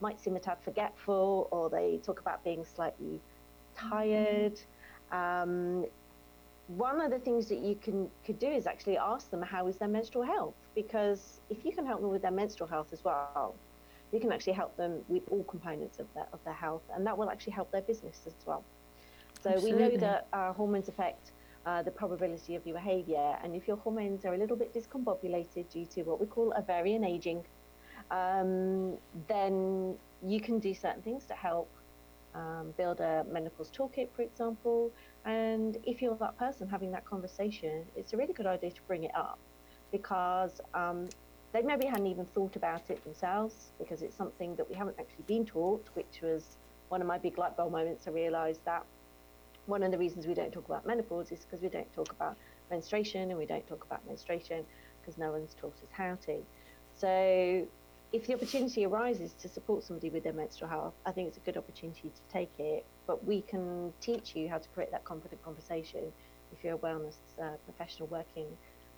might 0.06 0.18
seem 0.24 0.36
a 0.36 0.40
tad 0.48 0.58
forgetful, 0.70 1.48
or 1.56 1.64
they 1.78 1.90
talk 2.08 2.20
about 2.26 2.40
being 2.44 2.64
slightly 2.76 3.14
tired. 3.90 4.58
Um, 5.22 5.86
one 6.68 6.98
of 7.06 7.10
the 7.16 7.22
things 7.28 7.44
that 7.52 7.62
you 7.68 7.76
can 7.86 7.98
could 8.26 8.40
do 8.48 8.52
is 8.60 8.66
actually 8.74 8.98
ask 9.12 9.24
them 9.34 9.42
how 9.54 9.62
is 9.72 9.76
their 9.82 9.92
menstrual 9.98 10.26
health, 10.34 10.60
because 10.82 11.22
if 11.54 11.60
you 11.66 11.72
can 11.78 11.86
help 11.92 12.00
them 12.04 12.12
with 12.16 12.24
their 12.26 12.38
menstrual 12.44 12.70
health 12.76 12.90
as 12.98 13.02
well, 13.08 13.54
you 14.12 14.20
can 14.24 14.32
actually 14.36 14.58
help 14.64 14.72
them 14.82 14.94
with 15.14 15.24
all 15.32 15.44
components 15.56 15.96
of 16.04 16.08
their 16.16 16.28
of 16.36 16.40
their 16.48 16.60
health, 16.66 16.86
and 16.94 17.02
that 17.08 17.16
will 17.18 17.30
actually 17.34 17.56
help 17.60 17.70
their 17.76 17.86
business 17.92 18.18
as 18.32 18.38
well. 18.48 18.64
So 19.44 19.50
we 19.68 19.72
know 19.82 19.94
that 20.08 20.22
uh, 20.34 20.54
hormones 20.60 20.88
affect 20.94 21.24
uh, 21.66 21.82
the 21.82 21.92
probability 21.92 22.56
of 22.56 22.66
your 22.66 22.76
behavior. 22.76 23.38
And 23.44 23.56
if 23.56 23.68
your 23.68 23.78
hormones 23.78 24.26
are 24.26 24.34
a 24.34 24.38
little 24.38 24.58
bit 24.58 24.74
discombobulated 24.74 25.70
due 25.72 25.86
to 25.88 26.04
what 26.04 26.20
we 26.20 26.26
call 26.26 26.54
ovarian 26.58 27.04
aging, 27.04 27.44
um, 28.12 28.98
then 29.28 29.96
you 30.26 30.40
can 30.42 30.60
do 30.60 30.74
certain 30.74 31.02
things 31.02 31.26
to 31.26 31.34
help 31.34 31.70
um, 32.36 32.74
build 32.78 33.00
a 33.00 33.26
menopause 33.32 33.72
toolkit, 33.72 34.10
for 34.16 34.24
example. 34.24 34.92
And 35.26 35.78
if 35.86 36.02
you're 36.02 36.16
that 36.16 36.38
person 36.38 36.68
having 36.68 36.92
that 36.92 37.06
conversation, 37.06 37.86
it's 37.96 38.14
a 38.14 38.18
really 38.18 38.34
good 38.34 38.48
idea 38.48 38.72
to 38.72 38.82
bring 38.88 39.04
it 39.04 39.16
up 39.16 39.40
because 39.92 40.60
um, 40.74 41.08
they 41.54 41.62
maybe 41.62 41.86
hadn't 41.86 42.08
even 42.08 42.26
thought 42.26 42.56
about 42.56 42.90
it 42.90 43.04
themselves 43.04 43.72
because 43.78 44.02
it's 44.02 44.16
something 44.16 44.56
that 44.56 44.68
we 44.68 44.76
haven't 44.76 44.98
actually 45.00 45.24
been 45.28 45.46
taught, 45.46 45.88
which 45.94 46.22
was 46.22 46.58
one 46.90 47.02
of 47.02 47.08
my 47.08 47.18
big 47.18 47.38
light 47.38 47.56
bulb 47.56 47.72
moments. 47.72 48.08
I 48.08 48.12
realized 48.12 48.62
that 48.66 48.86
one 49.66 49.84
of 49.84 49.92
the 49.92 49.98
reasons 49.98 50.28
we 50.28 50.34
don't 50.34 50.52
talk 50.52 50.66
about 50.66 50.86
menopause 50.86 51.32
is 51.32 51.46
because 51.46 51.62
we 51.62 51.70
don't 51.70 51.92
talk 51.94 52.12
about 52.12 52.36
menstruation 52.70 53.30
and 53.30 53.38
we 53.38 53.46
don't 53.46 53.66
talk 53.68 53.86
about 53.86 54.06
menstruation 54.08 54.66
because 55.02 55.18
no 55.18 55.32
one's 55.32 55.54
taught 55.54 55.74
us 55.84 55.90
how 55.92 56.18
to. 56.26 56.42
So 56.96 57.68
if 58.12 58.28
the 58.28 58.36
opportunity 58.36 58.86
arises 58.86 59.34
to 59.42 59.50
support 59.50 59.84
somebody 59.84 60.10
with 60.10 60.24
their 60.24 60.34
menstrual 60.34 60.70
health, 60.70 60.94
I 61.06 61.12
think 61.12 61.30
it's 61.30 61.38
a 61.38 61.42
good 61.42 61.58
opportunity 61.58 62.10
to 62.10 62.34
take 62.34 62.52
it. 62.60 62.86
But 63.08 63.26
we 63.26 63.42
can 63.42 63.92
teach 64.02 64.36
you 64.36 64.48
how 64.48 64.60
to 64.60 64.70
create 64.70 64.92
that 64.92 65.04
confident 65.04 65.44
conversation 65.44 66.12
if 66.52 66.64
you're 66.64 66.76
a 66.76 66.78
wellness 66.78 67.16
uh, 67.42 67.58
professional 67.66 68.08
working 68.08 68.46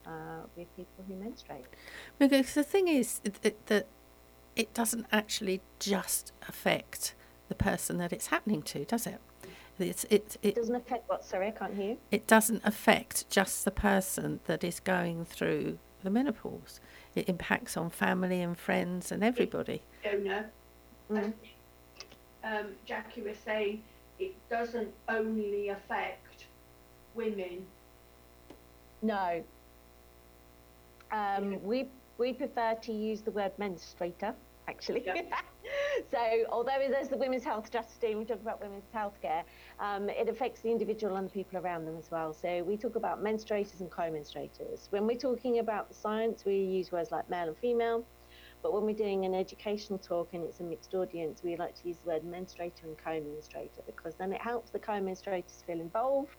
uh, 0.06 0.42
with 0.56 0.68
people 0.76 1.04
who 1.08 1.16
menstruate. 1.16 1.66
Because 2.20 2.54
the 2.54 2.64
thing 2.64 2.88
is 2.88 3.22
that 3.24 3.88
it 4.56 4.74
doesn't 4.74 5.06
actually 5.12 5.62
just 5.80 6.34
affect 6.48 7.16
the 7.48 7.56
person 7.56 7.98
that 7.98 8.12
it's 8.12 8.28
happening 8.28 8.62
to, 8.64 8.86
does 8.86 9.08
it? 9.08 9.20
It's, 9.78 10.06
it, 10.06 10.38
it, 10.42 10.50
it 10.50 10.56
doesn't 10.56 10.76
affect 10.76 11.10
what? 11.10 11.26
Sorry, 11.26 11.48
I 11.48 11.52
can't 11.52 11.74
hear. 11.74 11.98
It 12.12 12.28
doesn't 12.28 12.62
affect 12.64 13.30
just 13.30 13.66
the 13.66 13.72
person 13.72 14.40
that 14.46 14.64
is 14.64 14.80
going 14.80 15.26
through 15.26 15.80
the 16.04 16.10
menopause. 16.10 16.80
It 17.14 17.28
impacts 17.28 17.76
on 17.76 17.90
family 17.90 18.42
and 18.42 18.58
friends 18.58 19.12
and 19.12 19.24
everybody. 19.24 19.82
Fiona, 20.02 20.46
mm. 21.12 21.34
um, 22.44 22.68
Jackie 22.86 23.22
was 23.22 23.38
saying 23.44 23.84
it 24.20 24.34
doesn't 24.50 24.94
only 25.10 25.70
affect 25.70 26.46
women. 27.14 27.66
No. 29.02 29.44
Um, 31.12 31.62
we 31.64 31.88
we 32.18 32.34
prefer 32.34 32.76
to 32.76 32.94
use 32.94 33.22
the 33.22 33.32
word 33.32 33.52
menstruator 33.60 34.34
actually. 34.68 35.06
So 36.12 36.20
although 36.50 36.88
there's 36.90 37.10
the 37.10 37.18
women's 37.18 37.44
health 37.44 37.68
strategy, 37.68 38.16
we 38.16 38.26
talk 38.26 38.42
about 38.42 38.62
women's 38.62 38.90
healthcare, 38.94 39.44
um, 39.80 40.10
it 40.10 40.30
affects 40.30 40.62
the 40.62 40.70
individual 40.70 41.16
and 41.16 41.28
the 41.28 41.32
people 41.32 41.58
around 41.58 41.86
them 41.86 41.98
as 41.98 42.12
well. 42.12 42.34
So 42.34 42.64
we 42.64 42.78
talk 42.78 42.96
about 42.96 43.24
menstruators 43.24 43.80
and 43.80 43.90
co-menstruators. 43.90 44.92
When 44.92 45.08
we're 45.08 45.18
talking 45.18 45.60
about 45.60 45.96
science, 45.96 46.46
we 46.46 46.58
use 46.58 46.92
words 46.92 47.12
like 47.12 47.30
male 47.30 47.48
and 47.48 47.58
female. 47.58 48.06
But 48.62 48.74
when 48.74 48.84
we're 48.84 48.96
doing 48.96 49.26
an 49.26 49.34
educational 49.34 50.00
talk 50.00 50.30
and 50.34 50.44
it's 50.44 50.60
a 50.60 50.64
mixed 50.64 50.94
audience, 50.94 51.42
we 51.44 51.56
like 51.56 51.76
to 51.82 51.88
use 51.88 51.98
the 52.04 52.10
word 52.10 52.24
menstruator 52.24 52.84
and 52.84 52.98
co-menstruator 52.98 53.86
because 53.86 54.16
then 54.16 54.34
it 54.34 54.42
helps 54.42 54.72
the 54.72 54.80
co-menstruators 54.80 55.64
feel 55.66 55.80
involved. 55.80 56.36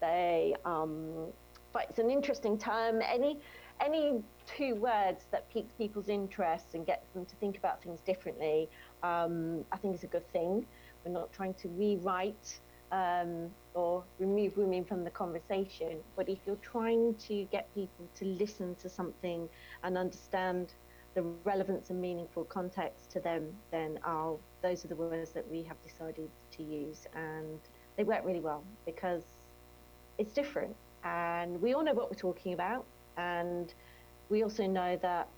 They, 0.00 0.54
um, 0.64 1.32
but 1.72 1.86
it's 1.90 1.98
an 1.98 2.10
interesting 2.10 2.58
term. 2.58 3.00
Any 3.02 3.40
any 3.80 4.22
two 4.46 4.74
words 4.74 5.26
that 5.30 5.50
piques 5.50 5.72
people's 5.72 6.08
interest 6.08 6.74
and 6.74 6.86
get 6.86 7.04
them 7.14 7.24
to 7.24 7.36
think 7.36 7.56
about 7.56 7.82
things 7.82 8.00
differently, 8.00 8.68
um, 9.02 9.64
I 9.72 9.76
think 9.76 9.94
is 9.94 10.04
a 10.04 10.08
good 10.08 10.30
thing. 10.32 10.66
We're 11.04 11.12
not 11.12 11.32
trying 11.32 11.54
to 11.54 11.68
rewrite 11.68 12.60
um, 12.92 13.50
or 13.74 14.04
remove 14.18 14.56
women 14.56 14.84
from 14.84 15.04
the 15.04 15.10
conversation, 15.10 15.98
but 16.16 16.28
if 16.28 16.38
you're 16.46 16.56
trying 16.56 17.14
to 17.26 17.44
get 17.44 17.72
people 17.74 18.06
to 18.16 18.24
listen 18.24 18.74
to 18.76 18.88
something 18.88 19.48
and 19.82 19.98
understand 19.98 20.74
the 21.14 21.22
relevance 21.44 21.90
and 21.90 22.00
meaningful 22.00 22.44
context 22.44 23.10
to 23.12 23.20
them, 23.20 23.48
then 23.70 23.98
I'll, 24.04 24.40
those 24.62 24.84
are 24.84 24.88
the 24.88 24.96
words 24.96 25.30
that 25.32 25.48
we 25.50 25.62
have 25.62 25.76
decided 25.82 26.28
to 26.56 26.62
use. 26.62 27.06
And 27.14 27.60
they 27.96 28.04
work 28.04 28.24
really 28.24 28.40
well 28.40 28.64
because 28.84 29.22
it's 30.18 30.32
different. 30.32 30.74
And 31.04 31.60
we 31.60 31.74
all 31.74 31.84
know 31.84 31.94
what 31.94 32.10
we're 32.10 32.16
talking 32.16 32.54
about. 32.54 32.84
And 33.16 33.72
we 34.28 34.42
also 34.42 34.66
know 34.66 34.96
that 35.02 35.28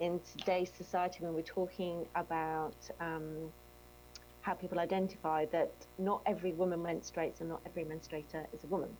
in 0.00 0.20
today's 0.38 0.70
society, 0.76 1.18
when 1.20 1.34
we're 1.34 1.42
talking 1.42 2.06
about 2.14 2.76
um, 3.00 3.52
how 4.42 4.54
people 4.54 4.78
identify, 4.78 5.46
that 5.46 5.72
not 5.98 6.22
every 6.26 6.52
woman 6.52 6.80
menstruates 6.80 7.40
and 7.40 7.48
not 7.48 7.60
every 7.66 7.84
menstruator 7.84 8.46
is 8.52 8.64
a 8.64 8.66
woman. 8.68 8.90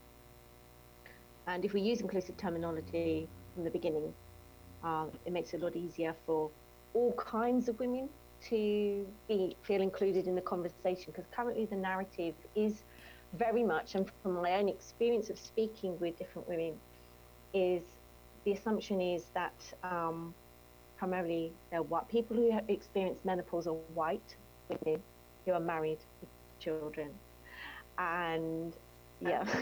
And 1.47 1.65
if 1.65 1.73
we 1.73 1.81
use 1.81 2.01
inclusive 2.01 2.37
terminology 2.37 3.29
from 3.55 3.65
the 3.65 3.71
beginning, 3.71 4.13
uh, 4.83 5.07
it 5.25 5.33
makes 5.33 5.55
it 5.55 5.61
a 5.61 5.65
lot 5.65 5.77
easier 5.77 6.15
for 6.27 6.51
all 6.95 7.13
kinds 7.13 7.69
of 7.69 7.79
women 7.79 8.09
to 8.49 9.07
be 9.29 9.57
feel 9.63 9.81
included 9.81 10.27
in 10.27 10.35
the 10.35 10.41
conversation 10.41 11.05
because 11.07 11.25
currently 11.35 11.65
the 11.67 11.77
narrative 11.77 12.35
is 12.55 12.83
very 13.35 13.65
much 13.65 13.95
and 13.95 14.11
from 14.23 14.35
my 14.35 14.53
own 14.59 14.69
experience 14.69 15.31
of 15.31 15.39
speaking 15.39 15.99
with 15.99 16.19
different 16.19 16.49
women 16.49 16.75
is 17.55 17.83
the 18.47 18.53
assumption 18.53 19.01
is 19.01 19.25
that 19.35 19.61
um, 19.83 20.33
primarily 20.97 21.53
they're 21.71 21.83
white 21.83 22.09
people 22.09 22.37
who 22.37 22.59
experience 22.69 23.19
menopause 23.25 23.67
are 23.67 23.75
white 23.95 24.37
women 24.69 25.03
who 25.45 25.53
are 25.53 25.61
married 25.61 25.99
with 26.21 26.31
children, 26.59 27.11
and 27.99 28.73
yeah. 29.21 29.45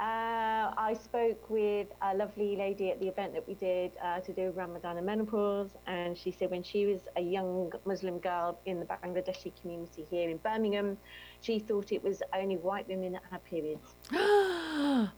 Uh, 0.00 0.72
I 0.78 0.94
spoke 0.94 1.50
with 1.50 1.88
a 2.00 2.14
lovely 2.14 2.56
lady 2.56 2.90
at 2.90 2.98
the 3.00 3.08
event 3.08 3.34
that 3.34 3.46
we 3.46 3.52
did 3.52 3.92
uh, 4.02 4.20
to 4.20 4.32
do 4.32 4.50
Ramadan 4.56 4.96
and 4.96 5.04
menopause, 5.04 5.68
and 5.86 6.16
she 6.16 6.30
said 6.30 6.50
when 6.50 6.62
she 6.62 6.86
was 6.86 7.00
a 7.16 7.20
young 7.20 7.70
Muslim 7.84 8.18
girl 8.18 8.58
in 8.64 8.80
the 8.80 8.86
Bangladeshi 8.86 9.52
community 9.60 10.06
here 10.10 10.30
in 10.30 10.38
Birmingham, 10.38 10.96
she 11.42 11.58
thought 11.58 11.92
it 11.92 12.02
was 12.02 12.22
only 12.32 12.56
white 12.56 12.88
women 12.88 13.12
that 13.12 13.22
had 13.30 13.44
periods. 13.44 13.94
no. 14.10 15.10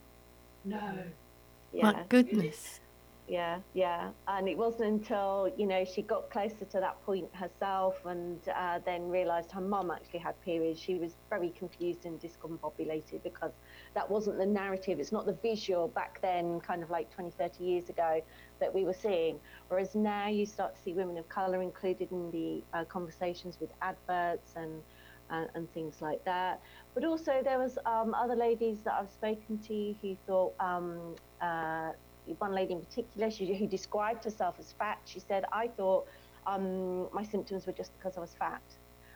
Yeah. 1.72 1.92
My 1.92 2.04
goodness. 2.08 2.80
Yeah, 3.28 3.60
yeah. 3.72 4.10
And 4.26 4.48
it 4.48 4.58
wasn't 4.58 5.00
until, 5.00 5.50
you 5.56 5.66
know, 5.66 5.84
she 5.84 6.02
got 6.02 6.28
closer 6.28 6.64
to 6.70 6.80
that 6.80 7.02
point 7.06 7.28
herself 7.34 8.04
and 8.04 8.38
uh, 8.54 8.80
then 8.84 9.08
realised 9.08 9.50
her 9.52 9.60
mum 9.60 9.90
actually 9.90 10.18
had 10.18 10.38
periods. 10.42 10.80
She 10.80 10.96
was 10.96 11.14
very 11.30 11.50
confused 11.50 12.04
and 12.04 12.20
discombobulated 12.20 13.22
because 13.22 13.52
that 13.94 14.10
wasn't 14.10 14.38
the 14.38 14.46
narrative. 14.46 14.98
It's 14.98 15.12
not 15.12 15.24
the 15.24 15.32
visual 15.34 15.88
back 15.88 16.20
then, 16.20 16.60
kind 16.60 16.82
of 16.82 16.90
like 16.90 17.14
20, 17.14 17.30
30 17.30 17.64
years 17.64 17.88
ago, 17.88 18.20
that 18.60 18.74
we 18.74 18.84
were 18.84 18.92
seeing. 18.92 19.38
Whereas 19.68 19.94
now 19.94 20.26
you 20.26 20.44
start 20.44 20.74
to 20.74 20.82
see 20.82 20.92
women 20.92 21.16
of 21.16 21.28
colour 21.28 21.62
included 21.62 22.10
in 22.10 22.30
the 22.32 22.62
uh, 22.76 22.84
conversations 22.84 23.56
with 23.60 23.70
adverts 23.80 24.54
and 24.56 24.82
and, 25.32 25.48
and, 25.54 25.72
things 25.72 26.00
like 26.00 26.24
that. 26.24 26.60
But 26.94 27.04
also 27.04 27.40
there 27.42 27.58
was 27.58 27.78
um, 27.86 28.14
other 28.14 28.36
ladies 28.36 28.78
that 28.84 28.94
I've 28.94 29.10
spoken 29.10 29.58
to 29.66 29.94
who 30.00 30.16
thought, 30.26 30.54
um, 30.60 31.16
uh, 31.40 31.90
one 32.38 32.52
lady 32.54 32.74
in 32.74 32.80
particular, 32.80 33.30
she, 33.30 33.54
who 33.54 33.66
described 33.66 34.24
herself 34.24 34.56
as 34.58 34.72
fat, 34.72 34.98
she 35.04 35.18
said, 35.18 35.44
I 35.52 35.68
thought 35.68 36.06
um, 36.46 37.08
my 37.12 37.24
symptoms 37.24 37.66
were 37.66 37.72
just 37.72 37.96
because 37.98 38.16
I 38.16 38.20
was 38.20 38.34
fat. 38.38 38.62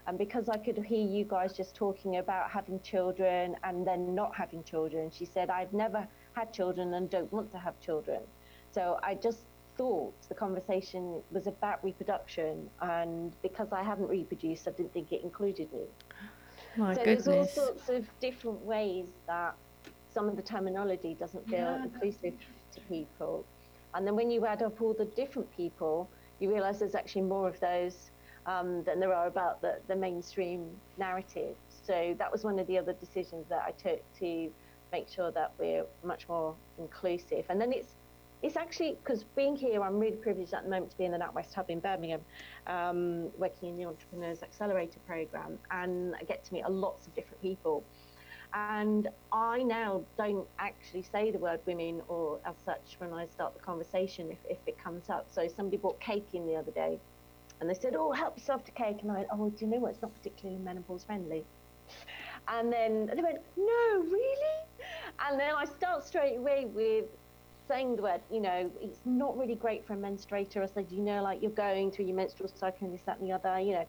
And 0.08 0.16
because 0.16 0.48
I 0.48 0.56
could 0.56 0.78
hear 0.78 1.04
you 1.04 1.24
guys 1.24 1.52
just 1.52 1.74
talking 1.74 2.18
about 2.18 2.50
having 2.50 2.80
children 2.80 3.56
and 3.64 3.86
then 3.86 4.14
not 4.14 4.34
having 4.36 4.62
children, 4.62 5.10
she 5.10 5.24
said, 5.24 5.50
I've 5.50 5.72
never 5.72 6.06
had 6.34 6.52
children 6.52 6.94
and 6.94 7.10
don't 7.10 7.32
want 7.32 7.50
to 7.52 7.58
have 7.58 7.78
children. 7.80 8.20
So 8.72 8.98
I 9.02 9.14
just 9.14 9.40
thought 9.76 10.14
the 10.28 10.34
conversation 10.34 11.22
was 11.30 11.46
about 11.46 11.82
reproduction, 11.84 12.68
and 12.80 13.32
because 13.42 13.68
I 13.72 13.82
haven't 13.82 14.08
reproduced, 14.08 14.66
I 14.68 14.72
didn't 14.72 14.92
think 14.92 15.12
it 15.12 15.22
included 15.22 15.72
me. 15.72 15.84
My 16.77 16.95
so 16.95 17.05
goodness. 17.05 17.24
there's 17.24 17.29
all 17.29 17.66
sorts 17.66 17.89
of 17.89 18.09
different 18.20 18.61
ways 18.61 19.07
that 19.27 19.55
some 20.12 20.29
of 20.29 20.37
the 20.37 20.43
terminology 20.43 21.14
doesn't 21.14 21.47
feel 21.49 21.59
yeah. 21.59 21.85
inclusive 21.85 22.35
to 22.72 22.81
people. 22.83 23.45
And 23.95 24.07
then 24.07 24.14
when 24.14 24.31
you 24.31 24.47
add 24.47 24.62
up 24.62 24.81
all 24.81 24.95
the 24.95 25.05
different 25.05 25.55
people, 25.57 26.09
you 26.39 26.53
realise 26.53 26.79
there's 26.79 26.95
actually 26.95 27.22
more 27.22 27.49
of 27.49 27.59
those 27.61 28.11
um, 28.47 28.83
than 28.85 29.01
there 29.01 29.12
are 29.12 29.27
about 29.27 29.61
the, 29.61 29.81
the 29.89 29.97
mainstream 29.97 30.68
narrative. 30.99 31.57
So 31.68 32.14
that 32.18 32.31
was 32.31 32.45
one 32.45 32.59
of 32.59 32.66
the 32.66 32.79
other 32.79 32.93
decisions 32.93 33.47
that 33.49 33.62
I 33.66 33.70
took 33.72 34.01
to 34.18 34.51
make 34.93 35.09
sure 35.09 35.31
that 35.33 35.53
we're 35.59 35.85
much 36.05 36.29
more 36.29 36.55
inclusive. 36.79 37.45
And 37.49 37.61
then 37.61 37.72
it's 37.72 37.95
it's 38.43 38.57
actually 38.57 38.99
because 39.03 39.24
being 39.24 39.57
here, 39.57 39.82
I'm 39.82 39.99
really 39.99 40.16
privileged 40.16 40.53
at 40.55 40.64
the 40.64 40.70
moment 40.70 40.91
to 40.93 40.99
be 40.99 41.05
in 41.05 41.12
the 41.12 41.18
NatWest 41.18 41.55
Hub 41.55 41.70
in 41.70 41.80
Birmingham, 41.80 42.20
um, 42.66 43.30
working 43.39 43.70
in 43.70 43.76
the 43.76 43.84
Entrepreneurs 43.87 44.43
Accelerator 44.43 45.01
program, 45.07 45.59
and 45.70 46.14
I 46.14 46.24
get 46.24 46.45
to 46.45 46.53
meet 46.53 46.62
a 46.62 46.70
lots 46.70 47.07
of 47.07 47.14
different 47.14 47.41
people. 47.41 47.82
And 48.53 49.09
I 49.32 49.62
now 49.62 50.05
don't 50.16 50.47
actually 50.59 51.03
say 51.03 51.30
the 51.30 51.39
word 51.39 51.61
women 51.66 52.01
or 52.09 52.39
as 52.47 52.55
such 52.64 52.97
when 52.99 53.12
I 53.12 53.26
start 53.26 53.55
the 53.55 53.61
conversation 53.61 54.30
if, 54.30 54.39
if 54.49 54.59
it 54.66 54.82
comes 54.82 55.11
up. 55.11 55.26
So 55.30 55.49
somebody 55.49 55.76
brought 55.76 56.01
cake 56.01 56.28
in 56.32 56.47
the 56.47 56.57
other 56.57 56.70
day 56.70 56.99
and 57.61 57.68
they 57.68 57.74
said, 57.74 57.95
Oh, 57.97 58.12
help 58.12 58.37
yourself 58.37 58.64
to 58.64 58.70
cake. 58.72 58.99
And 59.03 59.11
I 59.11 59.14
went, 59.16 59.28
Oh, 59.32 59.51
do 59.51 59.64
you 59.64 59.70
know 59.70 59.78
what? 59.78 59.93
It's 59.93 60.03
not 60.03 60.14
particularly 60.14 60.59
menopause 60.62 61.05
friendly. 61.05 61.45
And 62.49 62.72
then 62.72 63.11
they 63.14 63.22
went, 63.22 63.41
No, 63.57 64.01
really? 64.05 64.57
And 65.28 65.39
then 65.39 65.55
I 65.55 65.64
start 65.64 66.05
straight 66.05 66.37
away 66.37 66.66
with 66.66 67.07
saying 67.68 67.96
the 67.96 68.02
word, 68.02 68.20
you 68.30 68.40
know, 68.40 68.70
it's 68.80 68.98
not 69.04 69.36
really 69.36 69.54
great 69.54 69.86
for 69.86 69.94
a 69.94 69.96
menstruator. 69.96 70.62
I 70.62 70.66
said, 70.66 70.86
you 70.90 71.02
know, 71.02 71.22
like 71.22 71.42
you're 71.42 71.50
going 71.50 71.90
through 71.90 72.06
your 72.06 72.16
menstrual 72.16 72.48
cycle 72.54 72.86
and 72.86 72.94
this, 72.94 73.02
that, 73.06 73.18
and 73.18 73.28
the 73.28 73.32
other, 73.34 73.58
you 73.60 73.72
know. 73.72 73.86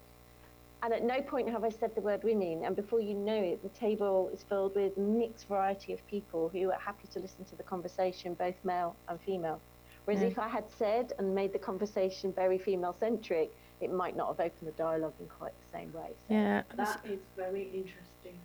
And 0.84 0.94
at 0.94 1.04
no 1.04 1.22
point 1.22 1.50
have 1.50 1.64
I 1.64 1.70
said 1.70 1.96
the 1.96 2.02
word 2.02 2.24
women. 2.24 2.64
And 2.64 2.76
before 2.76 3.00
you 3.02 3.16
know 3.16 3.36
it, 3.42 3.64
the 3.64 3.70
table 3.70 4.30
is 4.34 4.44
filled 4.44 4.76
with 4.76 4.96
a 4.98 5.00
mixed 5.00 5.48
variety 5.48 5.94
of 5.94 6.06
people 6.08 6.50
who 6.50 6.70
are 6.72 6.80
happy 6.80 7.08
to 7.14 7.20
listen 7.20 7.46
to 7.46 7.56
the 7.56 7.64
conversation, 7.64 8.36
both 8.36 8.56
male 8.64 8.96
and 9.10 9.20
female. 9.22 9.60
Whereas 10.06 10.22
Yeah. 10.22 10.28
if 10.30 10.40
I 10.40 10.48
had 10.48 10.66
said 10.78 11.14
and 11.18 11.34
made 11.34 11.52
the 11.52 11.60
conversation 11.60 12.32
very 12.32 12.58
female 12.60 12.96
centric, 13.00 13.52
it 13.82 13.92
might 13.92 14.16
not 14.16 14.28
have 14.28 14.40
opened 14.40 14.68
the 14.68 14.72
dialogue 14.72 15.14
in 15.20 15.28
quite 15.28 15.52
the 15.72 15.78
same 15.78 15.92
way. 15.94 16.10
So 16.28 16.34
Yeah, 16.34 16.64
that's- 16.76 16.96
That 17.02 17.12
is 17.12 17.20
very 17.36 17.64
interesting. 17.64 18.40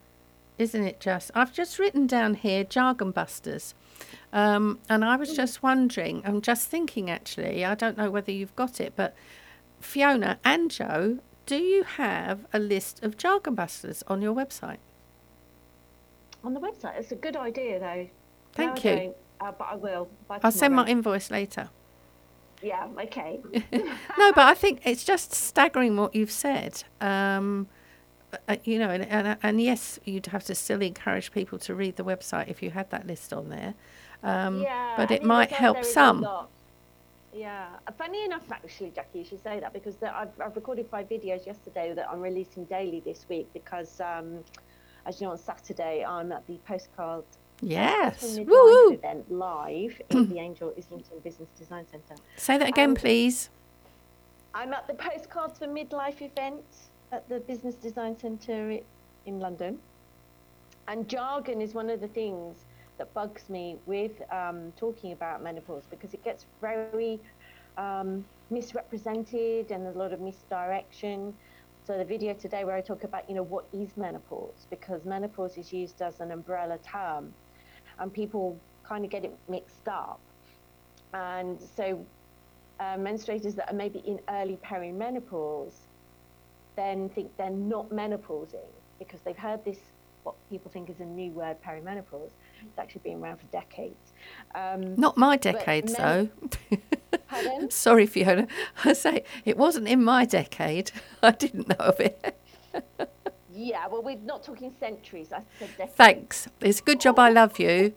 isn't 0.59 0.85
it 0.85 1.01
just? 1.01 1.31
I've 1.35 1.53
just 1.53 1.79
written 1.79 2.07
down 2.07 2.35
here 2.35 2.65
jargon 2.65 3.11
busters. 3.11 3.75
Um, 4.33 4.79
and 4.89 5.05
I 5.05 5.17
was 5.17 5.35
just 5.37 5.63
wondering, 5.63 6.23
I'm 6.25 6.41
just 6.41 6.69
thinking 6.69 7.11
actually, 7.11 7.65
I 7.65 7.75
don't 7.75 7.99
know 7.99 8.11
whether 8.11 8.33
you've 8.33 8.57
got 8.57 8.81
it, 8.81 8.95
but 8.97 9.15
Fiona 9.81 10.39
and 10.45 10.71
Jo, 10.71 11.19
do 11.45 11.57
you 11.57 11.83
have 11.85 12.47
a 12.53 12.59
list 12.59 13.03
of 13.03 13.19
jargon 13.19 13.55
busters 13.55 14.03
on 14.07 14.23
your 14.23 14.35
website? 14.35 14.79
on 16.45 16.55
the 16.55 16.61
website, 16.61 16.99
it's 16.99 17.13
a 17.13 17.17
good 17.17 17.37
idea 17.37 17.79
though. 17.79 18.09
Thank 18.55 18.85
No, 18.85 18.91
I 18.91 18.95
you. 18.95 19.01
don't, 19.01 19.17
uh, 19.41 19.53
but 19.53 19.69
I 19.71 19.75
will. 19.77 20.09
I'll 20.43 20.51
send 20.53 20.75
my 20.75 20.87
invoice 20.87 21.31
later. 21.31 21.71
Yeah, 22.63 22.89
okay. 23.05 23.41
no, 23.73 24.33
but 24.33 24.47
I 24.47 24.55
think 24.55 24.81
it's 24.85 25.05
just 25.05 25.33
staggering 25.33 25.97
what 25.97 26.15
you've 26.15 26.31
said. 26.33 26.85
Um, 27.01 27.69
uh, 28.49 28.57
you 28.65 28.79
know, 28.79 28.89
and, 28.91 29.05
and 29.05 29.37
and 29.43 29.61
yes, 29.61 29.99
you'd 30.05 30.27
have 30.27 30.45
to 30.45 30.55
still 30.55 30.81
encourage 30.83 31.33
people 31.33 31.59
to 31.61 31.75
read 31.75 31.97
the 31.97 32.05
website 32.05 32.49
if 32.49 32.63
you 32.63 32.71
had 32.71 32.91
that 32.91 33.07
list 33.07 33.33
on 33.33 33.49
there. 33.51 33.75
Um, 34.23 34.61
yeah, 34.63 34.95
but 34.97 35.11
it 35.11 35.25
might 35.25 35.51
help 35.51 35.77
there 35.77 35.83
is 35.83 35.89
a 35.89 35.93
some. 35.93 36.27
Yeah, 37.35 37.67
Uh, 37.87 37.93
funny 37.93 38.25
enough, 38.25 38.51
actually, 38.53 38.91
Jackie, 38.91 39.21
you 39.21 39.25
should 39.25 39.43
say 39.43 39.59
that 39.59 39.73
because 39.73 39.97
there, 39.97 40.15
I've, 40.15 40.39
I've 40.39 40.55
recorded 40.55 40.87
five 40.91 41.09
videos 41.09 41.47
yesterday 41.47 41.93
that 41.95 42.09
I'm 42.11 42.21
releasing 42.21 42.65
daily 42.67 43.01
this 43.01 43.25
week 43.29 43.49
because, 43.55 44.01
um, 44.01 44.45
as 45.07 45.19
you 45.21 45.27
know, 45.27 45.33
on 45.33 45.39
Saturday 45.39 46.05
I'm 46.05 46.31
at 46.33 46.47
the 46.47 46.59
postcard 46.67 47.25
Yes. 47.65 48.37
Woo 48.39 48.45
woo. 48.47 48.93
event 48.93 49.31
live 49.33 50.01
in 50.11 50.29
the 50.29 50.41
Angel 50.41 50.75
Islington 50.77 51.21
Business 51.21 51.49
Design 51.59 51.87
Centre. 51.91 52.17
Say 52.37 52.59
that 52.59 52.69
again, 52.69 52.91
Um, 52.91 52.97
please. 52.97 53.49
I'm 54.53 54.73
at 54.75 54.87
the 54.87 54.95
Postcards 54.95 55.59
for 55.59 55.67
Midlife 55.69 56.21
event 56.21 56.65
at 57.13 57.27
the 57.29 57.39
Business 57.41 57.77
Design 57.77 58.19
Centre 58.19 58.79
in 59.27 59.39
London. 59.41 59.79
And 60.89 61.09
jargon 61.09 61.61
is 61.63 61.73
one 61.73 61.89
of 61.89 62.01
the 62.01 62.09
things 62.09 62.57
that 63.03 63.13
bugs 63.15 63.51
me 63.51 63.77
with 63.85 64.13
um, 64.31 64.73
talking 64.77 65.11
about 65.11 65.43
menopause 65.43 65.83
because 65.91 66.15
it 66.15 66.23
gets 66.23 66.47
very 66.61 67.19
um, 67.77 68.25
misrepresented 68.49 69.73
and 69.73 69.85
there's 69.85 69.97
a 69.97 69.99
lot 69.99 70.13
of 70.13 70.21
misdirection. 70.21 71.35
So 71.85 71.99
the 71.99 72.05
video 72.05 72.33
today 72.33 72.63
where 72.65 72.77
I 72.77 72.81
talk 72.81 73.03
about, 73.03 73.29
you 73.29 73.35
know, 73.35 73.43
what 73.43 73.65
is 73.73 73.97
menopause 73.97 74.69
because 74.71 75.05
menopause 75.05 75.59
is 75.59 75.73
used 75.73 76.01
as 76.01 76.21
an 76.21 76.31
umbrella 76.31 76.79
term 76.79 77.33
and 77.99 78.13
people 78.13 78.57
kind 78.85 79.05
of 79.05 79.11
get 79.11 79.25
it 79.25 79.37
mixed 79.49 79.89
up. 79.89 80.21
And 81.13 81.61
so 81.61 82.07
uh, 82.79 82.95
menstruators 82.95 83.57
that 83.57 83.69
are 83.69 83.77
maybe 83.77 83.99
in 84.07 84.21
early 84.29 84.61
perimenopause 84.65 85.75
then 86.77 87.09
think 87.09 87.37
they're 87.37 87.51
not 87.51 87.91
menopausing 87.91 88.71
because 89.01 89.19
they've 89.23 89.37
heard 89.37 89.65
this 89.65 89.79
what 90.23 90.37
people 90.49 90.71
think 90.71 90.89
is 90.89 91.01
a 91.01 91.05
new 91.05 91.33
word 91.33 91.57
perimenopause 91.67 92.31
it's 92.67 92.79
actually 92.79 93.01
been 93.05 93.23
around 93.23 93.39
for 93.39 93.47
decades 93.47 94.13
um, 94.55 94.95
Not 94.97 95.17
my 95.17 95.37
decades, 95.37 95.99
men- 95.99 96.31
though. 96.71 96.79
Pardon? 97.29 97.71
Sorry, 97.85 98.07
Fiona. 98.07 98.47
I 98.85 98.93
say 98.93 99.25
it 99.45 99.57
wasn't 99.57 99.89
in 99.89 100.05
my 100.05 100.25
decade. 100.25 100.93
I 101.23 101.33
didn't 101.33 101.69
know 101.69 101.77
of 101.87 101.99
it. 102.01 102.39
yeah 103.55 103.87
well 103.87 104.03
we're 104.03 104.17
not 104.25 104.43
talking 104.43 104.73
centuries 104.81 105.31
i 105.31 105.43
said 105.59 105.69
decades 105.77 105.95
Thanks. 105.97 106.49
It's 106.63 106.81
a 106.81 106.83
good 106.83 107.01
job 107.01 107.19
I 107.19 107.29
love 107.31 107.59
you. 107.59 107.93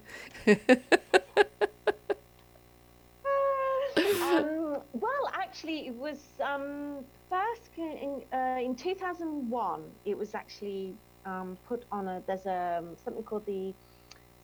um, 3.98 4.82
well, 4.94 5.32
actually, 5.34 5.88
it 5.88 5.94
was 5.96 6.20
um, 6.44 7.06
first 7.30 7.70
in 7.78 8.22
uh, 8.34 8.60
in 8.62 8.76
2001. 8.76 9.82
It 10.06 10.18
was 10.18 10.36
actually 10.36 10.94
um, 11.26 11.58
put 11.68 11.84
on 11.92 12.08
a. 12.08 12.22
There's 12.28 12.46
a 12.46 12.84
something 13.04 13.24
called 13.24 13.46
the 13.46 13.74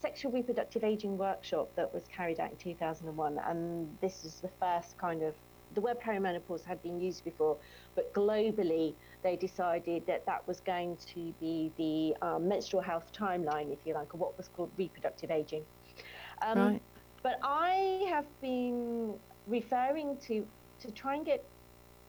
Stages 0.02 0.26
of 0.26 0.34
Reproductive 0.34 0.84
Aging 0.84 1.18
Workshop 1.18 1.76
that 1.76 1.94
was 1.94 2.08
carried 2.08 2.40
out 2.40 2.52
in 2.52 2.58
2001, 2.58 3.38
and 3.38 4.00
this 4.02 4.24
is 4.24 4.42
the 4.42 4.50
first 4.50 4.98
kind 4.98 5.22
of. 5.24 5.38
The 5.74 5.82
word 5.82 6.00
perimenopause 6.02 6.66
had 6.66 6.82
been 6.82 7.00
used 7.00 7.24
before, 7.24 7.60
but 7.96 8.14
globally 8.14 8.98
they 9.24 9.38
decided 9.38 10.08
that 10.08 10.26
that 10.26 10.46
was 10.48 10.60
going 10.60 10.98
to 11.14 11.34
be 11.40 11.74
the 11.78 12.28
um, 12.28 12.48
menstrual 12.48 12.82
health 12.82 13.12
timeline, 13.14 13.72
if 13.72 13.86
you 13.86 13.94
like, 13.94 14.14
or 14.14 14.18
what 14.18 14.38
was 14.38 14.50
called 14.50 14.74
reproductive 14.78 15.32
aging. 15.32 15.68
Um, 16.42 16.72
Right. 16.72 16.84
but 17.24 17.38
I 17.44 18.06
have 18.10 18.28
been 18.42 19.22
referring 19.46 20.20
to 20.22 20.52
to 20.80 20.92
try 20.92 21.16
and 21.16 21.26
get 21.26 21.42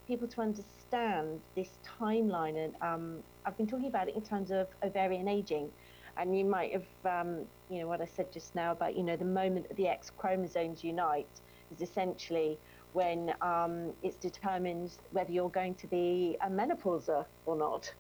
people 0.09 0.29
to 0.29 0.41
understand 0.41 1.43
this 1.55 1.79
timeline, 1.87 2.57
and 2.57 2.75
um, 2.83 3.25
I've 3.45 3.57
been 3.59 3.69
talking 3.69 3.89
about 3.89 4.09
it 4.09 4.17
in 4.17 4.25
terms 4.25 4.51
of 4.51 4.69
ovarian 4.83 5.29
aging. 5.29 5.73
And 6.17 6.37
you 6.37 6.45
might 6.45 6.73
have, 6.73 6.87
um, 7.27 7.41
you 7.71 7.81
know, 7.81 7.89
what 7.89 8.01
I 8.01 8.07
said 8.07 8.33
just 8.33 8.55
now 8.55 8.73
about, 8.73 8.97
you 8.97 9.03
know, 9.03 9.17
the 9.17 9.25
moment 9.25 9.69
that 9.69 9.77
the 9.77 9.89
X 9.89 10.11
chromosomes 10.17 10.85
unite 10.85 11.41
is 11.71 11.81
essentially 11.81 12.59
when 12.93 13.33
um, 13.41 13.93
it's 14.03 14.17
determined 14.17 14.99
whether 15.13 15.33
you're 15.33 15.49
going 15.49 15.75
to 15.77 15.87
be 15.87 16.37
a 16.43 16.49
menopauser 16.51 17.25
or 17.47 17.57
not, 17.57 17.93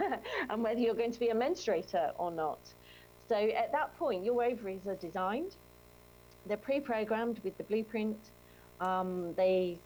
and 0.48 0.62
whether 0.62 0.80
you're 0.80 0.94
going 0.94 1.12
to 1.12 1.20
be 1.20 1.28
a 1.28 1.34
menstruator 1.34 2.12
or 2.16 2.30
not. 2.30 2.58
So 3.28 3.36
at 3.36 3.70
that 3.72 3.96
point, 3.98 4.24
your 4.24 4.42
ovaries 4.42 4.86
are 4.86 4.96
designed 4.96 5.56
they're 6.46 6.56
pre-programmed 6.56 7.40
with 7.44 7.56
the 7.58 7.64
blueprint. 7.64 8.18
Um, 8.80 9.34
they 9.34 9.78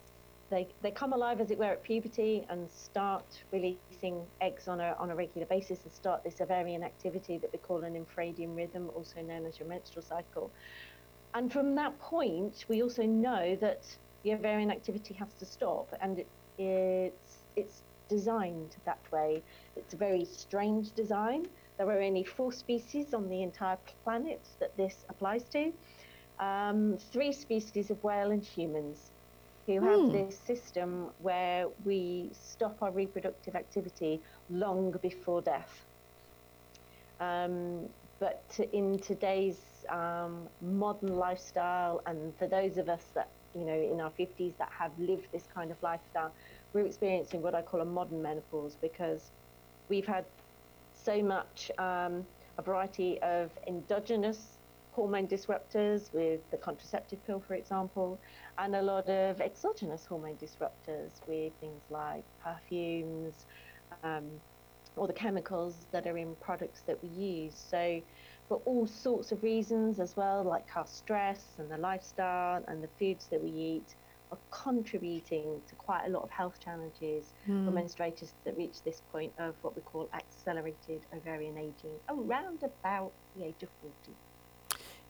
they 0.54 0.68
they 0.82 0.90
come 0.90 1.12
alive 1.12 1.40
as 1.40 1.50
it 1.50 1.58
were 1.58 1.72
at 1.72 1.82
puberty 1.82 2.46
and 2.48 2.70
start 2.70 3.42
releasing 3.52 4.24
eggs 4.40 4.68
on 4.68 4.80
a 4.80 4.94
on 4.98 5.10
a 5.10 5.14
regular 5.14 5.46
basis 5.46 5.82
and 5.82 5.92
start 5.92 6.22
this 6.22 6.40
ovarian 6.40 6.84
activity 6.84 7.38
that 7.38 7.52
we 7.52 7.58
call 7.58 7.82
an 7.82 7.94
infradian 7.94 8.56
rhythm, 8.56 8.90
also 8.94 9.20
known 9.20 9.44
as 9.46 9.58
your 9.58 9.68
menstrual 9.68 10.04
cycle. 10.04 10.52
And 11.34 11.52
from 11.52 11.74
that 11.74 11.98
point, 11.98 12.64
we 12.68 12.82
also 12.82 13.02
know 13.02 13.56
that 13.56 13.84
the 14.22 14.32
ovarian 14.32 14.70
activity 14.70 15.14
has 15.14 15.34
to 15.40 15.44
stop, 15.44 15.92
and 16.00 16.20
it, 16.20 16.28
it's 16.56 17.38
it's 17.56 17.82
designed 18.08 18.76
that 18.84 19.00
way. 19.10 19.42
It's 19.74 19.94
a 19.94 19.96
very 19.96 20.24
strange 20.24 20.92
design. 20.92 21.46
There 21.78 21.88
are 21.88 22.00
only 22.00 22.22
four 22.22 22.52
species 22.52 23.12
on 23.12 23.28
the 23.28 23.42
entire 23.42 23.78
planet 24.04 24.42
that 24.60 24.76
this 24.76 25.04
applies 25.08 25.44
to 25.48 25.72
um, 26.38 26.96
three 27.12 27.32
species 27.32 27.90
of 27.90 28.02
whale 28.04 28.30
and 28.30 28.44
humans 28.44 29.10
who 29.66 29.80
have 29.80 30.02
Hmm. 30.02 30.10
this 30.10 30.44
system 30.44 31.12
where 31.18 31.68
we 31.84 32.32
stop 32.34 32.82
our 32.82 32.92
reproductive 32.92 33.54
activity 33.54 34.22
long 34.48 34.92
before 35.02 35.42
death. 35.42 35.86
Um, 37.20 37.94
but 38.20 38.58
in 38.72 39.00
today's 39.00 39.84
um, 39.90 40.50
modern 40.60 41.10
lifestyle, 41.10 42.02
and 42.06 42.36
for 42.38 42.48
those 42.48 42.76
of 42.78 42.88
us 42.88 43.12
that, 43.14 43.28
you 43.54 43.64
know, 43.64 43.80
in 43.80 44.00
our 44.00 44.12
50s 44.12 44.56
that 44.58 44.70
have 44.78 44.98
lived 44.98 45.28
this 45.32 45.46
kind 45.46 45.70
of 45.72 45.78
lifestyle, 45.82 46.34
we're 46.72 46.86
experiencing 46.86 47.42
what 47.42 47.54
I 47.54 47.62
call 47.62 47.80
a 47.80 47.86
modern 47.86 48.22
menopause 48.22 48.76
because 48.76 49.32
we've 49.88 50.06
had 50.06 50.26
so 50.92 51.22
much 51.22 51.70
um, 51.78 52.28
a 52.58 52.62
variety 52.62 53.20
of 53.22 53.56
endogenous 53.68 54.58
hormone 54.92 55.28
disruptors 55.28 56.12
with 56.12 56.42
the 56.50 56.58
contraceptive 56.58 57.22
pill, 57.24 57.40
for 57.40 57.54
example, 57.54 58.20
and 58.58 58.74
a 58.76 58.82
lot 58.82 59.08
of 59.08 59.40
exogenous 59.40 60.06
hormone 60.06 60.36
disruptors 60.36 61.14
with 61.26 61.54
things 61.60 61.84
like 61.90 62.24
perfumes 62.42 63.44
um, 64.02 64.40
or 64.96 65.06
the 65.08 65.12
chemicals 65.12 65.86
that 65.92 66.06
are 66.06 66.16
in 66.16 66.36
products 66.40 66.82
that 66.86 67.02
we 67.02 67.08
use. 67.08 67.58
So, 67.68 68.00
for 68.48 68.58
all 68.58 68.86
sorts 68.86 69.32
of 69.32 69.42
reasons 69.42 69.98
as 69.98 70.14
well, 70.16 70.44
like 70.44 70.66
our 70.76 70.86
stress 70.86 71.54
and 71.58 71.70
the 71.70 71.78
lifestyle 71.78 72.62
and 72.68 72.82
the 72.82 72.90
foods 72.98 73.28
that 73.30 73.42
we 73.42 73.50
eat, 73.50 73.96
are 74.30 74.40
contributing 74.50 75.62
to 75.68 75.76
quite 75.76 76.06
a 76.06 76.10
lot 76.10 76.22
of 76.22 76.30
health 76.30 76.58
challenges 76.60 77.32
for 77.64 77.72
menstruators 77.72 78.32
that 78.44 78.56
reach 78.56 78.82
this 78.82 79.00
point 79.10 79.32
of 79.38 79.56
what 79.62 79.76
we 79.76 79.82
call 79.82 80.08
accelerated 80.14 81.04
ovarian 81.14 81.58
aging 81.58 82.00
around 82.08 82.62
about 82.64 83.14
the 83.34 83.44
age 83.44 83.62
of 83.62 83.70
40. 83.80 84.18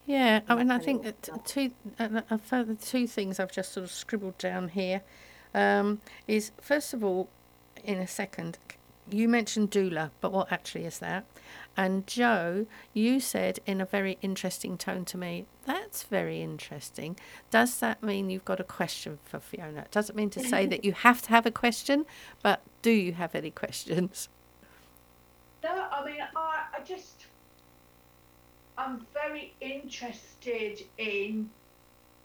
Yeah, 0.05 0.41
I 0.47 0.55
mean, 0.55 0.69
I 0.69 0.77
think 0.77 1.03
kind 1.03 1.15
that 1.21 1.45
two, 1.45 1.71
uh, 1.99 2.21
uh, 2.29 2.37
further 2.37 2.75
two 2.75 3.07
things 3.07 3.39
I've 3.39 3.51
just 3.51 3.73
sort 3.73 3.83
of 3.83 3.91
scribbled 3.91 4.37
down 4.37 4.69
here 4.69 5.01
um, 5.53 6.01
is 6.27 6.51
first 6.61 6.93
of 6.93 7.03
all, 7.03 7.29
in 7.83 7.97
a 7.97 8.07
second, 8.07 8.57
you 9.09 9.27
mentioned 9.27 9.71
doula, 9.71 10.11
but 10.21 10.31
what 10.31 10.51
actually 10.51 10.85
is 10.85 10.99
that? 10.99 11.25
And 11.77 12.07
Jo, 12.07 12.65
you 12.93 13.19
said 13.19 13.59
in 13.65 13.81
a 13.81 13.85
very 13.85 14.17
interesting 14.21 14.77
tone 14.77 15.05
to 15.05 15.17
me, 15.17 15.45
that's 15.65 16.03
very 16.03 16.41
interesting. 16.41 17.17
Does 17.51 17.79
that 17.79 18.01
mean 18.01 18.29
you've 18.29 18.45
got 18.45 18.59
a 18.59 18.63
question 18.63 19.19
for 19.23 19.39
Fiona? 19.39 19.81
It 19.81 19.91
doesn't 19.91 20.15
mean 20.15 20.29
to 20.31 20.39
say 20.39 20.65
that 20.67 20.85
you 20.85 20.93
have 20.93 21.21
to 21.23 21.29
have 21.29 21.45
a 21.45 21.51
question, 21.51 22.05
but 22.41 22.61
do 22.81 22.91
you 22.91 23.13
have 23.13 23.35
any 23.35 23.51
questions? 23.63 24.29
No, 25.63 25.87
I 25.91 26.05
mean, 26.05 26.21
I, 26.35 26.65
I 26.77 26.79
just, 26.83 27.25
I'm 28.77 29.05
very 29.13 29.53
interested 29.61 30.81
in 30.97 31.49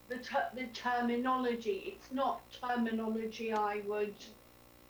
the, 0.09 0.19
ter- 0.19 0.51
the 0.55 0.67
terminology. 0.69 1.95
It's 1.97 2.11
not 2.13 2.41
terminology 2.51 3.53
I 3.53 3.83
would 3.87 4.17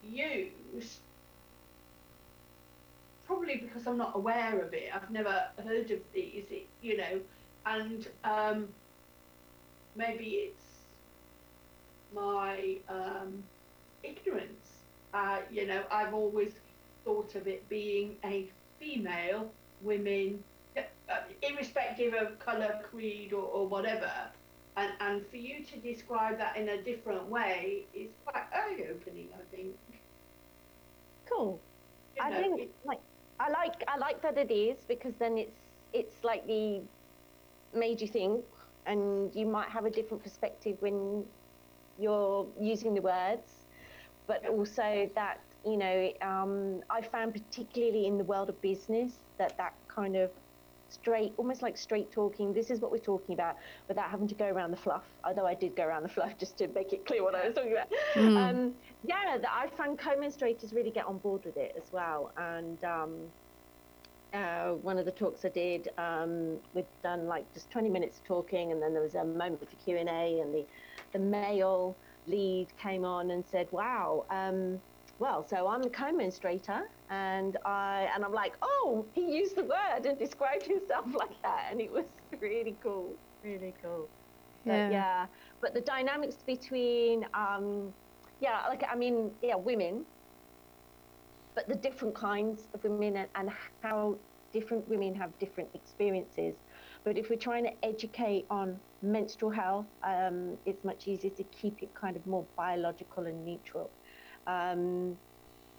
use, 0.02 1.00
probably 3.26 3.56
because 3.58 3.86
I'm 3.86 3.98
not 3.98 4.16
aware 4.16 4.60
of 4.60 4.72
it. 4.74 4.94
I've 4.94 5.10
never 5.10 5.48
heard 5.62 5.90
of 5.90 6.00
these, 6.12 6.46
it, 6.50 6.66
you 6.80 6.96
know, 6.96 7.20
and 7.66 8.08
um, 8.24 8.74
maybe 9.94 10.24
it's 10.36 10.86
my 12.14 12.78
um, 12.88 13.44
ignorance. 14.02 14.84
Uh, 15.12 15.40
you 15.50 15.66
know, 15.66 15.84
I've 15.90 16.14
always 16.14 16.54
thought 17.04 17.34
of 17.34 17.46
it 17.46 17.68
being 17.68 18.16
a 18.24 18.50
female, 18.78 19.52
women, 19.82 20.42
irrespective 21.42 22.14
of 22.14 22.38
colour, 22.38 22.80
creed, 22.84 23.32
or, 23.32 23.44
or 23.44 23.68
whatever. 23.68 24.32
And, 24.76 24.92
and 25.00 25.26
for 25.26 25.36
you 25.36 25.64
to 25.66 25.80
describe 25.80 26.38
that 26.38 26.56
in 26.56 26.68
a 26.68 26.82
different 26.82 27.28
way 27.28 27.90
is 27.92 28.14
quite 28.24 28.48
eye 28.52 28.86
opening, 28.90 29.32
I 29.34 29.44
think. 29.44 29.80
Cool. 31.28 31.66
You 32.16 32.22
I 32.24 32.30
know, 32.30 32.40
think 32.40 32.60
it- 32.60 32.76
like 32.84 33.00
I 33.38 33.50
like 33.50 33.84
I 33.88 33.96
like 33.96 34.22
that 34.22 34.36
it 34.38 34.50
is 34.50 34.84
because 34.86 35.16
then 35.18 35.38
it's 35.38 35.60
it's 35.92 36.16
slightly 36.16 36.90
made 37.72 38.00
you 38.00 38.08
think 38.08 38.46
and 38.86 39.34
you 39.34 39.46
might 39.46 39.70
have 39.70 39.84
a 39.84 39.90
different 39.90 40.22
perspective 40.22 40.76
when 40.80 41.32
you're 41.96 42.54
using 42.58 42.94
the 42.94 43.02
words 43.02 43.66
but 44.26 44.46
also 44.46 45.10
that 45.14 45.54
you 45.64 45.76
know 45.76 46.12
um, 46.22 46.82
I 46.90 47.02
found 47.02 47.34
particularly 47.34 48.06
in 48.06 48.18
the 48.18 48.24
world 48.24 48.50
of 48.50 48.60
business 48.60 49.30
that 49.38 49.56
that 49.58 49.74
kind 49.88 50.16
of 50.16 50.32
straight 50.90 51.34
almost 51.38 51.62
like 51.62 51.76
straight 51.76 52.10
talking 52.12 52.52
this 52.52 52.70
is 52.70 52.80
what 52.80 52.90
we're 52.90 52.98
talking 52.98 53.34
about 53.34 53.56
without 53.88 54.10
having 54.10 54.28
to 54.28 54.34
go 54.34 54.46
around 54.48 54.70
the 54.70 54.76
fluff 54.76 55.16
although 55.24 55.46
I 55.46 55.54
did 55.54 55.76
go 55.76 55.84
around 55.86 56.02
the 56.02 56.08
fluff 56.08 56.36
just 56.44 56.58
to 56.58 56.68
make 56.68 56.92
it 56.92 57.06
clear 57.06 57.22
what 57.22 57.34
I 57.34 57.46
was 57.46 57.54
talking 57.54 57.72
about 57.72 57.88
Mm. 58.14 58.36
um, 58.36 58.80
yeah, 59.02 59.38
that 59.38 59.50
I 59.50 59.68
found 59.76 59.98
co-menstruators 59.98 60.74
really 60.74 60.90
get 60.90 61.06
on 61.06 61.18
board 61.18 61.44
with 61.44 61.56
it 61.56 61.72
as 61.76 61.90
well. 61.92 62.32
And 62.36 62.82
um, 62.84 63.34
uh, 64.32 64.74
one 64.74 64.98
of 64.98 65.06
the 65.06 65.12
talks 65.12 65.44
I 65.44 65.48
did, 65.48 65.88
um, 65.98 66.62
we'd 66.72 66.88
done 67.02 67.26
like 67.26 67.52
just 67.52 67.70
20 67.70 67.90
minutes 67.90 68.18
of 68.18 68.24
talking, 68.24 68.72
and 68.72 68.82
then 68.82 68.92
there 68.92 69.02
was 69.02 69.14
a 69.14 69.24
moment 69.24 69.68
for 69.70 69.76
Q 69.76 69.96
and 69.96 70.08
A, 70.08 70.40
and 70.40 70.54
the 70.54 70.66
the 71.12 71.18
male 71.18 71.98
lead 72.26 72.76
came 72.76 73.04
on 73.04 73.30
and 73.30 73.46
said, 73.46 73.70
"Wow." 73.72 74.26
Well, 75.20 75.44
so 75.44 75.68
I'm 75.68 75.82
a 75.84 75.90
co-menstruator, 75.90 76.82
and 77.10 77.58
I 77.66 78.10
and 78.14 78.24
I'm 78.24 78.32
like, 78.32 78.56
oh, 78.62 79.10
he 79.14 79.36
used 79.36 79.56
the 79.56 79.64
word 79.64 80.06
and 80.06 80.18
described 80.18 80.66
himself 80.66 81.14
like 81.14 81.40
that, 81.42 81.68
and 81.70 81.80
it 81.80 81.92
was 81.92 82.06
really 82.40 82.76
cool, 82.82 83.18
really 83.42 83.76
cool. 83.80 84.12
But 84.66 84.84
Yeah. 84.84 84.88
yeah, 84.88 85.28
but 85.60 85.74
the 85.74 85.82
dynamics 85.82 86.42
between, 86.42 87.26
um, 87.34 87.96
yeah, 88.40 88.68
like 88.68 88.84
I 88.84 88.96
mean, 88.96 89.38
yeah, 89.42 89.56
women, 89.56 90.06
but 91.54 91.68
the 91.68 91.74
different 91.74 92.14
kinds 92.14 92.68
of 92.74 92.84
women 92.84 93.16
and, 93.16 93.30
and 93.34 93.50
how 93.82 94.20
different 94.52 94.88
women 94.88 95.14
have 95.14 95.38
different 95.38 95.70
experiences. 95.74 96.62
But 97.04 97.18
if 97.18 97.30
we're 97.30 97.36
trying 97.38 97.64
to 97.64 97.84
educate 97.84 98.46
on 98.50 98.82
menstrual 99.00 99.50
health, 99.52 99.88
um, 100.02 100.58
it's 100.66 100.84
much 100.84 101.06
easier 101.06 101.30
to 101.36 101.44
keep 101.44 101.82
it 101.82 101.94
kind 101.94 102.16
of 102.16 102.26
more 102.26 102.50
biological 102.56 103.26
and 103.26 103.44
neutral. 103.44 103.94
Um, 104.46 105.18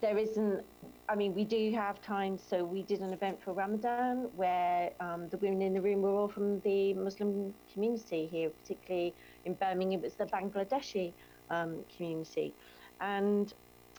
there 0.01 0.17
isn't, 0.17 0.65
I 1.09 1.15
mean, 1.15 1.33
we 1.33 1.45
do 1.45 1.71
have 1.73 2.01
times, 2.01 2.43
so 2.47 2.65
we 2.65 2.83
did 2.83 3.01
an 3.01 3.13
event 3.13 3.43
for 3.43 3.53
Ramadan 3.53 4.29
where 4.33 4.91
um, 4.99 5.29
the 5.29 5.37
women 5.37 5.61
in 5.61 5.73
the 5.73 5.81
room 5.81 6.01
were 6.01 6.15
all 6.15 6.27
from 6.29 6.59
the 6.61 6.93
Muslim 6.95 7.53
community 7.71 8.27
here, 8.27 8.49
particularly 8.49 9.15
in 9.45 9.55
Birmingham, 9.55 9.99
it 9.99 10.03
was 10.03 10.17
the 10.17 10.25
Bangladeshi 10.25 11.13
um, 11.49 11.85
community. 11.95 12.55
And 12.99 13.53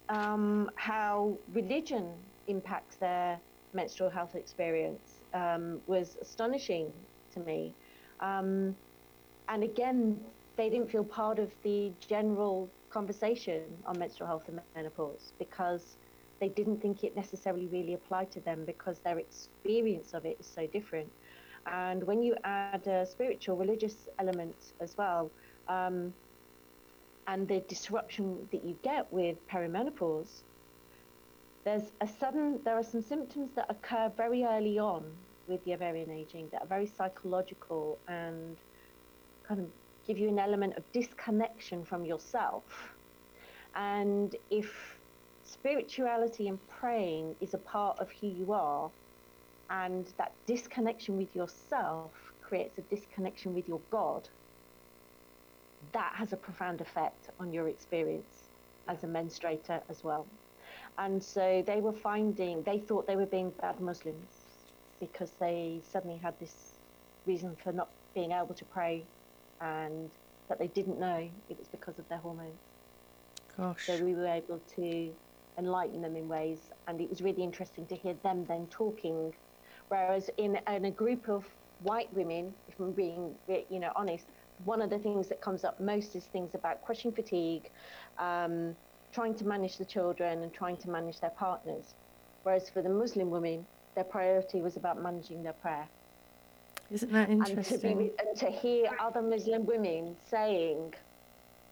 um, 0.08 0.70
how 0.76 1.38
religion 1.48 2.32
impacts 2.46 2.96
their 2.98 3.40
menstrual 3.72 4.10
health 4.10 4.34
experience 4.34 5.22
um, 5.32 5.82
was 5.86 6.16
astonishing 6.20 6.92
to 7.32 7.40
me. 7.40 7.76
Um, 8.20 8.76
and 9.48 9.64
again, 9.64 10.24
they 10.56 10.68
didn't 10.68 10.90
feel 10.90 11.04
part 11.04 11.38
of 11.38 11.52
the 11.62 11.94
general 12.00 12.74
conversation 12.92 13.62
on 13.86 13.98
menstrual 13.98 14.26
health 14.26 14.48
and 14.48 14.60
menopause 14.76 15.32
because 15.38 15.96
they 16.40 16.48
didn't 16.48 16.80
think 16.82 17.04
it 17.04 17.16
necessarily 17.16 17.66
really 17.66 17.94
applied 17.94 18.30
to 18.32 18.40
them 18.40 18.64
because 18.64 18.98
their 19.00 19.18
experience 19.18 20.12
of 20.12 20.26
it 20.26 20.36
is 20.40 20.46
so 20.46 20.66
different. 20.66 21.10
And 21.66 22.02
when 22.04 22.22
you 22.22 22.36
add 22.44 22.86
a 22.86 23.06
spiritual, 23.06 23.56
religious 23.56 24.08
element 24.18 24.56
as 24.80 24.96
well, 24.96 25.30
um, 25.68 26.12
and 27.28 27.46
the 27.46 27.60
disruption 27.60 28.48
that 28.50 28.64
you 28.64 28.76
get 28.82 29.10
with 29.12 29.36
perimenopause, 29.48 30.42
there's 31.64 31.92
a 32.00 32.08
sudden, 32.08 32.60
there 32.64 32.74
are 32.74 32.82
some 32.82 33.02
symptoms 33.02 33.50
that 33.54 33.66
occur 33.70 34.10
very 34.16 34.44
early 34.44 34.78
on 34.78 35.04
with 35.46 35.64
the 35.64 35.74
ovarian 35.74 36.10
aging 36.10 36.48
that 36.50 36.62
are 36.62 36.66
very 36.66 36.86
psychological 36.86 37.98
and 38.08 38.56
kind 39.46 39.60
of 39.60 39.66
give 40.06 40.18
you 40.18 40.28
an 40.28 40.38
element 40.38 40.76
of 40.76 40.84
disconnection 40.92 41.84
from 41.84 42.04
yourself. 42.04 42.64
And 43.74 44.34
if 44.50 44.98
spirituality 45.44 46.48
and 46.48 46.58
praying 46.68 47.36
is 47.40 47.54
a 47.54 47.58
part 47.58 47.98
of 47.98 48.10
who 48.20 48.26
you 48.26 48.52
are, 48.52 48.90
and 49.70 50.06
that 50.18 50.32
disconnection 50.46 51.16
with 51.16 51.34
yourself 51.34 52.12
creates 52.42 52.78
a 52.78 52.82
disconnection 52.82 53.54
with 53.54 53.66
your 53.66 53.80
God, 53.90 54.28
that 55.92 56.12
has 56.16 56.32
a 56.32 56.36
profound 56.36 56.80
effect 56.80 57.30
on 57.40 57.52
your 57.52 57.68
experience 57.68 58.48
as 58.88 59.04
a 59.04 59.06
menstruator 59.06 59.80
as 59.88 60.04
well. 60.04 60.26
And 60.98 61.22
so 61.22 61.62
they 61.66 61.80
were 61.80 61.92
finding, 61.92 62.62
they 62.62 62.78
thought 62.78 63.06
they 63.06 63.16
were 63.16 63.26
being 63.26 63.50
bad 63.60 63.80
Muslims 63.80 64.26
because 65.00 65.32
they 65.40 65.80
suddenly 65.90 66.18
had 66.18 66.38
this 66.38 66.74
reason 67.26 67.56
for 67.56 67.72
not 67.72 67.88
being 68.14 68.32
able 68.32 68.54
to 68.54 68.64
pray 68.66 69.04
and 69.62 70.12
that 70.50 70.60
they 70.60 70.68
didn't 70.68 71.00
know 71.00 71.30
it 71.48 71.58
was 71.58 71.68
because 71.70 71.98
of 72.00 72.08
their 72.08 72.18
hormones. 72.20 72.62
Gosh. 73.56 73.86
So 73.86 73.96
we 73.98 74.14
were 74.14 74.26
able 74.28 74.60
to 74.76 75.16
enlighten 75.58 76.02
them 76.02 76.16
in 76.16 76.28
ways, 76.28 76.70
and 76.88 77.00
it 77.00 77.10
was 77.10 77.22
really 77.22 77.44
interesting 77.44 77.88
to 77.88 77.96
hear 77.96 78.14
them 78.14 78.46
then 78.46 78.68
talking. 78.70 79.32
Whereas 79.88 80.30
in, 80.38 80.58
in 80.68 80.86
a 80.86 80.92
group 80.92 81.28
of 81.30 81.46
white 81.78 82.12
women, 82.12 82.56
if 82.68 82.80
I'm 82.80 82.94
being 82.94 83.38
you 83.48 83.80
know 83.80 83.92
honest, 83.96 84.30
one 84.58 84.82
of 84.82 84.90
the 84.90 85.00
things 85.00 85.30
that 85.30 85.42
comes 85.42 85.64
up 85.64 85.80
most 85.80 86.16
is 86.16 86.28
things 86.28 86.54
about 86.56 86.82
crushing 86.82 87.14
fatigue, 87.14 87.70
um, 88.18 88.76
trying 89.14 89.36
to 89.38 89.46
manage 89.46 89.78
the 89.78 89.86
children, 89.86 90.42
and 90.42 90.54
trying 90.54 90.78
to 90.78 90.90
manage 90.90 91.20
their 91.20 91.34
partners. 91.38 91.94
Whereas 92.44 92.70
for 92.70 92.82
the 92.82 92.90
Muslim 92.90 93.30
women, 93.30 93.68
their 93.96 94.04
priority 94.04 94.62
was 94.62 94.76
about 94.78 95.02
managing 95.02 95.44
their 95.44 95.54
prayer. 95.54 95.90
Isn't 96.92 97.12
that 97.12 97.28
And 97.30 97.40
to, 97.46 97.46
be, 97.54 97.58
interesting? 97.60 98.10
and 98.18 98.36
to 98.38 98.50
hear 98.50 98.90
other 99.00 99.22
Muslim 99.22 99.64
women 99.64 100.16
saying, 100.28 100.92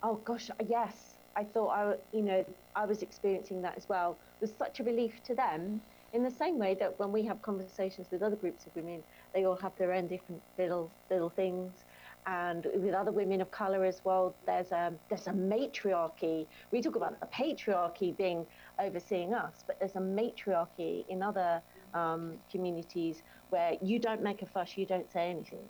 "Oh 0.02 0.16
gosh, 0.16 0.48
uh, 0.50 0.54
yes, 0.66 1.18
I 1.36 1.44
thought 1.44 1.68
I, 1.70 1.94
you 2.12 2.22
know, 2.22 2.44
I 2.74 2.86
was 2.86 3.02
experiencing 3.02 3.60
that 3.62 3.76
as 3.76 3.86
well," 3.88 4.18
was 4.40 4.56
such 4.56 4.80
a 4.80 4.84
relief 4.84 5.22
to 5.24 5.34
them. 5.34 5.82
In 6.12 6.24
the 6.24 6.30
same 6.30 6.58
way 6.58 6.74
that 6.74 6.98
when 6.98 7.12
we 7.12 7.22
have 7.26 7.40
conversations 7.42 8.08
with 8.10 8.22
other 8.22 8.34
groups 8.34 8.66
of 8.66 8.74
women, 8.74 9.04
they 9.34 9.44
all 9.44 9.56
have 9.56 9.76
their 9.76 9.92
own 9.92 10.08
different 10.08 10.42
little 10.58 10.90
little 11.10 11.30
things. 11.30 11.84
And 12.26 12.66
with 12.74 12.94
other 12.94 13.12
women 13.12 13.40
of 13.40 13.50
color 13.50 13.84
as 13.84 14.00
well, 14.04 14.36
there's 14.46 14.72
a 14.72 14.92
there's 15.08 15.26
a 15.26 15.32
matriarchy. 15.32 16.48
We 16.72 16.80
talk 16.82 16.96
about 16.96 17.20
the 17.20 17.26
patriarchy 17.26 18.16
being 18.16 18.46
overseeing 18.78 19.34
us, 19.34 19.64
but 19.66 19.78
there's 19.78 19.96
a 19.96 20.00
matriarchy 20.00 21.04
in 21.08 21.22
other 21.22 21.62
um, 21.94 22.34
communities 22.50 23.22
where 23.50 23.74
you 23.82 23.98
don't 23.98 24.22
make 24.22 24.42
a 24.42 24.46
fuss, 24.46 24.76
you 24.76 24.86
don't 24.86 25.10
say 25.12 25.30
anything 25.30 25.68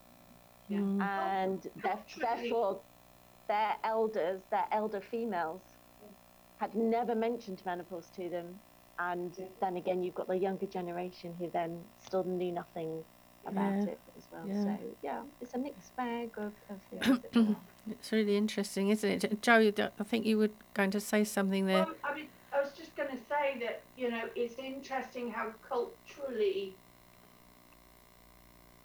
Yeah. 0.69 0.79
Mm. 0.79 1.03
and 1.03 1.63
there- 1.83 1.93
Absolutely. 1.93 2.43
therefore 2.43 2.81
their 3.49 3.75
elders, 3.85 4.41
their 4.51 4.67
elder 4.71 5.01
females, 5.01 5.61
had 6.59 6.75
never 6.75 7.15
mentioned 7.15 7.63
menopause 7.65 8.11
to 8.17 8.29
them. 8.29 8.59
And 8.99 9.33
Yeah. 9.39 9.47
then 9.61 9.77
again, 9.79 10.03
you've 10.05 10.15
got 10.15 10.29
the 10.29 10.37
younger 10.37 10.67
generation 10.67 11.35
who 11.39 11.49
then 11.49 11.83
still 11.99 12.23
knew 12.23 12.53
nothing 12.53 13.03
about 13.47 13.73
Yeah. 13.73 13.93
it 13.93 13.99
as 14.19 14.29
well. 14.31 14.47
Yeah. 14.47 14.63
So 14.65 14.79
yeah, 15.03 15.23
it's 15.41 15.55
a 15.55 15.59
mixed 15.59 15.97
bag 15.97 16.31
of, 16.37 16.53
of 16.69 16.81
things. 17.33 17.57
It's 17.91 18.13
really 18.13 18.37
interesting, 18.37 18.91
isn't 18.91 19.25
it? 19.25 19.41
Jo, 19.43 19.73
I 19.99 20.05
think 20.05 20.27
you 20.27 20.37
were 20.37 20.51
going 20.75 20.91
to 20.91 21.01
say 21.01 21.25
something 21.25 21.65
there. 21.67 21.87
Well, 21.87 21.95
I 22.05 22.15
mean, 22.15 22.15
I 22.15 22.19
was 22.19 22.29
just 22.29 22.40
going 23.01 23.17
to 23.17 23.25
say 23.25 23.59
that 23.61 23.83
you 23.97 24.11
know 24.11 24.29
it's 24.37 24.59
interesting 24.59 25.31
how 25.31 25.53
culturally 25.69 26.77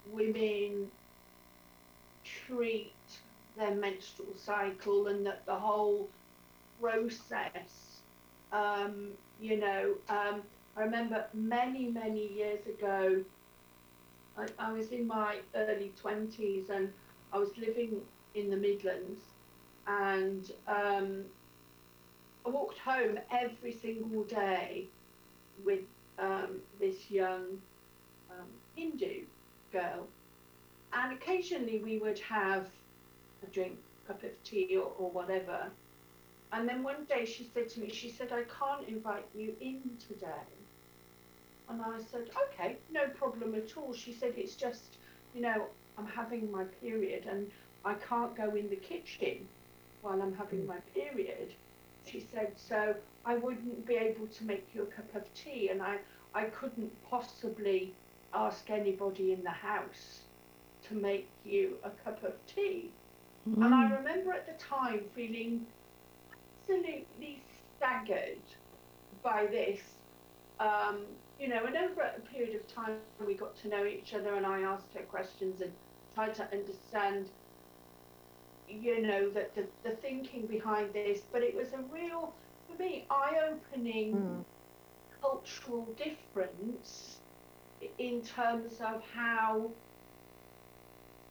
women 0.04 0.90
treat 2.24 2.94
their 3.56 3.74
menstrual 3.74 4.34
cycle 4.36 5.08
and 5.08 5.26
that 5.26 5.44
the 5.46 5.54
whole 5.54 6.10
process, 6.80 8.02
um, 8.52 9.12
you 9.40 9.58
know, 9.58 9.94
um, 10.08 10.42
I 10.76 10.82
remember 10.82 11.26
many, 11.34 11.86
many 11.90 12.26
years 12.26 12.66
ago, 12.66 13.24
I, 14.36 14.46
I 14.58 14.72
was 14.72 14.92
in 14.92 15.06
my 15.06 15.38
early 15.54 15.94
20s 16.02 16.70
and 16.70 16.92
I 17.32 17.38
was 17.38 17.56
living 17.56 18.02
in 18.34 18.50
the 18.50 18.56
Midlands 18.56 19.22
and 19.86 20.50
um, 20.66 21.24
I 22.46 22.50
walked 22.50 22.78
home 22.78 23.18
every 23.32 23.72
single 23.72 24.22
day 24.22 24.86
with 25.64 25.80
um, 26.18 26.60
this 26.78 27.10
young 27.10 27.60
um, 28.30 28.46
Hindu 28.76 29.24
girl. 29.72 30.06
And 30.92 31.12
occasionally 31.12 31.80
we 31.80 31.98
would 31.98 32.20
have 32.20 32.68
a 33.42 33.46
drink, 33.52 33.76
a 34.04 34.12
cup 34.12 34.22
of 34.22 34.30
tea 34.44 34.76
or, 34.76 34.92
or 34.96 35.10
whatever. 35.10 35.66
And 36.52 36.68
then 36.68 36.84
one 36.84 37.04
day 37.08 37.24
she 37.24 37.50
said 37.52 37.68
to 37.70 37.80
me, 37.80 37.90
she 37.90 38.10
said, 38.10 38.30
I 38.32 38.44
can't 38.44 38.88
invite 38.88 39.26
you 39.34 39.56
in 39.60 39.82
today. 40.08 40.46
And 41.68 41.82
I 41.82 41.98
said, 42.12 42.30
okay, 42.52 42.76
no 42.92 43.08
problem 43.08 43.56
at 43.56 43.76
all. 43.76 43.92
She 43.92 44.12
said, 44.12 44.34
it's 44.36 44.54
just, 44.54 44.98
you 45.34 45.40
know, 45.42 45.66
I'm 45.98 46.06
having 46.06 46.52
my 46.52 46.62
period 46.80 47.26
and 47.28 47.50
I 47.84 47.94
can't 47.94 48.36
go 48.36 48.54
in 48.54 48.70
the 48.70 48.76
kitchen 48.76 49.48
while 50.02 50.22
I'm 50.22 50.34
having 50.34 50.64
my 50.64 50.78
period. 50.94 51.52
She 52.06 52.20
said, 52.32 52.52
so 52.56 52.94
I 53.24 53.36
wouldn't 53.36 53.86
be 53.86 53.96
able 53.96 54.26
to 54.26 54.44
make 54.44 54.66
you 54.74 54.82
a 54.82 54.86
cup 54.86 55.14
of 55.14 55.22
tea 55.34 55.68
and 55.70 55.82
I, 55.82 55.98
I 56.34 56.44
couldn't 56.44 56.92
possibly 57.10 57.92
ask 58.32 58.70
anybody 58.70 59.32
in 59.32 59.42
the 59.42 59.50
house 59.50 60.20
to 60.88 60.94
make 60.94 61.28
you 61.44 61.76
a 61.82 61.90
cup 61.90 62.22
of 62.22 62.34
tea. 62.46 62.90
Mm. 63.48 63.64
And 63.64 63.74
I 63.74 63.90
remember 63.90 64.32
at 64.32 64.46
the 64.46 64.64
time 64.64 65.00
feeling 65.14 65.66
absolutely 66.68 67.42
staggered 67.76 68.38
by 69.22 69.46
this. 69.46 69.80
Um, 70.60 71.00
you 71.38 71.48
know, 71.48 71.64
and 71.66 71.76
over 71.76 72.02
a 72.02 72.20
period 72.32 72.56
of 72.56 72.66
time, 72.66 72.96
we 73.26 73.34
got 73.34 73.56
to 73.62 73.68
know 73.68 73.84
each 73.84 74.14
other, 74.14 74.34
and 74.34 74.46
I 74.46 74.62
asked 74.62 74.94
her 74.94 75.02
questions 75.02 75.60
and 75.60 75.70
tried 76.14 76.34
to 76.36 76.48
understand, 76.50 77.28
you 78.68 79.02
know, 79.02 79.30
that 79.30 79.54
the, 79.54 79.64
the 79.84 79.90
thinking 79.96 80.46
behind 80.46 80.92
this. 80.92 81.20
But 81.32 81.42
it 81.42 81.54
was 81.54 81.72
a 81.72 81.80
real, 81.92 82.32
for 82.68 82.82
me, 82.82 83.06
eye-opening 83.10 84.14
mm. 84.14 84.44
cultural 85.20 85.86
difference 85.96 87.16
in 87.98 88.22
terms 88.22 88.80
of 88.80 89.02
how 89.14 89.70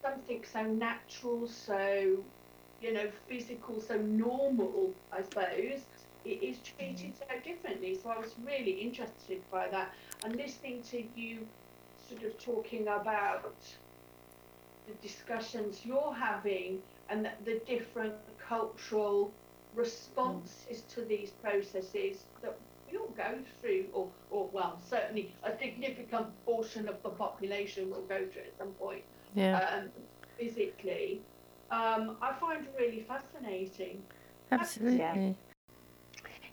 something 0.02 0.44
so 0.52 0.64
natural, 0.64 1.48
so 1.48 2.18
you 2.82 2.94
know, 2.94 3.10
physical, 3.28 3.82
so 3.82 3.98
normal, 3.98 4.94
I 5.12 5.24
suppose, 5.24 5.82
it 6.26 6.44
is 6.44 6.58
treated 6.60 7.14
mm. 7.14 7.20
so 7.20 7.26
differently. 7.44 7.98
So 8.02 8.10
I 8.10 8.20
was 8.20 8.36
really 8.46 8.72
interested 8.72 9.42
by 9.52 9.68
that. 9.70 9.94
And 10.24 10.36
listening 10.36 10.82
to 10.92 11.04
you 11.16 11.48
sort 12.10 12.24
of 12.24 12.38
talking 12.38 12.84
about 12.84 13.56
the 14.88 14.94
discussions 15.02 15.82
you're 15.84 16.14
having 16.14 16.82
and 17.10 17.26
the, 17.26 17.32
the 17.46 17.62
different 17.66 18.14
cultural 18.38 19.34
responses 19.74 20.82
mm. 20.82 20.96
to 20.96 21.02
these 21.02 21.32
processes 21.32 22.26
that 22.42 22.58
we 22.92 22.98
all 22.98 23.14
go 23.18 23.40
through, 23.60 23.86
or, 23.94 24.08
or 24.30 24.48
well, 24.54 24.80
certainly 24.88 25.34
a 25.44 25.58
significant 25.58 26.28
portion 26.46 26.88
of 26.88 27.02
the 27.04 27.10
population 27.10 27.90
will 27.90 28.04
go 28.04 28.20
through 28.32 28.44
at 28.44 28.58
some 28.58 28.72
point 28.74 29.04
yeah. 29.34 29.68
um, 29.76 29.90
physically 30.38 31.20
um, 31.72 32.18
I 32.22 32.34
find 32.40 32.68
really 32.78 33.04
fascinating. 33.08 34.04
Absolutely. 34.52 35.00
Yeah. 35.00 35.32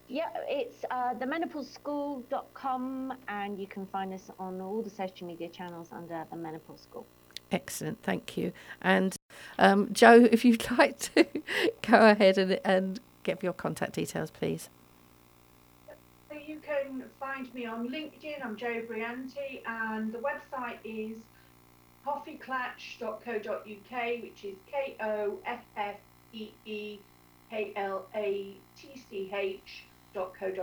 Yeah, 0.09 0.29
it's 0.47 0.85
uh, 0.91 1.15
themenopauseschool.com, 1.15 3.15
and 3.29 3.59
you 3.59 3.67
can 3.67 3.87
find 3.87 4.13
us 4.13 4.31
on 4.39 4.61
all 4.61 4.83
the 4.83 4.91
social 4.91 5.27
media 5.27 5.49
channels 5.49 5.89
under 5.91 6.27
the 6.31 6.37
Menopause 6.37 6.83
School. 6.83 7.07
Excellent, 7.51 8.03
thank 8.03 8.37
you. 8.37 8.53
And 8.83 9.17
um, 9.59 9.93
Jo, 9.93 10.29
if 10.33 10.45
you'd 10.45 10.71
like 10.79 10.99
to 11.15 11.27
go 11.83 12.11
ahead 12.11 12.39
and, 12.39 12.61
and 12.65 13.01
give 13.23 13.43
your 13.43 13.53
contact 13.53 13.95
details, 13.95 14.31
please. 14.31 14.69
So 16.31 16.39
you 16.39 16.61
can 16.61 17.05
find 17.21 17.53
me 17.55 17.67
on 17.67 17.89
LinkedIn. 17.89 18.45
I'm 18.45 18.57
Jo 18.57 18.83
Brianti, 18.89 19.63
and 19.67 20.13
the 20.13 20.19
website 20.19 20.79
is 20.85 21.19
koffeeklatch.co.uk, 22.07 24.23
which 24.23 24.45
is 24.45 24.57
K 24.71 24.97
O 25.01 25.39
F 25.47 25.61
F 25.77 25.97
E 26.33 26.51
E 26.65 26.99
K 27.51 27.73
L 27.77 28.07
A 28.15 28.57
T 28.77 29.03
C 29.09 29.31
H.co.uk. 29.33 30.63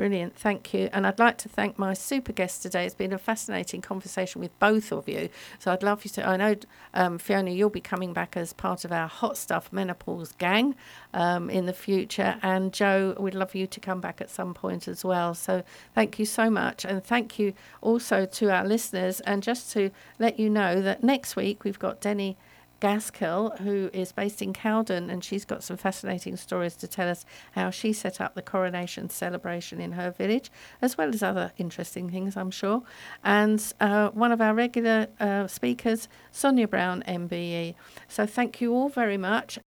Brilliant, 0.00 0.34
thank 0.34 0.72
you. 0.72 0.88
And 0.94 1.06
I'd 1.06 1.18
like 1.18 1.36
to 1.36 1.48
thank 1.50 1.78
my 1.78 1.92
super 1.92 2.32
guest 2.32 2.62
today. 2.62 2.86
It's 2.86 2.94
been 2.94 3.12
a 3.12 3.18
fascinating 3.18 3.82
conversation 3.82 4.40
with 4.40 4.58
both 4.58 4.92
of 4.92 5.06
you. 5.06 5.28
So 5.58 5.70
I'd 5.70 5.82
love 5.82 6.06
you 6.06 6.10
to. 6.12 6.26
I 6.26 6.38
know, 6.38 6.56
um, 6.94 7.18
Fiona, 7.18 7.50
you'll 7.50 7.68
be 7.68 7.82
coming 7.82 8.14
back 8.14 8.34
as 8.34 8.54
part 8.54 8.86
of 8.86 8.92
our 8.92 9.08
Hot 9.08 9.36
Stuff 9.36 9.70
Menopause 9.70 10.32
gang 10.38 10.74
um, 11.12 11.50
in 11.50 11.66
the 11.66 11.74
future. 11.74 12.38
And 12.40 12.72
Jo, 12.72 13.14
we'd 13.20 13.34
love 13.34 13.54
you 13.54 13.66
to 13.66 13.78
come 13.78 14.00
back 14.00 14.22
at 14.22 14.30
some 14.30 14.54
point 14.54 14.88
as 14.88 15.04
well. 15.04 15.34
So 15.34 15.62
thank 15.94 16.18
you 16.18 16.24
so 16.24 16.48
much. 16.48 16.86
And 16.86 17.04
thank 17.04 17.38
you 17.38 17.52
also 17.82 18.24
to 18.24 18.50
our 18.50 18.64
listeners. 18.64 19.20
And 19.20 19.42
just 19.42 19.70
to 19.72 19.90
let 20.18 20.38
you 20.38 20.48
know 20.48 20.80
that 20.80 21.04
next 21.04 21.36
week 21.36 21.62
we've 21.62 21.78
got 21.78 22.00
Denny. 22.00 22.38
Gaskill, 22.80 23.58
who 23.58 23.90
is 23.92 24.12
based 24.12 24.42
in 24.42 24.52
Cowden, 24.52 25.10
and 25.10 25.22
she's 25.22 25.44
got 25.44 25.62
some 25.62 25.76
fascinating 25.76 26.36
stories 26.36 26.74
to 26.76 26.88
tell 26.88 27.08
us 27.08 27.24
how 27.52 27.70
she 27.70 27.92
set 27.92 28.20
up 28.20 28.34
the 28.34 28.42
coronation 28.42 29.10
celebration 29.10 29.80
in 29.80 29.92
her 29.92 30.10
village, 30.10 30.50
as 30.80 30.96
well 30.96 31.10
as 31.10 31.22
other 31.22 31.52
interesting 31.58 32.10
things, 32.10 32.36
I'm 32.36 32.50
sure. 32.50 32.82
And 33.22 33.62
uh, 33.80 34.10
one 34.10 34.32
of 34.32 34.40
our 34.40 34.54
regular 34.54 35.08
uh, 35.20 35.46
speakers, 35.46 36.08
Sonia 36.32 36.66
Brown, 36.66 37.04
MBE. 37.06 37.74
So 38.08 38.26
thank 38.26 38.60
you 38.60 38.72
all 38.72 38.88
very 38.88 39.16
much. 39.16 39.58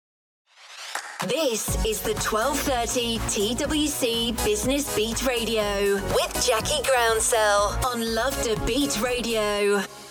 This 1.28 1.70
is 1.86 2.02
the 2.02 2.16
1230 2.16 3.18
TWC 3.56 4.44
Business 4.44 4.94
Beat 4.94 5.26
Radio 5.26 5.94
with 5.94 6.46
Jackie 6.46 6.84
Groundsell 6.84 7.82
on 7.86 8.02
LoveDaBeat 8.02 9.02
Radio. 9.02 10.03